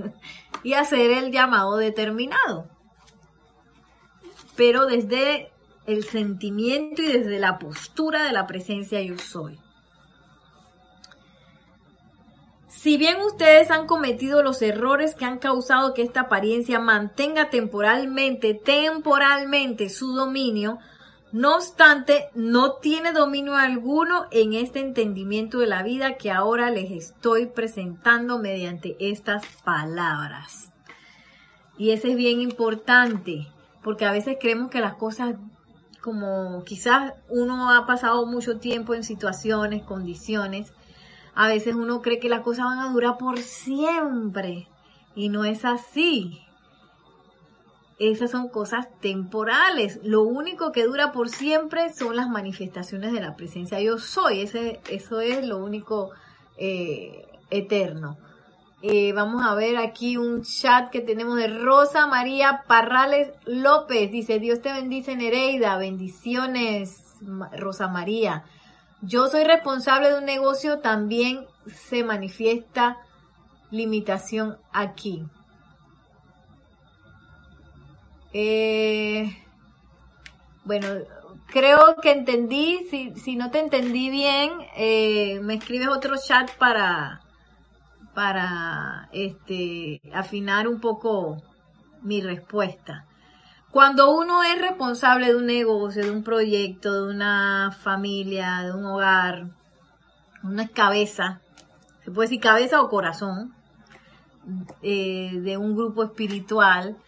y 0.62 0.74
hacer 0.74 1.10
el 1.10 1.32
llamado 1.32 1.76
determinado. 1.76 2.68
Pero 4.56 4.86
desde 4.86 5.50
el 5.86 6.04
sentimiento 6.04 7.02
y 7.02 7.06
desde 7.06 7.38
la 7.38 7.58
postura 7.58 8.24
de 8.24 8.32
la 8.32 8.46
presencia 8.46 9.00
yo 9.02 9.18
soy. 9.18 9.58
Si 12.82 12.96
bien 12.96 13.20
ustedes 13.20 13.70
han 13.70 13.86
cometido 13.86 14.42
los 14.42 14.60
errores 14.60 15.14
que 15.14 15.24
han 15.24 15.38
causado 15.38 15.94
que 15.94 16.02
esta 16.02 16.22
apariencia 16.22 16.80
mantenga 16.80 17.48
temporalmente, 17.48 18.54
temporalmente 18.54 19.88
su 19.88 20.12
dominio, 20.16 20.80
no 21.30 21.54
obstante, 21.54 22.28
no 22.34 22.78
tiene 22.78 23.12
dominio 23.12 23.54
alguno 23.54 24.26
en 24.32 24.54
este 24.54 24.80
entendimiento 24.80 25.60
de 25.60 25.68
la 25.68 25.84
vida 25.84 26.16
que 26.16 26.32
ahora 26.32 26.70
les 26.70 26.90
estoy 26.90 27.46
presentando 27.46 28.40
mediante 28.40 28.96
estas 28.98 29.46
palabras. 29.62 30.72
Y 31.78 31.92
eso 31.92 32.08
es 32.08 32.16
bien 32.16 32.40
importante, 32.40 33.46
porque 33.84 34.06
a 34.06 34.12
veces 34.12 34.38
creemos 34.40 34.72
que 34.72 34.80
las 34.80 34.96
cosas, 34.96 35.36
como 36.00 36.64
quizás 36.64 37.12
uno 37.28 37.70
ha 37.70 37.86
pasado 37.86 38.26
mucho 38.26 38.58
tiempo 38.58 38.92
en 38.94 39.04
situaciones, 39.04 39.84
condiciones, 39.84 40.72
a 41.34 41.48
veces 41.48 41.74
uno 41.74 42.02
cree 42.02 42.18
que 42.18 42.28
las 42.28 42.40
cosas 42.40 42.66
van 42.66 42.80
a 42.80 42.92
durar 42.92 43.16
por 43.18 43.38
siempre 43.38 44.68
y 45.14 45.28
no 45.28 45.44
es 45.44 45.64
así. 45.64 46.40
Esas 47.98 48.30
son 48.32 48.48
cosas 48.48 48.88
temporales. 49.00 50.00
Lo 50.02 50.22
único 50.22 50.72
que 50.72 50.84
dura 50.84 51.12
por 51.12 51.28
siempre 51.28 51.92
son 51.92 52.16
las 52.16 52.28
manifestaciones 52.28 53.12
de 53.12 53.20
la 53.20 53.36
presencia 53.36 53.80
yo 53.80 53.98
soy. 53.98 54.40
Ese, 54.40 54.80
eso 54.90 55.20
es 55.20 55.46
lo 55.46 55.58
único 55.58 56.10
eh, 56.56 57.26
eterno. 57.50 58.18
Eh, 58.82 59.12
vamos 59.12 59.44
a 59.46 59.54
ver 59.54 59.76
aquí 59.76 60.16
un 60.16 60.42
chat 60.42 60.90
que 60.90 61.00
tenemos 61.00 61.36
de 61.36 61.46
Rosa 61.46 62.08
María 62.08 62.64
Parrales 62.66 63.30
López. 63.46 64.10
Dice, 64.10 64.40
Dios 64.40 64.60
te 64.60 64.72
bendice 64.72 65.14
Nereida. 65.14 65.76
Bendiciones, 65.76 67.20
Rosa 67.56 67.86
María 67.86 68.44
yo 69.02 69.28
soy 69.28 69.44
responsable 69.44 70.08
de 70.08 70.18
un 70.18 70.24
negocio, 70.24 70.78
también 70.78 71.46
se 71.66 72.04
manifiesta 72.04 72.98
limitación 73.70 74.58
aquí. 74.72 75.24
Eh, 78.32 79.44
bueno, 80.64 80.86
creo 81.46 81.96
que 82.00 82.12
entendí. 82.12 82.86
Si, 83.16 83.36
no 83.36 83.50
te 83.50 83.58
entendí 83.58 84.08
bien, 84.08 84.52
eh, 84.76 85.40
me 85.42 85.54
escribes 85.54 85.88
otro 85.88 86.14
chat 86.16 86.50
para, 86.56 87.20
para 88.14 89.08
este, 89.12 90.00
afinar 90.14 90.68
un 90.68 90.80
poco 90.80 91.42
mi 92.02 92.20
respuesta. 92.20 93.06
Cuando 93.72 94.14
uno 94.14 94.42
es 94.42 94.60
responsable 94.60 95.28
de 95.28 95.36
un 95.36 95.46
negocio, 95.46 96.04
de 96.04 96.10
un 96.10 96.22
proyecto, 96.22 96.92
de 96.92 97.14
una 97.14 97.74
familia, 97.82 98.60
de 98.64 98.72
un 98.72 98.84
hogar, 98.84 99.46
uno 100.42 100.60
es 100.60 100.70
cabeza, 100.70 101.40
se 102.04 102.10
puede 102.10 102.28
decir 102.28 102.42
cabeza 102.42 102.82
o 102.82 102.90
corazón, 102.90 103.54
eh, 104.82 105.38
de 105.40 105.56
un 105.56 105.74
grupo 105.74 106.04
espiritual, 106.04 106.98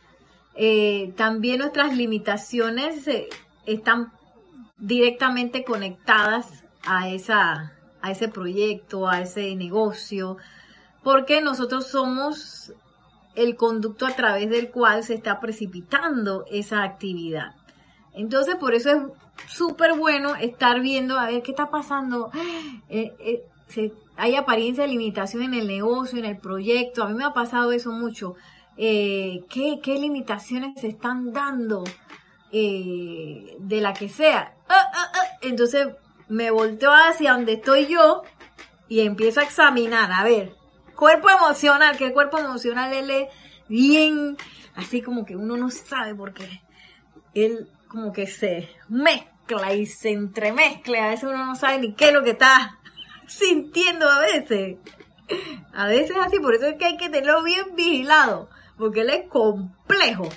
eh, 0.55 1.13
también 1.19 1.59
nuestras 1.59 1.95
limitaciones 1.95 3.07
eh, 3.09 3.29
están 3.67 4.11
directamente 4.79 5.65
conectadas 5.65 6.65
a, 6.87 7.11
esa, 7.11 7.75
a 8.01 8.11
ese 8.11 8.29
proyecto, 8.29 9.07
a 9.07 9.21
ese 9.21 9.55
negocio, 9.55 10.39
porque 11.03 11.43
nosotros 11.43 11.89
somos 11.89 12.73
el 13.35 13.57
conducto 13.57 14.07
a 14.07 14.15
través 14.15 14.49
del 14.49 14.71
cual 14.71 15.03
se 15.05 15.15
está 15.15 15.41
precipitando 15.41 16.45
esa 16.51 16.83
actividad. 16.83 17.55
Entonces, 18.13 18.55
por 18.57 18.75
eso 18.75 18.91
es 18.91 18.99
súper 19.49 19.95
bueno 19.95 20.37
estar 20.37 20.81
viendo, 20.81 21.19
a 21.19 21.27
ver 21.27 21.43
qué 21.43 21.51
está 21.51 21.71
pasando. 21.71 22.31
Eh, 22.89 23.13
eh, 23.77 23.93
hay 24.17 24.37
apariencia 24.37 24.85
de 24.85 24.91
limitación 24.91 25.43
en 25.43 25.55
el 25.55 25.67
negocio, 25.67 26.19
en 26.19 26.25
el 26.25 26.39
proyecto. 26.39 27.03
A 27.03 27.09
mí 27.09 27.15
me 27.15 27.25
ha 27.25 27.33
pasado 27.33 27.73
eso 27.73 27.91
mucho. 27.91 28.37
Eh, 28.77 29.45
¿qué, 29.49 29.99
limitaciones 29.99 30.81
se 30.81 30.89
están 30.89 31.33
dando 31.33 31.83
de 32.53 33.81
la 33.81 33.95
que 33.95 34.09
sea? 34.09 34.55
Ah, 34.69 34.91
ah, 34.95 35.13
ah. 35.13 35.39
Entonces 35.43 35.89
me 36.29 36.53
volteo 36.53 36.93
hacia 36.93 37.33
donde 37.33 37.55
estoy 37.55 37.87
yo 37.87 38.23
y 38.89 39.01
empiezo 39.01 39.41
a 39.41 39.45
examinar, 39.45 40.13
a 40.13 40.23
ver, 40.23 40.55
cuerpo 40.95 41.29
emocional, 41.31 41.97
que 41.97 42.07
el 42.07 42.13
cuerpo 42.13 42.39
emocional 42.39 42.93
él 42.93 43.11
es 43.11 43.29
bien, 43.69 44.37
así 44.75 45.03
como 45.03 45.25
que 45.25 45.37
uno 45.37 45.57
no 45.57 45.71
sabe 45.71 46.15
por 46.15 46.33
qué. 46.33 46.63
Él 47.35 47.69
como 47.89 48.13
que 48.13 48.27
se 48.27 48.69
mezcla 48.89 49.75
y 49.75 49.87
se 49.87 50.11
entremezcla, 50.11 51.07
a 51.07 51.09
veces 51.11 51.25
uno 51.25 51.45
no 51.45 51.55
sabe 51.55 51.79
ni 51.79 51.95
qué 51.95 52.09
es 52.09 52.13
lo 52.13 52.25
que 52.25 52.31
está 52.31 52.79
sintiendo 53.27 54.09
a 54.09 54.21
veces. 54.21 54.79
A 55.73 55.87
veces 55.87 56.17
así, 56.21 56.39
por 56.39 56.55
eso 56.55 56.67
es 56.67 56.77
que 56.77 56.85
hay 56.85 56.97
que 56.97 57.09
tenerlo 57.09 57.43
bien 57.43 57.75
vigilado, 57.75 58.49
porque 58.77 59.01
él 59.01 59.11
es 59.11 59.29
complejo. 59.29 60.29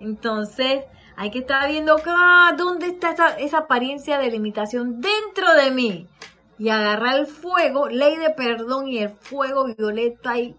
Entonces, 0.00 0.84
hay 1.16 1.30
que 1.30 1.40
estar 1.40 1.68
viendo 1.68 1.94
acá 1.94 2.54
dónde 2.56 2.86
está 2.86 3.14
esa 3.38 3.58
apariencia 3.58 4.18
de 4.18 4.30
limitación 4.30 5.00
dentro 5.00 5.54
de 5.54 5.70
mí. 5.70 6.08
Y 6.62 6.68
agarrar 6.68 7.16
el 7.16 7.26
fuego, 7.26 7.88
ley 7.88 8.14
de 8.14 8.30
perdón 8.30 8.86
y 8.86 8.98
el 8.98 9.08
fuego 9.08 9.64
violeta 9.64 10.38
y 10.38 10.54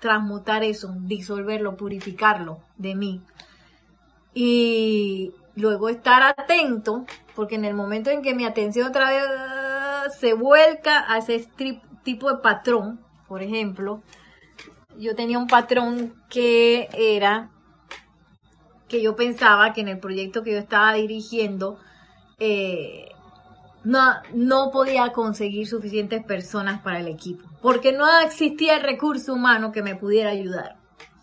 transmutar 0.00 0.64
eso, 0.64 0.96
disolverlo, 1.02 1.76
purificarlo 1.76 2.58
de 2.76 2.96
mí. 2.96 3.22
Y 4.34 5.32
luego 5.54 5.88
estar 5.88 6.24
atento, 6.24 7.06
porque 7.36 7.54
en 7.54 7.64
el 7.64 7.74
momento 7.74 8.10
en 8.10 8.22
que 8.22 8.34
mi 8.34 8.44
atención 8.44 8.88
otra 8.88 9.10
vez 9.10 9.22
ah, 9.24 10.06
se 10.10 10.32
vuelca 10.32 11.04
a 11.06 11.18
ese 11.18 11.48
tipo 12.02 12.28
de 12.28 12.38
patrón, 12.42 12.98
por 13.28 13.44
ejemplo, 13.44 14.02
yo 14.98 15.14
tenía 15.14 15.38
un 15.38 15.46
patrón 15.46 16.20
que 16.30 16.88
era 16.92 17.48
que 18.88 19.00
yo 19.00 19.14
pensaba 19.14 19.72
que 19.72 19.82
en 19.82 19.88
el 19.88 20.00
proyecto 20.00 20.42
que 20.42 20.50
yo 20.50 20.58
estaba 20.58 20.94
dirigiendo 20.94 21.78
eh, 22.40 23.11
no, 23.84 24.14
no 24.34 24.70
podía 24.70 25.12
conseguir 25.12 25.66
suficientes 25.66 26.24
personas 26.24 26.80
para 26.82 27.00
el 27.00 27.08
equipo, 27.08 27.48
porque 27.60 27.92
no 27.92 28.06
existía 28.20 28.76
el 28.76 28.82
recurso 28.82 29.34
humano 29.34 29.72
que 29.72 29.82
me 29.82 29.96
pudiera 29.96 30.30
ayudar. 30.30 30.76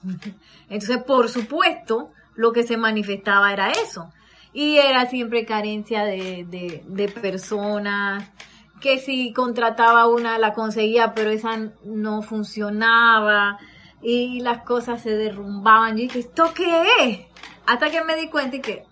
Entonces, 0.69 1.03
por 1.03 1.29
supuesto, 1.29 2.11
lo 2.35 2.51
que 2.51 2.63
se 2.63 2.77
manifestaba 2.77 3.51
era 3.51 3.71
eso. 3.71 4.11
Y 4.51 4.77
era 4.77 5.05
siempre 5.05 5.45
carencia 5.45 6.05
de, 6.05 6.83
de 6.87 7.07
personas, 7.09 8.31
que 8.79 8.97
si 8.97 9.33
contrataba 9.33 10.07
una 10.07 10.37
la 10.37 10.53
conseguía, 10.53 11.13
pero 11.13 11.29
esa 11.29 11.71
no 11.83 12.21
funcionaba 12.21 13.59
y 14.01 14.39
las 14.41 14.63
cosas 14.63 15.01
se 15.01 15.15
derrumbaban. 15.15 15.97
Yo 15.97 16.03
dije, 16.03 16.19
¿esto 16.19 16.53
qué 16.53 16.83
es? 17.01 17.19
Hasta 17.65 17.91
que 17.91 18.03
me 18.03 18.15
di 18.15 18.29
cuenta 18.29 18.55
y 18.55 18.61
que 18.61 18.83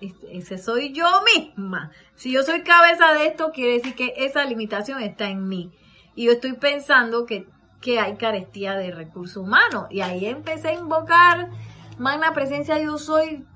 ese 0.00 0.58
soy 0.58 0.92
yo 0.92 1.06
misma. 1.34 1.90
Si 2.14 2.32
yo 2.32 2.42
soy 2.42 2.62
cabeza 2.62 3.14
de 3.14 3.26
esto, 3.26 3.52
quiere 3.52 3.74
decir 3.74 3.94
que 3.94 4.14
esa 4.16 4.44
limitación 4.44 5.02
está 5.02 5.28
en 5.28 5.48
mí. 5.48 5.72
Y 6.14 6.26
yo 6.26 6.32
estoy 6.32 6.54
pensando 6.54 7.26
que, 7.26 7.46
que 7.80 8.00
hay 8.00 8.16
carestía 8.16 8.74
de 8.74 8.90
recursos 8.90 9.36
humanos. 9.36 9.86
Y 9.90 10.00
ahí 10.00 10.26
empecé 10.26 10.68
a 10.68 10.74
invocar, 10.74 11.50
magna 11.98 12.32
presencia, 12.32 12.78
yo 12.78 12.98
soy, 12.98 13.46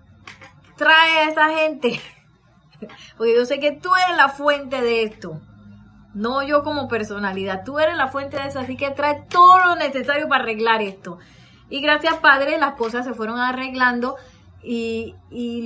trae 0.77 1.19
a 1.19 1.31
esa 1.31 1.49
gente. 1.51 2.01
Porque 3.17 3.35
yo 3.35 3.45
sé 3.45 3.61
que 3.61 3.73
tú 3.73 3.91
eres 4.07 4.17
la 4.17 4.29
fuente 4.29 4.81
de 4.81 5.03
esto. 5.03 5.41
No 6.15 6.43
yo 6.43 6.63
como 6.63 6.89
personalidad. 6.89 7.65
Tú 7.65 7.79
eres 7.79 7.97
la 7.97 8.09
fuente 8.09 8.39
de 8.39 8.49
eso. 8.49 8.59
Así 8.59 8.77
que 8.77 8.91
trae 8.91 9.25
todo 9.29 9.59
lo 9.59 9.77
necesario 9.77 10.29
para 10.29 10.43
arreglar 10.43 10.83
esto. 10.83 11.19
Y 11.71 11.81
gracias, 11.81 12.17
Padre, 12.17 12.59
las 12.59 12.75
cosas 12.75 13.05
se 13.05 13.13
fueron 13.13 13.39
arreglando 13.39 14.17
y, 14.63 15.15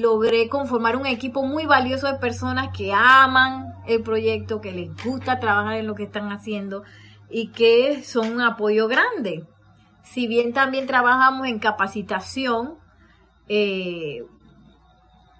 logré 0.00 0.48
conformar 0.48 0.96
un 0.96 1.06
equipo 1.06 1.42
muy 1.44 1.66
valioso 1.66 2.06
de 2.06 2.18
personas 2.18 2.76
que 2.76 2.92
aman 2.92 3.74
el 3.86 4.02
proyecto, 4.02 4.60
que 4.60 4.72
les 4.72 4.90
gusta 5.04 5.40
trabajar 5.40 5.74
en 5.74 5.86
lo 5.86 5.94
que 5.94 6.04
están 6.04 6.30
haciendo 6.30 6.82
y 7.30 7.48
que 7.48 8.02
son 8.02 8.34
un 8.34 8.40
apoyo 8.40 8.88
grande. 8.88 9.46
Si 10.02 10.26
bien 10.26 10.52
también 10.52 10.86
trabajamos 10.86 11.46
en 11.46 11.58
capacitación, 11.58 12.74
eh, 13.48 14.24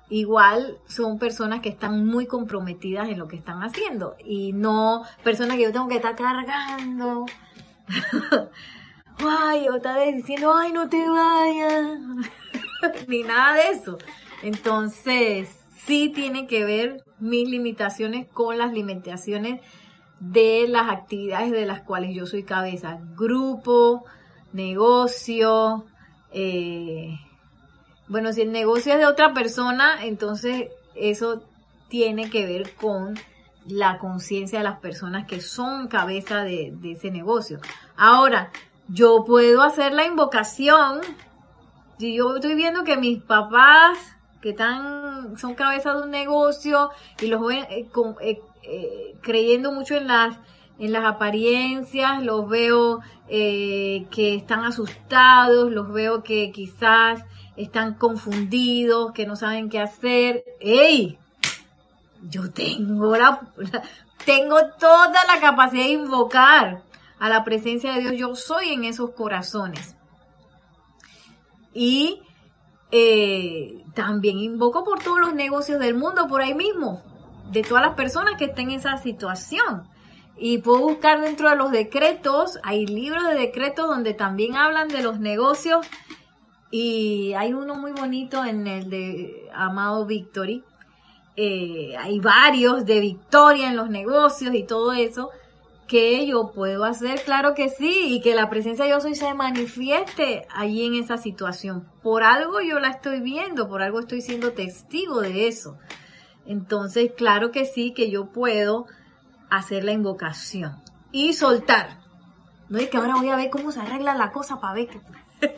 igual 0.09 0.79
son 0.87 1.19
personas 1.19 1.61
que 1.61 1.69
están 1.69 2.07
muy 2.07 2.27
comprometidas 2.27 3.09
en 3.09 3.19
lo 3.19 3.29
que 3.29 3.37
están 3.37 3.63
haciendo 3.63 4.17
y 4.25 4.53
no 4.53 5.03
personas 5.23 5.57
que 5.57 5.65
yo 5.65 5.73
tengo 5.73 5.89
que 5.89 5.97
estar 5.97 6.17
cargando. 6.17 7.27
ay, 9.19 9.69
o 9.69 9.77
está 9.77 9.99
diciendo, 9.99 10.55
ay, 10.55 10.73
no 10.73 10.89
te 10.89 11.09
vayas. 11.09 11.99
ni 13.09 13.23
nada 13.23 13.55
de 13.55 13.71
eso. 13.71 13.99
Entonces, 14.43 15.49
sí 15.85 16.11
tiene 16.15 16.47
que 16.47 16.65
ver 16.65 17.05
mis 17.19 17.49
limitaciones 17.49 18.27
con 18.29 18.59
las 18.59 18.73
limitaciones 18.73 19.61
de 20.21 20.67
las 20.69 20.91
actividades 20.91 21.51
de 21.51 21.67
las 21.67 21.83
cuales 21.83 22.15
yo 22.15 22.27
soy 22.27 22.45
cabeza. 22.45 22.99
Grupo, 23.17 24.05
negocio, 24.53 25.85
eh, 26.33 27.19
bueno, 28.09 28.33
si 28.33 28.43
el 28.43 28.53
negocio 28.53 28.93
es 28.93 28.99
de 28.99 29.07
otra 29.07 29.33
persona, 29.33 30.05
entonces 30.05 30.69
eso 30.95 31.43
tiene 31.89 32.31
que 32.31 32.47
ver 32.47 32.75
con 32.75 33.19
la 33.67 33.99
conciencia 33.99 34.59
de 34.59 34.65
las 34.65 34.81
personas 34.81 35.27
que 35.27 35.41
son 35.41 35.89
cabeza 35.89 36.43
de, 36.43 36.75
ese 36.85 37.11
negocio. 37.11 37.61
Ahora, 37.97 38.51
yo 38.89 39.25
puedo 39.25 39.63
hacer 39.63 39.93
la 39.93 40.05
invocación 40.05 41.01
yo 42.11 42.37
estoy 42.37 42.55
viendo 42.55 42.85
que 42.85 42.97
mis 42.97 43.23
papás 43.23 44.17
que 44.43 44.51
están, 44.51 45.39
son 45.39 45.55
cabezas 45.55 45.97
de 45.97 46.03
un 46.03 46.11
negocio 46.11 46.91
y 47.21 47.29
los 47.29 47.47
ven 47.47 47.65
eh, 47.71 47.89
eh, 48.21 48.41
eh, 48.65 49.15
creyendo 49.23 49.73
mucho 49.73 49.95
en 49.95 50.09
las, 50.09 50.37
en 50.79 50.93
las 50.93 51.05
apariencias, 51.05 52.23
los 52.23 52.49
veo 52.49 53.01
que 53.29 54.35
están 54.35 54.65
asustados, 54.65 55.71
los 55.73 55.91
veo 55.91 56.23
que 56.23 56.51
quizás 56.51 57.25
están 57.57 57.95
confundidos, 57.95 59.13
que 59.13 59.25
no 59.25 59.37
saben 59.37 59.71
qué 59.71 59.81
hacer. 59.81 60.45
¡Ey! 60.61 61.19
Yo 62.29 62.51
tengo 62.51 63.17
la, 63.17 63.41
tengo 64.27 64.57
toda 64.79 65.25
la 65.33 65.41
capacidad 65.41 65.85
de 65.85 65.93
invocar 65.93 66.83
a 67.19 67.29
la 67.29 67.45
presencia 67.45 67.95
de 67.95 68.01
Dios. 68.01 68.15
Yo 68.17 68.35
soy 68.35 68.71
en 68.71 68.85
esos 68.85 69.11
corazones. 69.11 69.97
Y 71.75 72.21
eh, 72.91 73.85
también 73.95 74.39
invoco 74.39 74.85
por 74.85 75.03
todos 75.03 75.21
los 75.21 75.35
negocios 75.35 75.81
del 75.81 75.95
mundo, 75.95 76.29
por 76.29 76.43
ahí 76.43 76.55
mismo, 76.55 77.03
de 77.51 77.63
todas 77.63 77.83
las 77.83 77.95
personas 77.95 78.37
que 78.37 78.47
estén 78.47 78.71
en 78.71 78.79
esa 78.79 78.99
situación. 78.99 79.89
Y 80.37 80.59
puedo 80.59 80.81
buscar 80.81 81.21
dentro 81.21 81.49
de 81.51 81.57
los 81.57 81.71
decretos, 81.71 82.59
hay 82.63 82.87
libros 82.87 83.25
de 83.29 83.35
decretos 83.35 83.87
donde 83.87 84.15
también 84.15 84.57
hablan 84.57 84.89
de 84.89 85.03
los 85.03 85.21
negocios 85.21 85.87
y 86.71 87.35
hay 87.35 87.53
uno 87.53 87.77
muy 87.77 87.93
bonito 87.93 88.45
en 88.45 88.67
el 88.67 88.89
de 88.89 89.49
Amado 89.55 90.07
Victory. 90.07 90.65
Eh, 91.37 91.95
hay 91.99 92.19
varios 92.19 92.85
de 92.85 93.01
victoria 93.01 93.69
en 93.69 93.77
los 93.77 93.89
negocios 93.89 94.55
y 94.55 94.65
todo 94.65 94.93
eso 94.93 95.31
que 95.93 96.27
yo 96.27 96.53
puedo 96.53 96.87
hacer, 96.87 97.23
claro 97.23 97.53
que 97.53 97.69
sí, 97.69 98.15
y 98.15 98.23
que 98.23 98.35
la 98.35 98.49
presencia 98.49 98.87
de 98.87 98.93
yo 98.93 99.01
soy 99.03 99.15
se 99.15 99.35
manifieste 99.35 100.47
allí 100.49 100.87
en 100.87 100.95
esa 100.95 101.19
situación. 101.19 101.87
Por 102.03 102.23
algo 102.23 102.63
yo 102.63 102.79
la 102.79 102.89
estoy 102.89 103.21
viendo, 103.21 103.69
por 103.69 103.83
algo 103.83 104.01
estoy 104.01 104.23
siendo 104.23 104.53
testigo 104.53 105.21
de 105.21 105.49
eso. 105.49 105.77
Entonces, 106.47 107.13
claro 107.15 107.51
que 107.51 107.67
sí, 107.67 107.93
que 107.93 108.11
yo 108.11 108.33
puedo 108.33 108.87
hacer 109.51 109.85
la 109.85 109.93
invocación 109.93 110.81
y 111.13 111.35
soltar. 111.35 111.99
No 112.71 112.79
es 112.79 112.89
que 112.89 112.97
ahora 112.97 113.17
voy 113.17 113.29
a 113.29 113.37
ver 113.37 113.51
cómo 113.51 113.71
se 113.71 113.81
arregla 113.81 114.15
la 114.15 114.33
cosa 114.33 114.63
para 114.63 114.73
ver 114.73 114.89
que... 114.89 114.99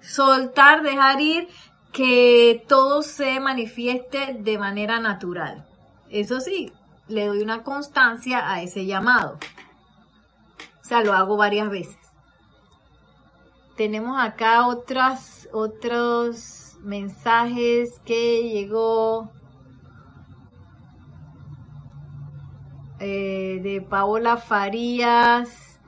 soltar, 0.00 0.84
dejar 0.84 1.20
ir, 1.20 1.48
que 1.92 2.64
todo 2.68 3.02
se 3.02 3.40
manifieste 3.40 4.36
de 4.38 4.56
manera 4.56 5.00
natural. 5.00 5.66
Eso 6.10 6.38
sí, 6.38 6.72
le 7.08 7.26
doy 7.26 7.42
una 7.42 7.64
constancia 7.64 8.52
a 8.52 8.62
ese 8.62 8.86
llamado. 8.86 9.40
O 10.84 10.86
sea, 10.86 11.02
lo 11.02 11.14
hago 11.14 11.38
varias 11.38 11.70
veces. 11.70 11.96
Tenemos 13.74 14.20
acá 14.20 14.68
otros 14.68 16.76
mensajes 16.82 18.00
que 18.04 18.50
llegó 18.50 19.32
eh, 23.00 23.60
de 23.62 23.80
Paola 23.80 24.36
Farías. 24.36 25.80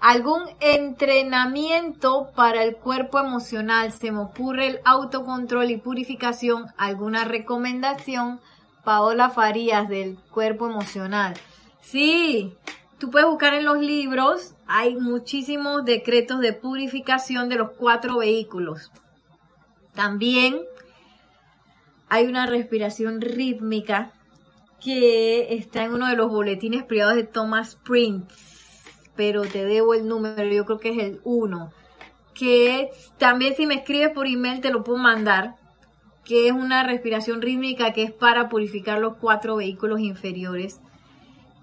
¿Algún 0.00 0.42
entrenamiento 0.60 2.30
para 2.36 2.62
el 2.62 2.76
cuerpo 2.76 3.18
emocional? 3.18 3.90
Se 3.90 4.12
me 4.12 4.20
ocurre 4.20 4.68
el 4.68 4.80
autocontrol 4.84 5.68
y 5.70 5.78
purificación. 5.78 6.66
¿Alguna 6.76 7.24
recomendación? 7.24 8.40
Paola 8.84 9.30
Farías 9.30 9.88
del 9.88 10.16
cuerpo 10.30 10.68
emocional. 10.68 11.34
Sí, 11.80 12.56
tú 12.98 13.10
puedes 13.10 13.28
buscar 13.28 13.54
en 13.54 13.64
los 13.64 13.78
libros, 13.78 14.54
hay 14.66 14.96
muchísimos 14.96 15.84
decretos 15.84 16.40
de 16.40 16.52
purificación 16.52 17.48
de 17.48 17.56
los 17.56 17.72
cuatro 17.72 18.18
vehículos. 18.18 18.90
También 19.94 20.60
hay 22.08 22.26
una 22.26 22.46
respiración 22.46 23.20
rítmica 23.20 24.12
que 24.82 25.54
está 25.54 25.84
en 25.84 25.94
uno 25.94 26.08
de 26.08 26.16
los 26.16 26.30
boletines 26.30 26.84
privados 26.84 27.16
de 27.16 27.24
Thomas 27.24 27.76
Prince, 27.84 28.26
pero 29.16 29.42
te 29.42 29.64
debo 29.64 29.94
el 29.94 30.06
número, 30.06 30.44
yo 30.44 30.64
creo 30.64 30.78
que 30.78 30.90
es 30.90 30.98
el 30.98 31.20
1, 31.24 31.72
que 32.34 32.90
también 33.18 33.54
si 33.54 33.66
me 33.66 33.76
escribes 33.76 34.10
por 34.10 34.26
email 34.26 34.60
te 34.60 34.70
lo 34.70 34.84
puedo 34.84 34.98
mandar 34.98 35.56
que 36.24 36.46
es 36.46 36.52
una 36.52 36.82
respiración 36.82 37.42
rítmica 37.42 37.92
que 37.92 38.02
es 38.02 38.12
para 38.12 38.48
purificar 38.48 38.98
los 38.98 39.16
cuatro 39.16 39.56
vehículos 39.56 40.00
inferiores. 40.00 40.80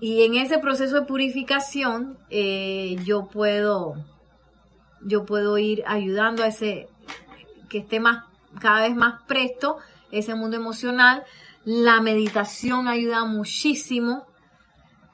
Y 0.01 0.23
en 0.23 0.33
ese 0.33 0.57
proceso 0.57 0.95
de 0.95 1.05
purificación 1.05 2.17
eh, 2.31 2.97
yo 3.05 3.27
puedo 3.27 3.93
yo 5.03 5.25
puedo 5.25 5.57
ir 5.59 5.83
ayudando 5.85 6.43
a 6.43 6.47
ese 6.47 6.89
que 7.69 7.77
esté 7.79 7.99
más 7.99 8.25
cada 8.59 8.81
vez 8.81 8.95
más 8.95 9.21
presto 9.27 9.77
ese 10.11 10.33
mundo 10.33 10.57
emocional. 10.57 11.23
La 11.63 12.01
meditación 12.01 12.87
ayuda 12.87 13.25
muchísimo. 13.25 14.25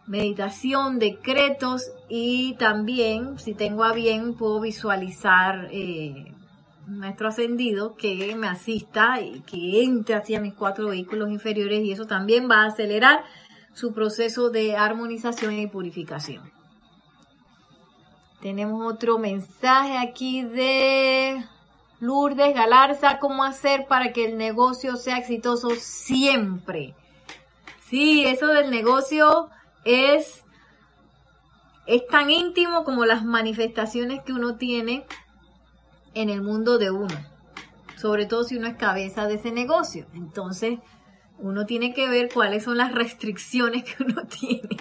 Meditación, 0.08 1.00
decretos 1.00 1.92
y 2.08 2.54
también, 2.54 3.38
si 3.40 3.54
tengo 3.54 3.84
a 3.84 3.92
bien, 3.92 4.36
puedo 4.36 4.62
visualizar 4.62 5.68
eh, 5.70 6.34
un 6.88 7.00
maestro 7.00 7.28
ascendido 7.28 7.96
que 7.96 8.34
me 8.38 8.48
asista 8.48 9.20
y 9.20 9.42
que 9.42 9.84
entre 9.84 10.16
hacia 10.16 10.40
mis 10.40 10.54
cuatro 10.54 10.88
vehículos 10.88 11.30
inferiores 11.30 11.84
y 11.84 11.92
eso 11.92 12.06
también 12.06 12.50
va 12.50 12.62
a 12.62 12.68
acelerar 12.68 13.26
su 13.78 13.94
proceso 13.94 14.50
de 14.50 14.76
armonización 14.76 15.54
y 15.54 15.68
purificación. 15.68 16.52
Tenemos 18.42 18.92
otro 18.92 19.20
mensaje 19.20 20.00
aquí 20.00 20.42
de 20.42 21.46
Lourdes 22.00 22.56
Galarza, 22.56 23.20
¿cómo 23.20 23.44
hacer 23.44 23.86
para 23.88 24.14
que 24.14 24.26
el 24.26 24.38
negocio 24.38 24.96
sea 24.96 25.20
exitoso 25.20 25.70
siempre? 25.76 26.96
Sí, 27.88 28.26
eso 28.26 28.48
del 28.48 28.72
negocio 28.72 29.52
es, 29.86 30.44
es 31.86 32.08
tan 32.08 32.32
íntimo 32.32 32.84
como 32.84 33.06
las 33.06 33.24
manifestaciones 33.24 34.24
que 34.24 34.34
uno 34.34 34.56
tiene 34.56 35.06
en 36.16 36.32
el 36.32 36.42
mundo 36.42 36.80
de 36.80 36.90
uno, 36.90 37.16
sobre 37.96 38.26
todo 38.26 38.44
si 38.44 38.58
uno 38.58 38.66
es 38.66 38.76
cabeza 38.76 39.28
de 39.28 39.36
ese 39.36 39.52
negocio. 39.52 40.08
Entonces, 40.16 40.80
uno 41.40 41.66
tiene 41.66 41.94
que 41.94 42.10
ver 42.10 42.30
cuáles 42.34 42.64
son 42.64 42.78
las 42.78 42.94
restricciones 42.94 43.84
que 43.84 44.04
uno 44.04 44.24
tiene 44.40 44.78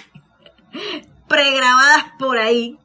pregrabadas 1.28 2.04
por 2.18 2.38
ahí 2.38 2.78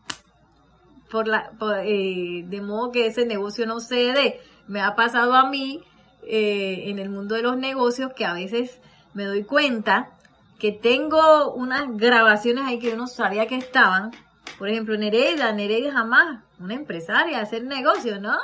por 1.10 1.28
la, 1.28 1.52
eh, 1.84 2.44
de 2.48 2.62
modo 2.62 2.92
que 2.92 3.06
ese 3.06 3.26
negocio 3.26 3.66
no 3.66 3.82
cede. 3.82 4.40
Me 4.68 4.82
ha 4.82 4.96
pasado 4.96 5.34
a 5.36 5.50
mí 5.50 5.84
eh, 6.24 6.84
en 6.88 7.00
el 7.00 7.10
mundo 7.10 7.36
de 7.36 7.42
los 7.42 7.58
negocios 7.58 8.14
que 8.14 8.26
a 8.26 8.34
veces 8.34 8.80
me 9.14 9.26
doy 9.26 9.44
cuenta 9.44 10.12
que 10.58 10.72
tengo 10.72 11.52
unas 11.54 11.98
grabaciones 11.98 12.64
ahí 12.66 12.80
que 12.80 12.92
yo 12.92 12.96
no 12.96 13.08
sabía 13.08 13.48
que 13.48 13.58
estaban. 13.58 14.12
Por 14.58 14.70
ejemplo, 14.70 14.98
Nereida, 14.98 15.52
Nereida 15.52 15.92
jamás, 15.92 16.44
una 16.60 16.76
empresaria, 16.76 17.42
hacer 17.42 17.64
negocio, 17.64 18.22
no. 18.22 18.38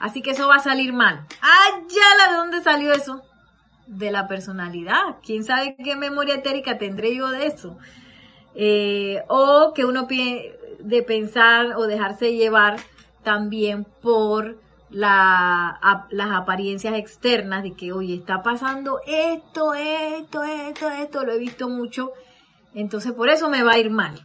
Así 0.00 0.20
que 0.20 0.30
eso 0.30 0.48
va 0.48 0.56
a 0.56 0.60
salir 0.60 0.92
mal. 0.92 1.26
¡Ah, 1.42 1.80
ya! 1.88 2.30
¿De 2.30 2.36
dónde 2.36 2.62
salió 2.62 2.92
eso? 2.92 3.22
De 3.86 4.10
la 4.10 4.28
personalidad. 4.28 5.16
¿Quién 5.24 5.44
sabe 5.44 5.76
qué 5.82 5.96
memoria 5.96 6.36
etérica 6.36 6.78
tendré 6.78 7.14
yo 7.14 7.28
de 7.28 7.46
eso? 7.46 7.76
Eh, 8.54 9.22
o 9.28 9.72
que 9.74 9.84
uno 9.84 10.06
de 10.06 11.02
pensar 11.02 11.76
o 11.76 11.86
dejarse 11.86 12.34
llevar 12.34 12.76
también 13.22 13.84
por 14.02 14.58
la, 14.90 16.06
las 16.10 16.30
apariencias 16.30 16.94
externas 16.94 17.64
de 17.64 17.72
que, 17.72 17.92
oye, 17.92 18.14
está 18.14 18.42
pasando 18.42 19.00
esto, 19.06 19.74
esto, 19.74 20.44
esto, 20.44 20.88
esto, 20.88 21.24
lo 21.24 21.32
he 21.32 21.38
visto 21.38 21.68
mucho, 21.68 22.12
entonces 22.74 23.12
por 23.12 23.28
eso 23.28 23.50
me 23.50 23.64
va 23.64 23.72
a 23.72 23.78
ir 23.78 23.90
mal. 23.90 24.24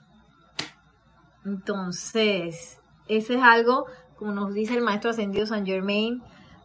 Entonces, 1.44 2.80
ese 3.08 3.36
es 3.36 3.42
algo, 3.42 3.86
como 4.16 4.32
nos 4.32 4.54
dice 4.54 4.76
el 4.76 4.84
maestro 4.84 5.10
ascendido 5.10 5.48
San 5.48 5.66
Germain, 5.66 6.22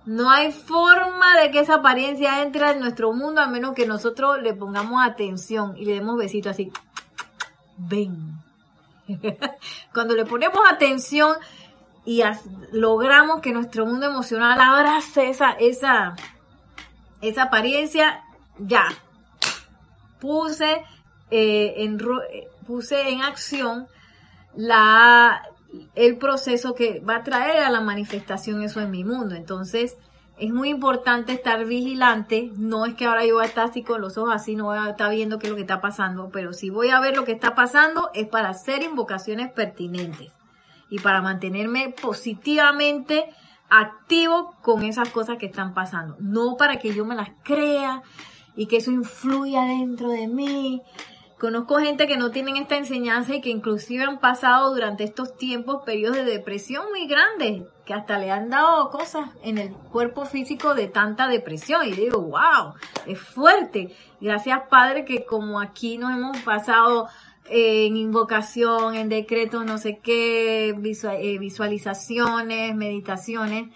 no 0.07 0.31
hay 0.31 0.53
forma 0.53 1.39
de 1.41 1.51
que 1.51 1.61
esa 1.61 1.77
apariencia 1.77 2.43
entre 2.43 2.71
en 2.71 2.81
nuestro 2.81 3.13
mundo 3.13 3.41
a 3.41 3.47
menos 3.47 3.75
que 3.75 3.87
nosotros 3.87 4.43
le 4.43 4.55
pongamos 4.55 5.05
atención 5.05 5.77
y 5.77 5.85
le 5.85 5.95
demos 5.95 6.17
besitos 6.19 6.53
así. 6.53 6.71
Ven, 7.77 8.45
Cuando 9.93 10.15
le 10.15 10.25
ponemos 10.25 10.59
atención 10.71 11.37
y 12.05 12.23
logramos 12.73 13.41
que 13.41 13.53
nuestro 13.53 13.87
mundo 13.87 14.07
emocional 14.07 14.61
abrace 14.61 15.31
esa, 15.31 15.53
esa, 15.53 16.17
esa 17.21 17.43
apariencia, 17.45 18.23
ya. 18.59 18.87
Puse, 20.21 20.83
eh, 21.31 21.75
en, 21.79 21.99
puse 22.67 23.09
en 23.09 23.23
acción 23.23 23.89
la, 24.55 25.43
el 25.95 26.17
proceso 26.19 26.75
que 26.75 27.01
va 27.01 27.17
a 27.17 27.23
traer 27.23 27.63
a 27.63 27.71
la 27.71 27.81
manifestación 27.81 28.63
eso 28.63 28.81
en 28.81 28.91
mi 28.91 29.05
mundo. 29.05 29.35
Entonces, 29.35 29.97
es 30.39 30.53
muy 30.53 30.69
importante 30.69 31.33
estar 31.33 31.65
vigilante. 31.65 32.51
No 32.57 32.87
es 32.87 32.95
que 32.95 33.07
ahora 33.07 33.25
yo 33.25 33.35
voy 33.35 33.45
a 33.45 33.49
estar 33.49 33.67
así 33.67 33.83
con 33.83 34.01
los 34.01 34.19
ojos 34.19 34.35
así, 34.35 34.57
no 34.57 34.65
voy 34.65 34.79
a 34.79 34.91
estar 34.91 35.11
viendo 35.11 35.39
qué 35.39 35.47
es 35.47 35.51
lo 35.51 35.57
que 35.57 35.63
está 35.63 35.81
pasando, 35.81 36.31
pero 36.33 36.53
si 36.53 36.71
voy 36.71 36.91
a 36.91 37.01
ver 37.01 37.17
lo 37.17 37.25
que 37.25 37.33
está 37.33 37.55
pasando 37.55 38.11
es 38.15 38.27
para 38.27 38.51
hacer 38.51 38.83
invocaciones 38.83 39.53
pertinentes 39.53 40.33
y 40.91 40.99
para 40.99 41.23
mantenerme 41.23 41.95
positivamente 42.01 43.27
activo 43.71 44.55
con 44.63 44.83
esas 44.83 45.09
cosas 45.11 45.39
que 45.39 45.47
están 45.47 45.75
pasando. 45.75 46.17
No 46.21 46.57
para 46.57 46.79
que 46.79 46.95
yo 46.95 47.05
me 47.05 47.15
las 47.15 47.31
crea 47.43 48.03
y 48.57 48.67
que 48.67 48.79
eso 48.79 48.91
influya 48.91 49.63
dentro 49.63 50.11
de 50.11 50.29
mí 50.29 50.83
Conozco 51.45 51.77
gente 51.77 52.07
que 52.07 52.17
no 52.17 52.31
tienen 52.31 52.57
esta 52.57 52.79
enseñanza 52.79 53.35
y 53.35 53.43
que 53.43 53.51
inclusive 53.51 54.03
han 54.03 54.19
pasado 54.19 54.73
durante 54.73 55.05
estos 55.05 55.37
tiempos 55.37 55.83
periodos 55.85 56.17
de 56.17 56.25
depresión 56.25 56.87
muy 56.89 57.07
grandes, 57.07 57.65
que 57.85 57.93
hasta 57.93 58.17
le 58.17 58.31
han 58.31 58.49
dado 58.49 58.89
cosas 58.89 59.29
en 59.43 59.59
el 59.59 59.75
cuerpo 59.75 60.25
físico 60.25 60.75
de 60.75 60.89
tanta 60.89 61.29
depresión. 61.29 61.87
Y 61.87 61.93
digo, 61.93 62.23
wow, 62.23 62.73
es 63.07 63.21
fuerte. 63.21 63.95
Gracias 64.23 64.59
Padre 64.71 65.05
que 65.05 65.27
como 65.27 65.61
aquí 65.61 65.99
nos 65.99 66.13
hemos 66.13 66.39
pasado 66.39 67.09
en 67.51 67.99
invocación, 67.99 68.95
en 68.95 69.11
decretos, 69.11 69.67
no 69.67 69.77
sé 69.77 70.01
qué, 70.03 70.71
eh, 70.71 71.39
visualizaciones, 71.39 72.75
meditaciones, 72.75 73.69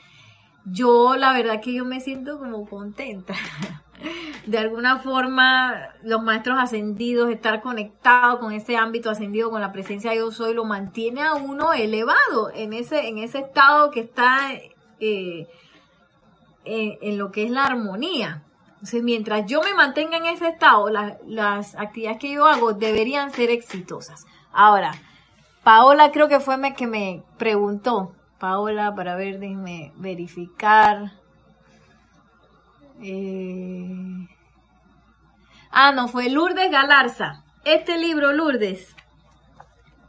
yo 0.70 1.16
la 1.16 1.32
verdad 1.32 1.60
que 1.60 1.74
yo 1.74 1.84
me 1.84 2.00
siento 2.00 2.38
como 2.38 2.68
contenta. 2.68 3.34
de 4.46 4.58
alguna 4.58 4.98
forma 4.98 5.90
los 6.02 6.22
maestros 6.22 6.58
ascendidos, 6.58 7.30
estar 7.30 7.60
conectado 7.60 8.38
con 8.38 8.52
ese 8.52 8.76
ámbito 8.76 9.10
ascendido, 9.10 9.50
con 9.50 9.60
la 9.60 9.72
presencia 9.72 10.10
de 10.10 10.18
yo 10.18 10.30
soy, 10.30 10.54
lo 10.54 10.64
mantiene 10.64 11.22
a 11.22 11.34
uno 11.34 11.72
elevado 11.72 12.50
en 12.54 12.72
ese, 12.72 13.08
en 13.08 13.18
ese 13.18 13.40
estado 13.40 13.90
que 13.90 14.00
está 14.00 14.52
eh, 15.00 15.46
en, 16.64 17.18
lo 17.18 17.30
que 17.30 17.44
es 17.44 17.50
la 17.50 17.64
armonía. 17.64 18.42
Entonces, 18.74 19.02
mientras 19.02 19.44
yo 19.46 19.60
me 19.62 19.74
mantenga 19.74 20.18
en 20.18 20.26
ese 20.26 20.48
estado, 20.48 20.88
las 20.88 21.74
actividades 21.74 22.18
que 22.18 22.32
yo 22.32 22.46
hago 22.46 22.74
deberían 22.74 23.32
ser 23.32 23.50
exitosas. 23.50 24.24
Ahora, 24.52 24.92
Paola 25.64 26.12
creo 26.12 26.28
que 26.28 26.40
fue 26.40 26.56
que 26.74 26.86
me 26.86 27.22
preguntó, 27.36 28.12
Paola, 28.39 28.95
para 28.95 29.16
ver, 29.16 29.39
déjenme 29.39 29.93
verificar. 29.97 31.12
Eh, 33.03 34.28
ah, 35.70 35.93
no, 35.93 36.09
fue 36.09 36.30
Lourdes 36.30 36.70
Galarza. 36.70 37.45
Este 37.64 37.99
libro, 37.99 38.32
Lourdes, 38.32 38.95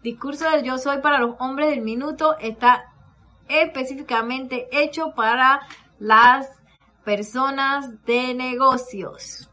Discurso 0.03 0.49
del 0.49 0.63
Yo 0.63 0.77
Soy 0.77 0.99
para 0.99 1.19
los 1.19 1.35
Hombres 1.39 1.69
del 1.69 1.81
Minuto, 1.81 2.37
está 2.39 2.85
específicamente 3.49 4.69
hecho 4.71 5.13
para 5.15 5.61
las 5.99 6.47
personas 7.03 8.05
de 8.05 8.33
negocios. 8.33 9.49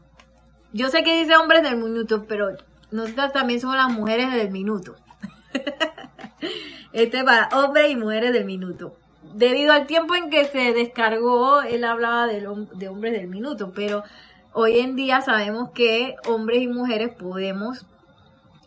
Yo 0.71 0.89
sé 0.89 1.03
que 1.03 1.19
dice 1.19 1.35
hombres 1.35 1.63
del 1.63 1.77
minuto, 1.77 2.25
pero 2.27 2.49
nosotras 2.91 3.33
también 3.33 3.59
somos 3.59 3.75
las 3.75 3.91
mujeres 3.91 4.31
del 4.31 4.51
minuto. 4.51 4.95
este 6.93 7.19
es 7.19 7.23
para 7.23 7.49
hombres 7.49 7.91
y 7.91 7.95
mujeres 7.95 8.33
del 8.33 8.45
minuto 8.45 8.97
debido 9.33 9.73
al 9.73 9.87
tiempo 9.87 10.15
en 10.15 10.29
que 10.29 10.45
se 10.45 10.73
descargó, 10.73 11.61
él 11.61 11.83
hablaba 11.83 12.27
de, 12.27 12.47
de 12.73 12.87
hombres 12.89 13.13
del 13.13 13.27
minuto, 13.27 13.71
pero 13.73 14.03
hoy 14.53 14.79
en 14.79 14.95
día 14.95 15.21
sabemos 15.21 15.69
que 15.71 16.15
hombres 16.27 16.61
y 16.61 16.67
mujeres 16.67 17.13
podemos 17.15 17.85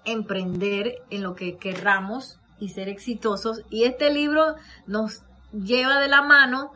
emprender 0.04 1.02
en 1.10 1.22
lo 1.22 1.34
que 1.34 1.56
querramos 1.56 2.38
y 2.58 2.70
ser 2.70 2.88
exitosos. 2.88 3.62
Y 3.70 3.84
este 3.84 4.12
libro 4.12 4.54
nos 4.86 5.22
lleva 5.52 5.98
de 5.98 6.08
la 6.08 6.22
mano 6.22 6.72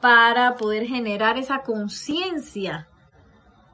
para 0.00 0.56
poder 0.56 0.86
generar 0.86 1.38
esa 1.38 1.62
conciencia 1.62 2.88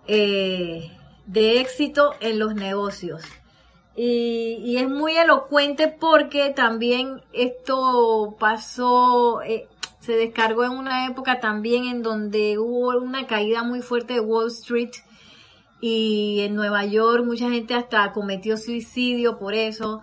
eh, 0.06 0.96
de 1.26 1.60
éxito 1.60 2.14
en 2.20 2.38
los 2.38 2.54
negocios. 2.54 3.22
Y, 4.02 4.78
es 4.78 4.88
muy 4.88 5.14
elocuente 5.14 5.88
porque 5.88 6.54
también 6.56 7.20
esto 7.34 8.34
pasó, 8.40 9.42
eh, 9.42 9.68
se 9.98 10.14
descargó 10.14 10.64
en 10.64 10.70
una 10.70 11.06
época 11.06 11.38
también 11.38 11.84
en 11.84 12.02
donde 12.02 12.58
hubo 12.58 12.96
una 12.98 13.26
caída 13.26 13.62
muy 13.62 13.82
fuerte 13.82 14.14
de 14.14 14.20
Wall 14.20 14.46
Street 14.46 14.92
y 15.82 16.40
en 16.40 16.54
Nueva 16.54 16.86
York 16.86 17.26
mucha 17.26 17.50
gente 17.50 17.74
hasta 17.74 18.10
cometió 18.12 18.56
suicidio 18.56 19.38
por 19.38 19.52
eso. 19.52 20.00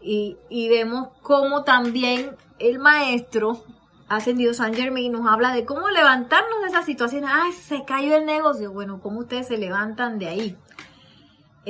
Y, 0.00 0.36
y 0.48 0.68
vemos 0.68 1.08
cómo 1.20 1.64
también 1.64 2.36
el 2.60 2.78
maestro 2.78 3.64
ascendido 4.08 4.54
San 4.54 4.74
Germain 4.74 5.10
nos 5.10 5.26
habla 5.26 5.52
de 5.52 5.64
cómo 5.64 5.88
levantarnos 5.88 6.62
de 6.62 6.68
esa 6.68 6.84
situación. 6.84 7.24
Ay, 7.26 7.50
se 7.50 7.84
cayó 7.84 8.14
el 8.14 8.26
negocio. 8.26 8.72
Bueno, 8.72 9.00
cómo 9.02 9.18
ustedes 9.18 9.48
se 9.48 9.58
levantan 9.58 10.20
de 10.20 10.28
ahí. 10.28 10.56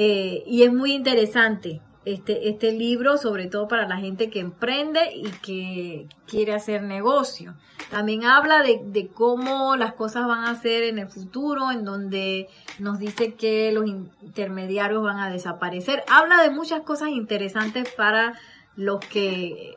Eh, 0.03 0.45
y 0.47 0.63
es 0.63 0.73
muy 0.73 0.93
interesante. 0.93 1.83
este, 2.07 2.49
este 2.49 2.73
libro, 2.73 3.19
sobre 3.19 3.49
todo 3.49 3.69
para 3.69 3.87
la 3.87 3.99
gente 3.99 4.31
que 4.31 4.41
emprende 4.41 5.13
y 5.15 5.29
que 5.43 6.09
quiere 6.27 6.55
hacer 6.55 6.83
negocio. 6.83 7.55
También 7.91 8.25
habla 8.25 8.63
de, 8.63 8.81
de, 8.83 9.09
cómo 9.09 9.77
las 9.77 9.93
cosas 9.93 10.27
van 10.27 10.45
a 10.45 10.55
ser 10.59 10.85
en 10.85 10.99
el 10.99 11.09
futuro, 11.09 11.71
en 11.71 11.85
donde 11.85 12.49
nos 12.79 12.99
dice 12.99 13.35
que 13.35 13.71
los 13.73 13.87
intermediarios 13.87 15.03
van 15.03 15.19
a 15.19 15.29
desaparecer. 15.29 16.03
Habla 16.09 16.43
de 16.43 16.51
muchas 16.51 16.81
cosas 16.81 17.11
interesantes 17.11 17.91
para 17.95 18.39
los 18.77 19.01
que 19.01 19.75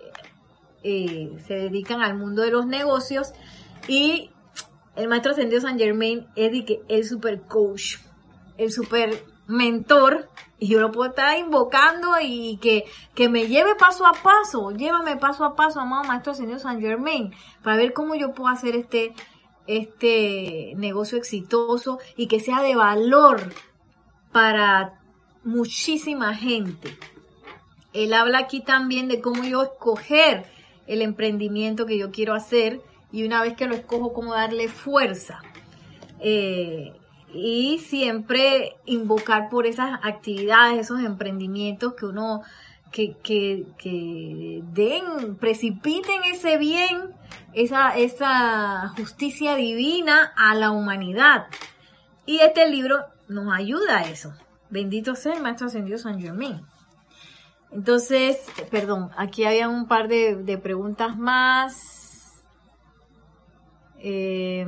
eh, 0.84 1.38
se 1.46 1.56
dedican 1.56 2.02
al 2.02 2.16
mundo 2.16 2.44
de 2.44 2.52
los 2.52 2.66
negocios. 2.66 3.34
Y 3.90 4.30
el 4.96 5.10
maestro 5.10 5.34
ascendido 5.34 5.60
San 5.60 5.78
Germain 5.78 6.28
es 6.38 6.54
el 6.88 7.04
super 7.04 7.42
coach, 7.42 7.98
el 8.58 8.72
super 8.72 9.33
mentor 9.48 10.30
y 10.60 10.68
yo 10.68 10.80
lo 10.80 10.92
puedo 10.92 11.10
estar 11.10 11.38
invocando 11.38 12.12
y 12.22 12.58
que, 12.58 12.86
que 13.14 13.28
me 13.28 13.48
lleve 13.48 13.76
paso 13.76 14.06
a 14.06 14.14
paso, 14.14 14.72
llévame 14.72 15.18
paso 15.18 15.44
a 15.44 15.56
paso, 15.56 15.80
amado 15.80 16.06
Maestro 16.06 16.34
Señor 16.34 16.60
San 16.60 16.80
Germain, 16.80 17.34
para 17.62 17.78
ver 17.78 17.94
cómo 17.94 18.16
yo 18.16 18.34
puedo 18.34 18.50
hacer 18.50 18.76
este, 18.76 19.14
este 19.68 20.74
negocio 20.78 21.18
exitoso 21.18 22.00
y 22.16 22.28
que 22.28 22.40
sea 22.40 22.62
de 22.62 22.76
valor 22.76 23.54
para 24.32 25.02
muchísima 25.44 26.34
gente. 26.34 26.98
Él 27.92 28.14
habla 28.14 28.40
aquí 28.40 28.62
también 28.62 29.08
de 29.08 29.22
cómo 29.22 29.44
yo 29.44 29.64
escoger 29.64 30.46
el 30.88 31.02
emprendimiento 31.02 31.86
que 31.86 31.98
yo 31.98 32.12
quiero 32.12 32.34
hacer 32.34 32.82
y 33.12 33.26
una 33.26 33.42
vez 33.42 33.56
que 33.56 33.68
lo 33.68 33.76
escojo, 33.76 34.14
cómo 34.14 34.34
darle 34.34 34.68
fuerza. 34.68 35.42
Eh, 36.20 36.94
y 37.34 37.80
siempre 37.80 38.78
invocar 38.86 39.50
por 39.50 39.66
esas 39.66 40.00
actividades, 40.04 40.80
esos 40.80 41.00
emprendimientos 41.02 41.96
que 41.96 42.06
uno, 42.06 42.44
que, 42.92 43.18
que, 43.24 43.66
que 43.78 44.62
den, 44.72 45.36
precipiten 45.38 46.24
ese 46.32 46.58
bien, 46.58 47.16
esa, 47.54 47.98
esa 47.98 48.90
justicia 48.96 49.56
divina 49.56 50.32
a 50.36 50.54
la 50.54 50.72
humanidad. 50.72 51.48
Y 52.26 52.40
este 52.40 52.70
libro 52.70 53.06
nos 53.28 53.54
ayuda 53.54 53.98
a 53.98 54.04
eso. 54.04 54.34
Bendito 54.70 55.16
sea 55.16 55.34
el 55.34 55.42
Maestro 55.42 55.68
Ascendido 55.68 55.98
San 55.98 56.22
Germain. 56.22 56.62
Entonces, 57.72 58.38
perdón, 58.70 59.10
aquí 59.18 59.46
había 59.46 59.68
un 59.68 59.88
par 59.88 60.08
de, 60.08 60.60
preguntas 60.62 61.18
más. 61.18 62.44
Eh. 63.98 64.68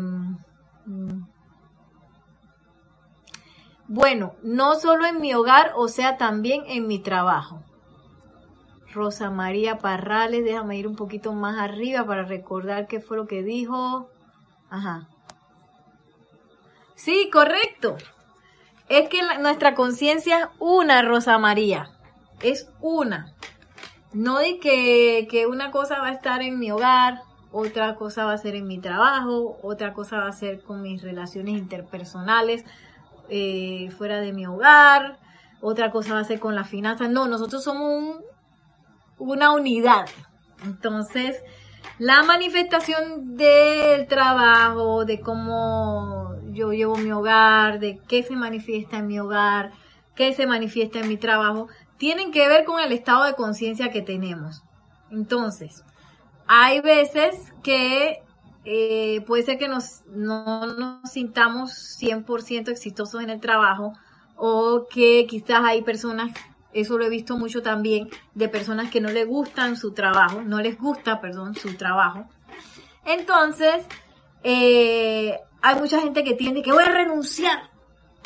Bueno, 3.88 4.34
no 4.42 4.76
solo 4.80 5.06
en 5.06 5.22
mi 5.22 5.34
hogar, 5.34 5.74
o 5.76 5.88
sea, 5.88 6.18
también 6.18 6.64
en 6.68 6.88
mi 6.88 7.00
trabajo. 7.00 7.62
Rosa 8.94 9.30
María 9.30 9.78
Parrales, 9.78 10.44
déjame 10.44 10.78
ir 10.78 10.88
un 10.88 10.96
poquito 10.96 11.34
más 11.34 11.60
arriba 11.60 12.06
para 12.06 12.24
recordar 12.24 12.88
qué 12.88 13.00
fue 13.00 13.18
lo 13.18 13.28
que 13.28 13.44
dijo. 13.44 14.10
Ajá. 14.70 15.08
Sí, 16.96 17.30
correcto. 17.32 17.98
Es 18.88 19.10
que 19.10 19.20
nuestra 19.40 19.76
conciencia 19.76 20.40
es 20.40 20.48
una, 20.60 21.02
Rosa 21.02 21.38
María. 21.38 21.90
Es 22.42 22.70
una. 22.82 23.34
No 24.14 24.40
de 24.40 24.60
que, 24.60 25.28
que 25.30 25.46
una 25.46 25.72
cosa 25.72 26.00
va 26.00 26.08
a 26.08 26.14
estar 26.14 26.42
en 26.42 26.58
mi 26.58 26.72
hogar, 26.72 27.22
otra 27.52 27.96
cosa 27.96 28.26
va 28.26 28.34
a 28.34 28.38
ser 28.38 28.56
en 28.56 28.68
mi 28.68 28.80
trabajo, 28.80 29.60
otra 29.62 29.94
cosa 29.94 30.20
va 30.20 30.28
a 30.28 30.34
ser 30.34 30.62
con 30.62 30.82
mis 30.82 31.02
relaciones 31.02 31.58
interpersonales 31.58 32.64
eh, 33.30 33.90
fuera 33.98 34.20
de 34.20 34.34
mi 34.34 34.46
hogar, 34.46 35.20
otra 35.62 35.92
cosa 35.92 36.14
va 36.14 36.20
a 36.20 36.26
ser 36.26 36.40
con 36.40 36.56
la 36.56 36.64
finanza. 36.64 37.08
No, 37.08 37.28
nosotros 37.28 37.64
somos 37.64 38.18
una 39.18 39.52
unidad. 39.52 40.06
Entonces, 40.64 41.42
la 41.98 42.24
manifestación 42.24 43.36
del 43.36 44.08
trabajo, 44.08 45.06
de 45.06 45.22
cómo 45.22 46.36
yo 46.52 46.72
llevo 46.72 46.98
mi 46.98 47.12
hogar, 47.12 47.80
de 47.80 48.00
qué 48.08 48.24
se 48.24 48.36
manifiesta 48.36 48.98
en 48.98 49.08
mi 49.08 49.20
hogar, 49.20 49.72
qué 50.16 50.34
se 50.34 50.48
manifiesta 50.48 51.00
en 51.00 51.08
mi 51.08 51.18
trabajo, 51.18 51.68
tienen 51.98 52.32
que 52.32 52.48
ver 52.48 52.66
con 52.66 52.80
el 52.80 52.92
estado 52.92 53.24
de 53.24 53.34
conciencia 53.34 53.92
que 53.92 54.02
tenemos. 54.02 54.64
Entonces, 55.12 55.84
hay 56.48 56.82
veces 56.82 57.54
que 57.64 58.22
eh, 58.66 59.22
puede 59.28 59.44
ser 59.44 59.58
que 59.60 59.68
nos, 59.68 60.04
no 60.08 60.66
nos 60.66 61.12
sintamos 61.12 61.72
100% 62.02 62.70
exitosos 62.70 63.22
en 63.22 63.30
el 63.30 63.40
trabajo 63.40 63.94
o 64.36 64.88
que 64.90 65.28
quizás 65.28 65.62
hay 65.64 65.84
personas, 65.84 66.32
eso 66.74 66.98
lo 66.98 67.06
he 67.06 67.10
visto 67.10 67.38
mucho 67.38 67.62
también, 67.62 68.10
de 68.34 68.50
personas 68.50 68.90
que 68.90 69.02
no 69.02 69.10
les 69.10 69.28
gustan 69.28 69.78
su 69.78 69.94
trabajo, 69.94 70.42
no 70.42 70.60
les 70.60 70.78
gusta, 70.78 71.22
perdón, 71.22 71.56
su 71.56 71.76
trabajo. 71.76 72.28
Entonces, 73.06 73.86
eh, 74.44 75.40
hay 75.62 75.76
mucha 75.76 76.02
gente 76.02 76.24
que 76.24 76.34
tiene 76.34 76.62
que 76.62 76.72
voy 76.72 76.84
a 76.84 76.92
renunciar. 76.92 77.70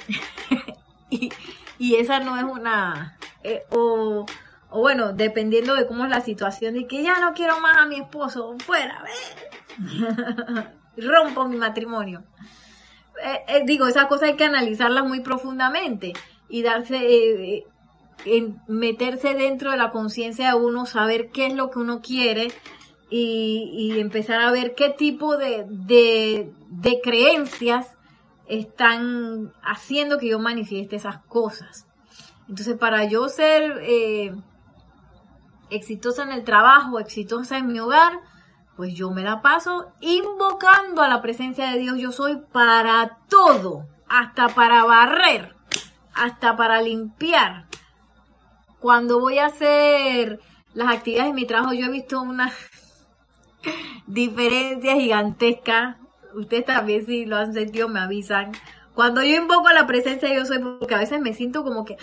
y, 1.09 1.31
esa 1.95 2.19
no 2.21 2.37
es 2.37 2.43
una... 2.43 3.17
Eh, 3.43 3.63
o 4.71 4.81
bueno, 4.81 5.13
dependiendo 5.13 5.73
de 5.75 5.87
cómo 5.87 6.05
es 6.05 6.11
la 6.11 6.21
situación, 6.21 6.75
de 6.75 6.85
que 6.87 7.01
ya 7.01 7.19
no 7.19 7.33
quiero 7.33 7.59
más 7.59 7.77
a 7.77 7.85
mi 7.87 7.99
esposo, 7.99 8.55
fuera, 8.59 9.03
rompo 10.97 11.47
mi 11.47 11.57
matrimonio. 11.57 12.23
Eh, 13.23 13.39
eh, 13.47 13.63
digo, 13.65 13.87
esas 13.87 14.05
cosas 14.05 14.29
hay 14.29 14.35
que 14.35 14.45
analizarlas 14.45 15.05
muy 15.05 15.21
profundamente 15.21 16.13
y 16.47 16.61
darse, 16.61 16.97
eh, 16.97 17.65
en 18.25 18.61
meterse 18.67 19.33
dentro 19.33 19.71
de 19.71 19.77
la 19.77 19.91
conciencia 19.91 20.49
de 20.49 20.55
uno, 20.55 20.85
saber 20.85 21.29
qué 21.31 21.47
es 21.47 21.53
lo 21.53 21.71
que 21.71 21.79
uno 21.79 22.01
quiere 22.01 22.51
y, 23.09 23.97
empezar 23.99 24.39
a 24.39 24.51
ver 24.51 24.75
qué 24.75 24.89
tipo 24.89 25.35
de, 25.35 25.65
de 25.67 27.01
creencias 27.01 27.97
están 28.47 29.51
haciendo 29.63 30.19
que 30.19 30.29
yo 30.29 30.37
manifieste 30.37 30.95
esas 30.95 31.17
cosas. 31.25 31.87
Entonces, 32.47 32.77
para 32.77 33.05
yo 33.05 33.29
ser 33.29 33.81
exitosa 35.69 36.23
en 36.23 36.31
el 36.31 36.43
trabajo, 36.43 36.99
exitosa 36.99 37.57
en 37.57 37.67
mi 37.67 37.79
hogar, 37.79 38.19
pues 38.75 38.93
yo 38.93 39.11
me 39.11 39.23
la 39.23 39.41
paso 39.41 39.91
invocando 39.99 41.01
a 41.01 41.09
la 41.09 41.21
presencia 41.21 41.71
de 41.71 41.79
Dios. 41.79 41.97
Yo 41.97 42.11
soy 42.11 42.37
para 42.51 43.17
todo, 43.27 43.87
hasta 44.07 44.47
para 44.49 44.85
barrer, 44.85 45.55
hasta 46.13 46.55
para 46.55 46.81
limpiar. 46.81 47.65
Cuando 48.79 49.19
voy 49.19 49.39
a 49.39 49.47
hacer 49.47 50.39
las 50.73 50.93
actividades 50.93 51.31
de 51.31 51.33
mi 51.33 51.45
trabajo, 51.45 51.73
yo 51.73 51.87
he 51.87 51.91
visto 51.91 52.21
una 52.21 52.53
diferencia 54.07 54.95
gigantesca. 54.95 55.97
Ustedes 56.33 56.65
también 56.65 57.05
si 57.05 57.25
lo 57.25 57.35
han 57.35 57.53
sentido 57.53 57.89
me 57.89 57.99
avisan. 57.99 58.53
Cuando 58.93 59.23
yo 59.23 59.35
invoco 59.35 59.67
a 59.67 59.73
la 59.73 59.87
presencia 59.87 60.29
de 60.29 60.35
Dios 60.35 60.47
soy 60.47 60.59
porque 60.59 60.95
a 60.95 60.99
veces 60.99 61.21
me 61.21 61.33
siento 61.33 61.63
como 61.63 61.85
que 61.85 61.97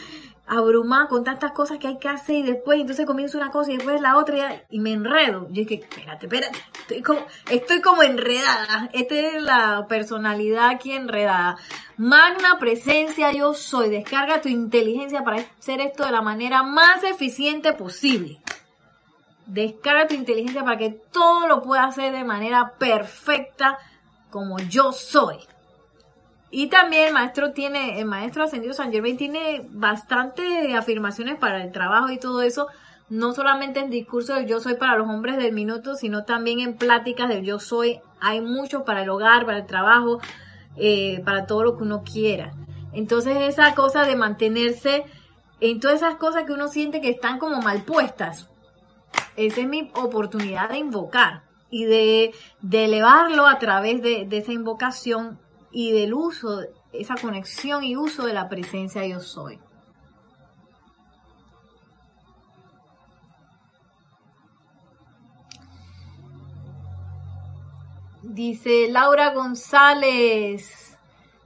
abrumada 0.47 1.09
con 1.09 1.25
tantas 1.25 1.53
cosas 1.53 1.79
que 1.79 1.89
hay 1.89 1.99
que 1.99 2.09
hacer 2.09 2.37
y 2.37 2.43
después 2.43 2.81
entonces 2.81 3.05
comienzo 3.05 3.37
una 3.37 3.51
cosa 3.51 3.73
y 3.73 3.77
después 3.77 4.01
la 4.01 4.17
otra 4.17 4.65
y, 4.71 4.79
me 4.79 4.93
enredo. 4.93 5.49
Yo 5.51 5.67
que, 5.67 5.75
espérate, 5.75 6.27
espérate, 6.27 6.59
estoy 6.81 7.03
como, 7.03 7.21
estoy 7.51 7.81
como 7.81 8.03
enredada. 8.03 8.89
Esta 8.93 9.15
es 9.15 9.43
la 9.43 9.87
personalidad 9.89 10.69
aquí 10.69 10.93
enredada. 10.93 11.57
Magna 11.97 12.59
presencia 12.59 13.33
yo 13.33 13.55
soy. 13.55 13.91
Descarga 13.91 14.41
tu 14.41 14.49
inteligencia 14.49 15.25
para 15.25 15.45
hacer 15.59 15.81
esto 15.81 16.05
de 16.05 16.13
la 16.13 16.23
manera 16.23 16.63
más 16.63 17.03
eficiente 17.03 17.73
posible. 17.73 18.41
Descarga 19.47 20.09
tu 20.09 20.15
inteligencia 20.15 20.65
para 20.65 20.79
que 20.79 20.91
todo 20.91 21.47
lo 21.47 21.63
pueda 21.63 21.85
hacer 21.85 22.13
de 22.13 22.25
manera 22.25 22.75
perfecta 22.79 23.79
como 24.31 24.59
yo 24.59 24.93
soy. 24.93 25.39
Y 26.51 26.69
también 26.69 27.09
el 27.09 27.13
maestro 27.13 27.53
tiene, 27.53 27.99
el 27.99 28.07
maestro 28.07 28.45
ascendido 28.45 28.73
San 28.73 28.93
Germain 28.93 29.17
tiene 29.17 29.67
bastante 29.71 30.75
afirmaciones 30.77 31.37
para 31.39 31.63
el 31.63 31.73
trabajo 31.73 32.11
y 32.11 32.19
todo 32.19 32.43
eso, 32.43 32.69
no 33.09 33.33
solamente 33.33 33.81
en 33.81 33.91
discurso 33.91 34.35
del 34.35 34.47
yo 34.47 34.61
soy 34.61 34.75
para 34.75 34.97
los 34.97 35.09
hombres 35.09 35.39
del 35.39 35.53
minuto, 35.53 35.97
sino 35.97 36.25
también 36.25 36.61
en 36.61 36.77
pláticas 36.77 37.29
del 37.29 37.45
yo 37.45 37.59
soy. 37.59 38.01
Hay 38.21 38.41
mucho 38.41 38.85
para 38.85 39.03
el 39.03 39.11
hogar, 39.11 39.45
para 39.45 39.59
el 39.59 39.67
trabajo, 39.67 40.21
eh, 40.77 41.21
para 41.25 41.47
todo 41.47 41.63
lo 41.63 41.77
que 41.77 41.83
uno 41.83 42.03
quiera. 42.03 42.53
Entonces 42.93 43.37
esa 43.41 43.75
cosa 43.75 44.05
de 44.05 44.17
mantenerse 44.17 45.05
en 45.61 45.81
todas 45.81 45.97
esas 45.97 46.17
cosas 46.17 46.45
que 46.45 46.53
uno 46.53 46.69
siente 46.69 47.01
que 47.01 47.11
están 47.11 47.39
como 47.39 47.61
mal 47.61 47.83
puestas, 47.83 48.49
esa 49.37 49.61
es 49.61 49.69
mi 49.69 49.91
oportunidad 49.95 50.71
de 50.71 50.79
invocar 50.79 51.43
y 51.71 51.85
de, 51.85 52.35
de 52.63 52.85
elevarlo 52.85 53.47
a 53.47 53.59
través 53.59 54.03
de, 54.03 54.27
de 54.27 54.39
esa 54.39 54.53
invocación 54.53 55.39
y 55.79 55.93
del 55.93 56.15
uso, 56.15 56.63
esa 56.91 57.17
conexión 57.17 57.85
y 57.85 57.97
uso 57.97 58.25
de 58.25 58.33
la 58.33 58.49
presencia 58.49 59.07
yo 59.07 59.21
soy. 59.21 59.59
Dice 68.23 68.89
Laura 68.89 69.35
González, 69.35 70.97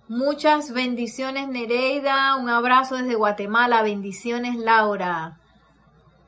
muchas 0.06 0.72
bendiciones 0.72 1.48
Nereida, 1.48 2.36
un 2.36 2.48
abrazo 2.48 2.98
desde 2.98 3.16
Guatemala, 3.16 3.82
bendiciones 3.82 4.54
Laura. 4.54 5.40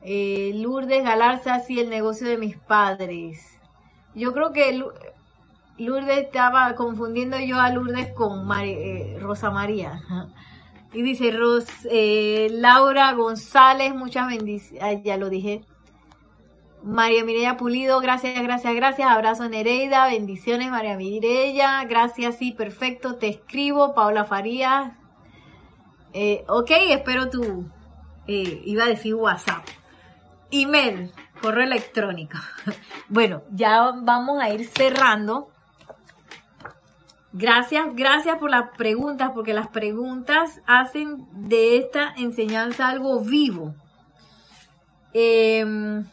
Eh, 0.01 0.51
Lourdes 0.55 1.05
Galarza, 1.05 1.61
sí, 1.61 1.79
el 1.79 1.89
negocio 1.89 2.27
de 2.27 2.37
mis 2.37 2.57
padres. 2.57 3.61
Yo 4.13 4.33
creo 4.33 4.51
que 4.51 4.83
Lourdes 5.77 6.19
estaba 6.19 6.75
confundiendo 6.75 7.39
yo 7.39 7.59
a 7.59 7.69
Lourdes 7.69 8.13
con 8.13 8.49
eh, 8.61 9.17
Rosa 9.19 9.51
María. 9.51 10.01
Y 10.93 11.01
dice 11.01 11.31
Ros, 11.31 11.65
eh, 11.89 12.49
Laura 12.51 13.11
González, 13.13 13.95
muchas 13.95 14.27
bendiciones. 14.27 15.03
ya 15.03 15.17
lo 15.17 15.29
dije. 15.29 15.65
María 16.83 17.23
Mireya 17.23 17.55
Pulido, 17.55 18.01
gracias, 18.01 18.41
gracias, 18.43 18.75
gracias. 18.75 19.09
Abrazo 19.09 19.47
Nereida, 19.47 20.07
bendiciones 20.07 20.69
María 20.69 20.97
Mireya, 20.97 21.85
gracias, 21.85 22.35
sí, 22.37 22.51
perfecto, 22.51 23.15
te 23.15 23.29
escribo. 23.29 23.93
Paula 23.95 24.25
Farías, 24.25 24.91
eh, 26.11 26.43
ok, 26.47 26.71
espero 26.89 27.29
tu, 27.29 27.65
eh, 28.27 28.61
iba 28.65 28.83
a 28.83 28.87
decir 28.87 29.15
WhatsApp. 29.15 29.65
Email, 30.51 31.11
correo 31.41 31.63
electrónico. 31.63 32.37
bueno, 33.09 33.43
ya 33.49 33.91
vamos 34.03 34.41
a 34.41 34.49
ir 34.49 34.67
cerrando. 34.67 35.52
Gracias, 37.35 37.95
gracias 37.95 38.37
por 38.37 38.51
las 38.51 38.69
preguntas, 38.77 39.31
porque 39.33 39.55
las 39.55 39.67
preguntas 39.67 40.61
hacen 40.67 41.27
de 41.31 41.77
esta 41.77 42.13
enseñanza 42.15 42.87
algo 42.87 43.21
vivo. 43.21 43.73
Em, 45.13 46.05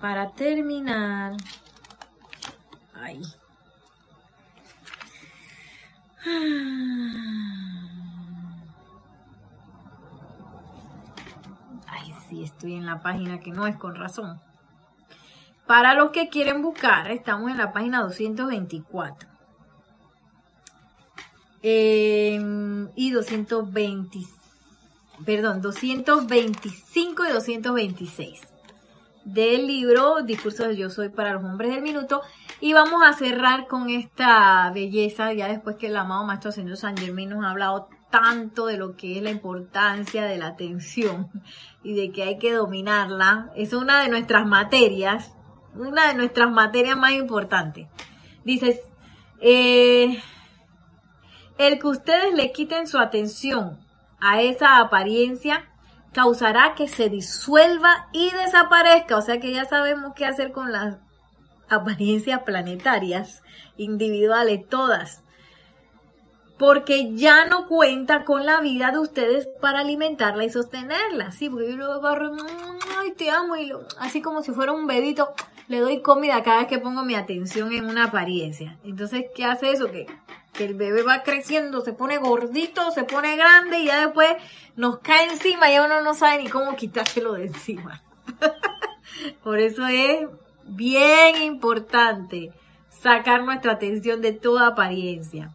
para 0.00 0.30
terminar, 0.32 1.36
ay, 2.94 3.20
Ay, 11.86 12.14
sí, 12.28 12.42
estoy 12.44 12.74
en 12.74 12.86
la 12.86 13.02
página 13.02 13.40
que 13.40 13.50
no 13.50 13.66
es 13.66 13.76
con 13.76 13.94
razón. 13.94 14.40
Para 15.66 15.94
los 15.94 16.10
que 16.10 16.28
quieren 16.28 16.62
buscar, 16.62 17.10
estamos 17.10 17.50
en 17.50 17.58
la 17.58 17.72
página 17.72 18.02
224. 18.02 19.28
y 21.62 23.10
220, 23.10 24.18
perdón, 25.24 25.62
225 25.62 27.24
y 27.24 27.32
226 27.32 28.54
del 29.24 29.66
libro 29.66 30.22
Discursos 30.22 30.68
del 30.68 30.76
Yo 30.76 30.90
Soy 30.90 31.08
para 31.08 31.32
los 31.32 31.44
Hombres 31.44 31.70
del 31.70 31.82
Minuto. 31.82 32.20
Y 32.60 32.72
vamos 32.72 33.02
a 33.02 33.12
cerrar 33.14 33.66
con 33.66 33.90
esta 33.90 34.70
belleza, 34.72 35.32
ya 35.32 35.48
después 35.48 35.76
que 35.76 35.88
el 35.88 35.96
amado 35.96 36.24
Maestro 36.24 36.52
Señor 36.52 36.76
San 36.76 36.96
Germán 36.96 37.30
nos 37.30 37.44
ha 37.44 37.50
hablado 37.50 37.88
tanto 38.10 38.66
de 38.66 38.76
lo 38.76 38.96
que 38.96 39.16
es 39.16 39.22
la 39.22 39.30
importancia 39.30 40.24
de 40.24 40.38
la 40.38 40.48
atención 40.48 41.30
y 41.82 41.94
de 41.94 42.12
que 42.12 42.22
hay 42.22 42.38
que 42.38 42.52
dominarla. 42.52 43.50
Es 43.56 43.72
una 43.72 44.02
de 44.02 44.08
nuestras 44.08 44.46
materias, 44.46 45.32
una 45.74 46.08
de 46.08 46.14
nuestras 46.14 46.50
materias 46.50 46.96
más 46.96 47.12
importantes. 47.12 47.88
Dices, 48.44 48.80
eh, 49.40 50.22
el 51.58 51.78
que 51.78 51.86
ustedes 51.86 52.34
le 52.34 52.52
quiten 52.52 52.86
su 52.86 52.98
atención 52.98 53.78
a 54.20 54.40
esa 54.40 54.78
apariencia 54.78 55.68
causará 56.12 56.74
que 56.74 56.88
se 56.88 57.08
disuelva 57.08 58.08
y 58.12 58.30
desaparezca. 58.30 59.16
O 59.16 59.22
sea 59.22 59.40
que 59.40 59.52
ya 59.52 59.64
sabemos 59.64 60.12
qué 60.14 60.26
hacer 60.26 60.52
con 60.52 60.72
las 60.72 60.98
apariencias 61.68 62.42
planetarias, 62.42 63.42
individuales, 63.76 64.68
todas. 64.68 65.23
Porque 66.58 67.14
ya 67.14 67.46
no 67.46 67.66
cuenta 67.66 68.24
con 68.24 68.46
la 68.46 68.60
vida 68.60 68.92
de 68.92 68.98
ustedes 68.98 69.48
para 69.60 69.80
alimentarla 69.80 70.44
y 70.44 70.50
sostenerla. 70.50 71.32
Sí, 71.32 71.50
porque 71.50 71.70
yo 71.70 71.76
lo 71.76 71.92
agarro, 71.94 72.32
ay, 72.98 73.12
te 73.12 73.30
amo, 73.30 73.56
y 73.56 73.72
así 73.98 74.22
como 74.22 74.42
si 74.42 74.52
fuera 74.52 74.72
un 74.72 74.86
bebito, 74.86 75.32
le 75.66 75.80
doy 75.80 76.00
comida 76.00 76.42
cada 76.42 76.58
vez 76.58 76.68
que 76.68 76.78
pongo 76.78 77.04
mi 77.04 77.16
atención 77.16 77.72
en 77.72 77.86
una 77.86 78.04
apariencia. 78.04 78.78
Entonces, 78.84 79.26
¿qué 79.34 79.44
hace 79.44 79.72
eso? 79.72 79.90
Que 79.90 80.06
que 80.54 80.64
el 80.64 80.74
bebé 80.74 81.02
va 81.02 81.22
creciendo, 81.22 81.82
se 81.82 81.92
pone 81.92 82.16
gordito, 82.16 82.90
se 82.92 83.04
pone 83.04 83.36
grande 83.36 83.80
y 83.80 83.86
ya 83.86 84.06
después 84.06 84.34
nos 84.76 85.00
cae 85.00 85.30
encima 85.30 85.70
y 85.70 85.78
uno 85.78 86.00
no 86.00 86.14
sabe 86.14 86.42
ni 86.42 86.48
cómo 86.48 86.76
quitárselo 86.76 87.34
de 87.34 87.46
encima. 87.46 88.02
Por 89.42 89.58
eso 89.58 89.86
es 89.86 90.28
bien 90.62 91.42
importante 91.42 92.52
sacar 92.88 93.42
nuestra 93.42 93.72
atención 93.72 94.22
de 94.22 94.32
toda 94.32 94.68
apariencia. 94.68 95.52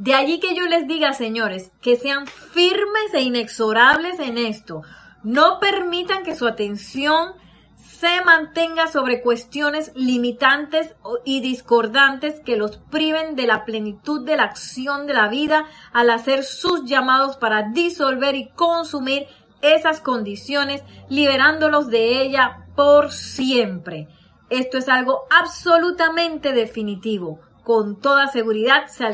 De 0.00 0.14
allí 0.14 0.40
que 0.40 0.54
yo 0.54 0.64
les 0.64 0.88
diga, 0.88 1.12
señores, 1.12 1.72
que 1.82 1.94
sean 1.94 2.26
firmes 2.26 3.12
e 3.12 3.20
inexorables 3.20 4.18
en 4.18 4.38
esto. 4.38 4.80
No 5.22 5.60
permitan 5.60 6.22
que 6.22 6.34
su 6.34 6.46
atención 6.46 7.34
se 7.76 8.24
mantenga 8.24 8.86
sobre 8.86 9.20
cuestiones 9.20 9.92
limitantes 9.94 10.94
y 11.26 11.42
discordantes 11.42 12.40
que 12.40 12.56
los 12.56 12.78
priven 12.78 13.36
de 13.36 13.46
la 13.46 13.66
plenitud 13.66 14.24
de 14.24 14.38
la 14.38 14.44
acción 14.44 15.06
de 15.06 15.12
la 15.12 15.28
vida 15.28 15.66
al 15.92 16.08
hacer 16.08 16.44
sus 16.44 16.86
llamados 16.86 17.36
para 17.36 17.64
disolver 17.64 18.34
y 18.36 18.48
consumir 18.52 19.26
esas 19.60 20.00
condiciones, 20.00 20.82
liberándolos 21.10 21.88
de 21.88 22.22
ella 22.22 22.64
por 22.74 23.12
siempre. 23.12 24.08
Esto 24.48 24.78
es 24.78 24.88
algo 24.88 25.24
absolutamente 25.28 26.54
definitivo. 26.54 27.40
Con 27.64 28.00
toda 28.00 28.28
seguridad 28.28 28.86
se, 28.86 29.04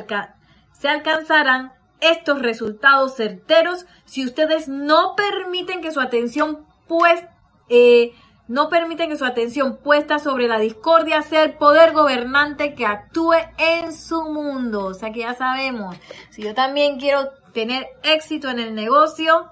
se 0.78 0.88
alcanzarán 0.88 1.72
estos 2.00 2.42
resultados 2.42 3.16
certeros 3.16 3.86
si 4.04 4.24
ustedes 4.24 4.68
no 4.68 5.14
permiten 5.16 5.80
que 5.80 5.92
su 5.92 6.00
atención 6.00 6.66
pues 6.86 7.24
eh, 7.68 8.12
no 8.48 8.68
permiten 8.68 9.08
que 9.08 9.16
su 9.16 9.24
atención 9.24 9.78
puesta 9.78 10.18
sobre 10.18 10.46
la 10.46 10.58
discordia 10.58 11.22
sea 11.22 11.42
el 11.42 11.54
poder 11.54 11.92
gobernante 11.92 12.74
que 12.74 12.86
actúe 12.86 13.34
en 13.58 13.92
su 13.92 14.22
mundo. 14.22 14.84
O 14.84 14.94
sea 14.94 15.10
que 15.10 15.20
ya 15.20 15.34
sabemos, 15.34 15.96
si 16.30 16.42
yo 16.42 16.54
también 16.54 17.00
quiero 17.00 17.30
tener 17.52 17.86
éxito 18.04 18.48
en 18.48 18.60
el 18.60 18.74
negocio, 18.74 19.50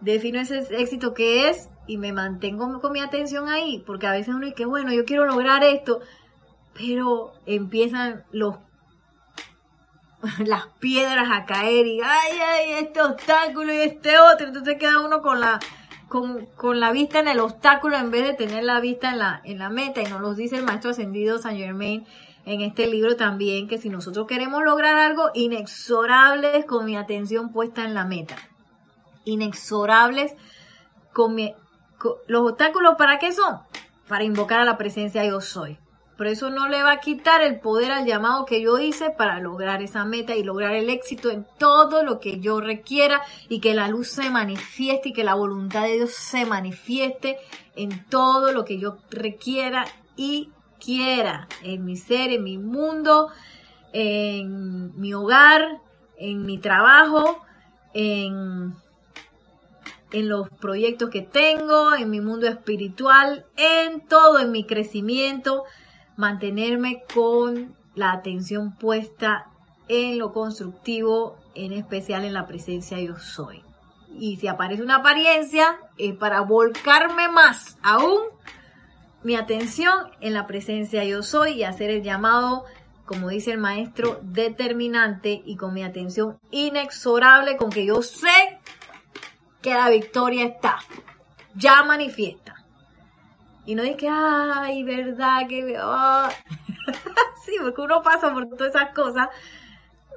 defino 0.00 0.38
ese 0.38 0.58
éxito 0.80 1.14
que 1.14 1.48
es 1.48 1.68
y 1.88 1.96
me 1.96 2.12
mantengo 2.12 2.80
con 2.80 2.92
mi 2.92 3.00
atención 3.00 3.48
ahí, 3.48 3.82
porque 3.84 4.06
a 4.06 4.12
veces 4.12 4.34
uno 4.34 4.46
dice, 4.46 4.66
bueno, 4.66 4.92
yo 4.92 5.04
quiero 5.04 5.24
lograr 5.24 5.64
esto, 5.64 6.00
pero 6.74 7.32
empiezan 7.46 8.24
los 8.30 8.56
las 10.44 10.66
piedras 10.78 11.28
a 11.30 11.44
caer 11.44 11.86
y 11.86 12.00
ay, 12.00 12.38
ay, 12.40 12.72
este 12.84 13.02
obstáculo 13.02 13.72
y 13.72 13.78
este 13.78 14.18
otro, 14.18 14.48
entonces 14.48 14.76
queda 14.78 15.00
uno 15.00 15.22
con 15.22 15.40
la 15.40 15.60
con, 16.08 16.80
la 16.80 16.90
vista 16.90 17.20
en 17.20 17.28
el 17.28 17.38
obstáculo 17.38 17.96
en 17.96 18.10
vez 18.10 18.24
de 18.24 18.32
tener 18.32 18.64
la 18.64 18.80
vista 18.80 19.10
en 19.10 19.18
la, 19.18 19.40
en 19.44 19.58
la 19.58 19.68
meta. 19.68 20.00
Y 20.00 20.06
nos 20.06 20.20
lo 20.20 20.34
dice 20.34 20.56
el 20.56 20.64
maestro 20.64 20.90
ascendido 20.90 21.38
Saint 21.38 21.58
Germain 21.58 22.06
en 22.46 22.62
este 22.62 22.86
libro 22.86 23.16
también, 23.16 23.68
que 23.68 23.76
si 23.76 23.90
nosotros 23.90 24.26
queremos 24.26 24.62
lograr 24.64 24.96
algo, 24.96 25.30
inexorables 25.34 26.64
con 26.64 26.86
mi 26.86 26.96
atención 26.96 27.52
puesta 27.52 27.84
en 27.84 27.92
la 27.92 28.04
meta. 28.04 28.36
Inexorables 29.24 30.34
con 31.12 31.34
mi... 31.34 31.54
¿Los 32.26 32.50
obstáculos 32.50 32.94
para 32.96 33.18
qué 33.18 33.32
son? 33.32 33.58
Para 34.08 34.24
invocar 34.24 34.60
a 34.60 34.64
la 34.64 34.78
presencia 34.78 35.26
yo 35.26 35.42
soy. 35.42 35.78
Por 36.18 36.26
eso 36.26 36.50
no 36.50 36.68
le 36.68 36.82
va 36.82 36.90
a 36.90 37.00
quitar 37.00 37.42
el 37.42 37.60
poder 37.60 37.92
al 37.92 38.04
llamado 38.04 38.44
que 38.44 38.60
yo 38.60 38.76
hice 38.80 39.10
para 39.10 39.38
lograr 39.38 39.82
esa 39.82 40.04
meta 40.04 40.34
y 40.34 40.42
lograr 40.42 40.74
el 40.74 40.90
éxito 40.90 41.30
en 41.30 41.46
todo 41.58 42.02
lo 42.02 42.18
que 42.18 42.40
yo 42.40 42.60
requiera 42.60 43.22
y 43.48 43.60
que 43.60 43.72
la 43.72 43.86
luz 43.86 44.08
se 44.08 44.28
manifieste 44.28 45.10
y 45.10 45.12
que 45.12 45.22
la 45.22 45.34
voluntad 45.34 45.84
de 45.84 45.92
Dios 45.92 46.10
se 46.10 46.44
manifieste 46.44 47.38
en 47.76 48.04
todo 48.06 48.50
lo 48.50 48.64
que 48.64 48.80
yo 48.80 48.98
requiera 49.12 49.86
y 50.16 50.50
quiera 50.84 51.46
en 51.62 51.84
mi 51.84 51.96
ser, 51.96 52.32
en 52.32 52.42
mi 52.42 52.58
mundo, 52.58 53.28
en 53.92 55.00
mi 55.00 55.14
hogar, 55.14 55.80
en 56.16 56.44
mi 56.44 56.58
trabajo, 56.58 57.44
en, 57.94 58.74
en 60.10 60.28
los 60.28 60.48
proyectos 60.48 61.10
que 61.10 61.22
tengo, 61.22 61.94
en 61.94 62.10
mi 62.10 62.20
mundo 62.20 62.48
espiritual, 62.48 63.46
en 63.56 64.00
todo, 64.00 64.40
en 64.40 64.50
mi 64.50 64.64
crecimiento 64.64 65.62
mantenerme 66.18 67.04
con 67.14 67.76
la 67.94 68.10
atención 68.10 68.74
puesta 68.74 69.46
en 69.86 70.18
lo 70.18 70.32
constructivo, 70.32 71.38
en 71.54 71.72
especial 71.72 72.24
en 72.24 72.34
la 72.34 72.46
presencia 72.46 73.00
yo 73.00 73.16
soy. 73.18 73.62
Y 74.18 74.36
si 74.36 74.48
aparece 74.48 74.82
una 74.82 74.96
apariencia, 74.96 75.78
es 75.96 76.14
para 76.16 76.40
volcarme 76.40 77.28
más 77.28 77.78
aún 77.84 78.18
mi 79.22 79.36
atención 79.36 79.94
en 80.20 80.34
la 80.34 80.48
presencia 80.48 81.04
yo 81.04 81.22
soy 81.22 81.52
y 81.52 81.62
hacer 81.62 81.90
el 81.90 82.02
llamado, 82.02 82.64
como 83.06 83.28
dice 83.28 83.52
el 83.52 83.58
maestro, 83.58 84.18
determinante 84.22 85.40
y 85.46 85.56
con 85.56 85.72
mi 85.72 85.84
atención 85.84 86.40
inexorable 86.50 87.56
con 87.56 87.70
que 87.70 87.86
yo 87.86 88.02
sé 88.02 88.58
que 89.62 89.72
la 89.72 89.88
victoria 89.88 90.46
está. 90.46 90.78
Ya 91.54 91.84
manifiesta. 91.84 92.57
Y 93.68 93.74
no 93.74 93.82
que, 93.98 94.08
ay, 94.08 94.82
verdad 94.82 95.46
que... 95.46 95.60
sí, 97.44 97.52
porque 97.60 97.82
uno 97.82 98.02
pasa 98.02 98.32
por 98.32 98.48
todas 98.48 98.74
esas 98.74 98.94
cosas, 98.94 99.28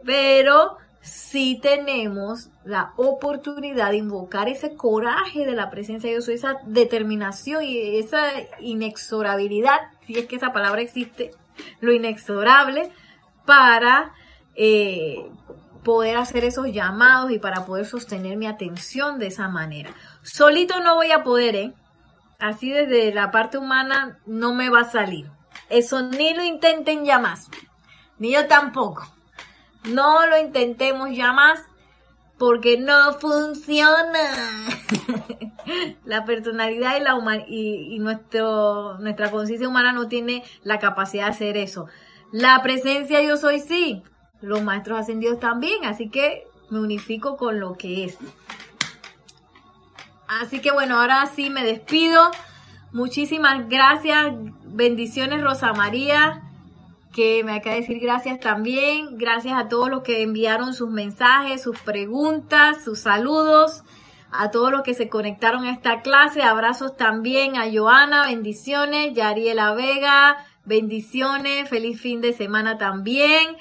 pero 0.05 0.77
si 1.01 1.59
tenemos 1.59 2.49
la 2.63 2.93
oportunidad 2.95 3.89
de 3.89 3.97
invocar 3.97 4.47
ese 4.47 4.77
coraje 4.77 5.45
de 5.45 5.51
la 5.51 5.69
presencia 5.69 6.09
de 6.09 6.15
Dios, 6.15 6.29
esa 6.29 6.59
determinación 6.65 7.65
y 7.65 7.99
esa 7.99 8.23
inexorabilidad, 8.61 9.81
si 10.07 10.17
es 10.17 10.27
que 10.27 10.37
esa 10.37 10.53
palabra 10.53 10.79
existe, 10.79 11.31
lo 11.81 11.91
inexorable, 11.91 12.89
para 13.45 14.13
eh, 14.55 15.29
poder 15.83 16.15
hacer 16.15 16.45
esos 16.45 16.71
llamados 16.71 17.31
y 17.31 17.37
para 17.37 17.65
poder 17.65 17.85
sostener 17.85 18.37
mi 18.37 18.47
atención 18.47 19.19
de 19.19 19.27
esa 19.27 19.49
manera. 19.49 19.89
Solito 20.21 20.79
no 20.79 20.95
voy 20.95 21.11
a 21.11 21.25
poder, 21.25 21.55
¿eh? 21.57 21.73
Así 22.41 22.71
desde 22.71 23.13
la 23.13 23.29
parte 23.29 23.59
humana 23.59 24.17
no 24.25 24.51
me 24.51 24.69
va 24.69 24.81
a 24.81 24.91
salir. 24.91 25.29
Eso 25.69 26.01
ni 26.01 26.33
lo 26.33 26.43
intenten 26.43 27.05
ya 27.05 27.19
más. 27.19 27.49
Ni 28.17 28.33
yo 28.33 28.47
tampoco. 28.47 29.03
No 29.83 30.25
lo 30.25 30.39
intentemos 30.39 31.15
ya 31.15 31.33
más 31.33 31.63
porque 32.39 32.79
no 32.79 33.13
funciona. 33.13 34.31
la 36.03 36.25
personalidad 36.25 36.97
y, 36.97 37.01
la 37.01 37.45
y, 37.47 37.99
nuestro, 37.99 38.97
nuestra 38.97 39.29
conciencia 39.29 39.67
humana 39.67 39.93
no 39.93 40.07
tiene 40.07 40.43
la 40.63 40.79
capacidad 40.79 41.25
de 41.25 41.31
hacer 41.31 41.57
eso. 41.57 41.85
La 42.31 42.59
presencia 42.63 43.21
yo 43.21 43.37
soy 43.37 43.59
sí. 43.59 44.01
Los 44.41 44.63
maestros 44.63 44.99
ascendidos 44.99 45.39
también, 45.39 45.85
así 45.85 46.09
que 46.09 46.47
me 46.71 46.79
unifico 46.79 47.37
con 47.37 47.59
lo 47.59 47.73
que 47.73 48.05
es. 48.05 48.17
Así 50.39 50.59
que 50.59 50.71
bueno, 50.71 50.99
ahora 50.99 51.25
sí 51.27 51.49
me 51.49 51.63
despido. 51.63 52.31
Muchísimas 52.93 53.67
gracias. 53.67 54.33
Bendiciones, 54.63 55.41
Rosa 55.41 55.73
María 55.73 56.41
que 57.13 57.43
me 57.43 57.53
acaba 57.53 57.75
de 57.75 57.81
decir 57.81 57.99
gracias 57.99 58.39
también. 58.39 59.17
Gracias 59.17 59.59
a 59.59 59.67
todos 59.67 59.89
los 59.89 60.03
que 60.03 60.21
enviaron 60.21 60.73
sus 60.73 60.89
mensajes, 60.89 61.61
sus 61.61 61.77
preguntas, 61.79 62.83
sus 62.83 62.99
saludos. 62.99 63.83
A 64.31 64.49
todos 64.49 64.71
los 64.71 64.81
que 64.83 64.93
se 64.93 65.09
conectaron 65.09 65.65
a 65.65 65.71
esta 65.71 66.01
clase. 66.01 66.41
Abrazos 66.41 66.95
también 66.95 67.57
a 67.57 67.69
Joana. 67.71 68.27
Bendiciones. 68.27 69.13
Yariela 69.13 69.73
Vega. 69.73 70.45
Bendiciones. 70.63 71.67
Feliz 71.67 71.99
fin 71.99 72.21
de 72.21 72.31
semana 72.31 72.77
también. 72.77 73.57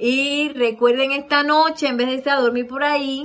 Y 0.00 0.50
recuerden 0.50 1.10
esta 1.10 1.42
noche, 1.42 1.88
en 1.88 1.96
vez 1.96 2.06
de 2.06 2.14
irse 2.14 2.30
a 2.30 2.40
dormir 2.40 2.66
por 2.66 2.84
ahí, 2.84 3.24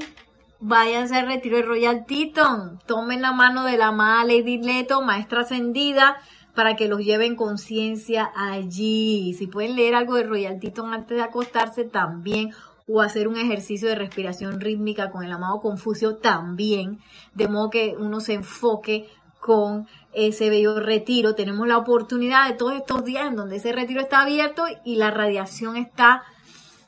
váyanse 0.60 1.16
al 1.16 1.28
retiro 1.28 1.58
de 1.58 1.64
Royal 1.64 2.06
Teton. 2.06 2.80
Tomen 2.86 3.22
la 3.22 3.32
mano 3.32 3.64
de 3.64 3.78
la 3.78 3.88
amada 3.88 4.24
Lady 4.24 4.58
Leto, 4.58 5.02
maestra 5.02 5.42
ascendida 5.42 6.18
para 6.56 6.76
que 6.76 6.88
los 6.88 7.02
lleven 7.02 7.36
conciencia 7.36 8.32
allí. 8.36 9.36
Si 9.38 9.46
pueden 9.46 9.76
leer 9.76 9.94
algo 9.94 10.16
de 10.16 10.24
Royal 10.24 10.60
Teton 10.60 10.92
antes 10.94 11.16
de 11.16 11.24
acostarse, 11.24 11.84
también. 11.84 12.52
O 12.88 13.02
hacer 13.02 13.28
un 13.28 13.38
ejercicio 13.38 13.90
de 13.90 13.96
respiración 13.96 14.60
rítmica 14.62 15.12
con 15.12 15.24
el 15.24 15.32
amado 15.32 15.60
Confucio 15.60 16.16
también. 16.16 17.00
De 17.36 17.48
modo 17.48 17.70
que 17.70 17.96
uno 18.00 18.22
se 18.22 18.34
enfoque 18.34 19.10
con 19.40 19.88
ese 20.14 20.50
bello 20.50 20.80
retiro. 20.80 21.36
Tenemos 21.36 21.68
la 21.68 21.78
oportunidad 21.78 22.48
de 22.48 22.56
todos 22.56 22.74
estos 22.74 23.04
días 23.06 23.28
en 23.28 23.36
donde 23.36 23.58
ese 23.58 23.72
retiro 23.72 24.02
está 24.02 24.22
abierto 24.22 24.66
y 24.84 24.96
la 24.96 25.12
radiación 25.12 25.78
está 25.78 26.24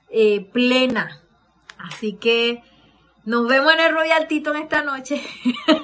eh, 0.09 0.49
plena. 0.51 1.21
Así 1.77 2.13
que 2.13 2.63
nos 3.25 3.47
vemos 3.47 3.73
en 3.73 3.79
el 3.79 3.93
Royal 3.93 4.27
Teton 4.27 4.57
esta 4.57 4.83
noche. 4.83 5.21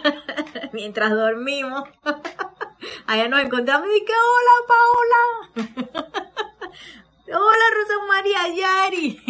Mientras 0.73 1.11
dormimos. 1.11 1.83
Allá 3.07 3.27
nos 3.27 3.41
encontramos 3.41 3.87
y 3.95 4.05
que 4.05 4.13
hola 4.35 4.55
Paola. 4.67 6.03
hola 7.27 7.65
Rosa 7.75 8.05
María 8.07 8.47
Yari. 8.55 9.21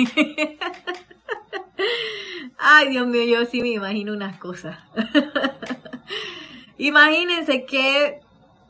Ay, 2.57 2.89
Dios 2.89 3.07
mío, 3.07 3.23
yo 3.23 3.45
sí 3.45 3.61
me 3.61 3.69
imagino 3.69 4.13
unas 4.13 4.37
cosas. 4.37 4.77
Imagínense 6.77 7.65
que 7.65 8.21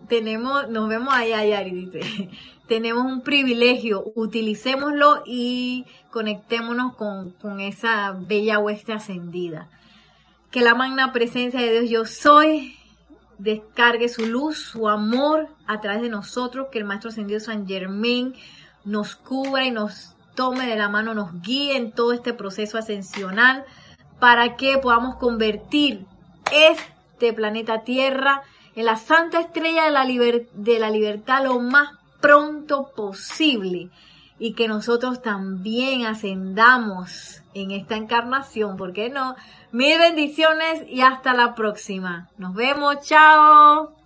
tenemos, 0.07 0.69
nos 0.69 0.87
vemos 0.87 1.13
allá, 1.13 1.43
Yari, 1.43 1.71
dice, 1.71 2.29
tenemos 2.67 3.05
un 3.05 3.21
privilegio, 3.21 4.11
utilicémoslo 4.15 5.23
y 5.25 5.85
conectémonos 6.11 6.95
con, 6.95 7.31
con 7.31 7.59
esa 7.59 8.11
bella 8.17 8.59
hueste 8.59 8.93
ascendida. 8.93 9.69
Que 10.51 10.61
la 10.61 10.75
magna 10.75 11.11
presencia 11.11 11.59
de 11.59 11.81
Dios 11.81 11.89
yo 11.89 12.05
soy 12.05 12.77
descargue 13.37 14.09
su 14.09 14.25
luz, 14.25 14.57
su 14.57 14.87
amor 14.87 15.49
a 15.67 15.81
través 15.81 16.01
de 16.01 16.09
nosotros, 16.09 16.67
que 16.71 16.79
el 16.79 16.85
Maestro 16.85 17.09
Ascendido 17.09 17.39
San 17.39 17.67
Germain 17.67 18.33
nos 18.83 19.15
cubra 19.15 19.65
y 19.65 19.71
nos 19.71 20.15
tome 20.35 20.67
de 20.67 20.75
la 20.75 20.89
mano, 20.89 21.13
nos 21.13 21.41
guíe 21.41 21.75
en 21.75 21.91
todo 21.91 22.13
este 22.13 22.33
proceso 22.33 22.77
ascensional 22.77 23.65
para 24.19 24.55
que 24.55 24.77
podamos 24.77 25.15
convertir 25.15 26.05
este 26.51 27.33
planeta 27.33 27.83
Tierra 27.83 28.43
en 28.75 28.85
la 28.85 28.97
santa 28.97 29.39
estrella 29.39 29.85
de 29.85 29.91
la, 29.91 30.05
de 30.05 30.79
la 30.79 30.89
libertad 30.89 31.43
lo 31.43 31.59
más 31.59 31.89
pronto 32.21 32.91
posible 32.95 33.89
y 34.37 34.53
que 34.53 34.67
nosotros 34.67 35.21
también 35.21 36.05
ascendamos 36.05 37.41
en 37.53 37.71
esta 37.71 37.95
encarnación, 37.95 38.75
¿por 38.75 38.93
qué 38.93 39.09
no? 39.09 39.35
Mil 39.71 39.97
bendiciones 39.97 40.83
y 40.89 41.01
hasta 41.01 41.33
la 41.33 41.55
próxima. 41.55 42.29
Nos 42.37 42.53
vemos, 42.53 43.01
chao. 43.01 44.04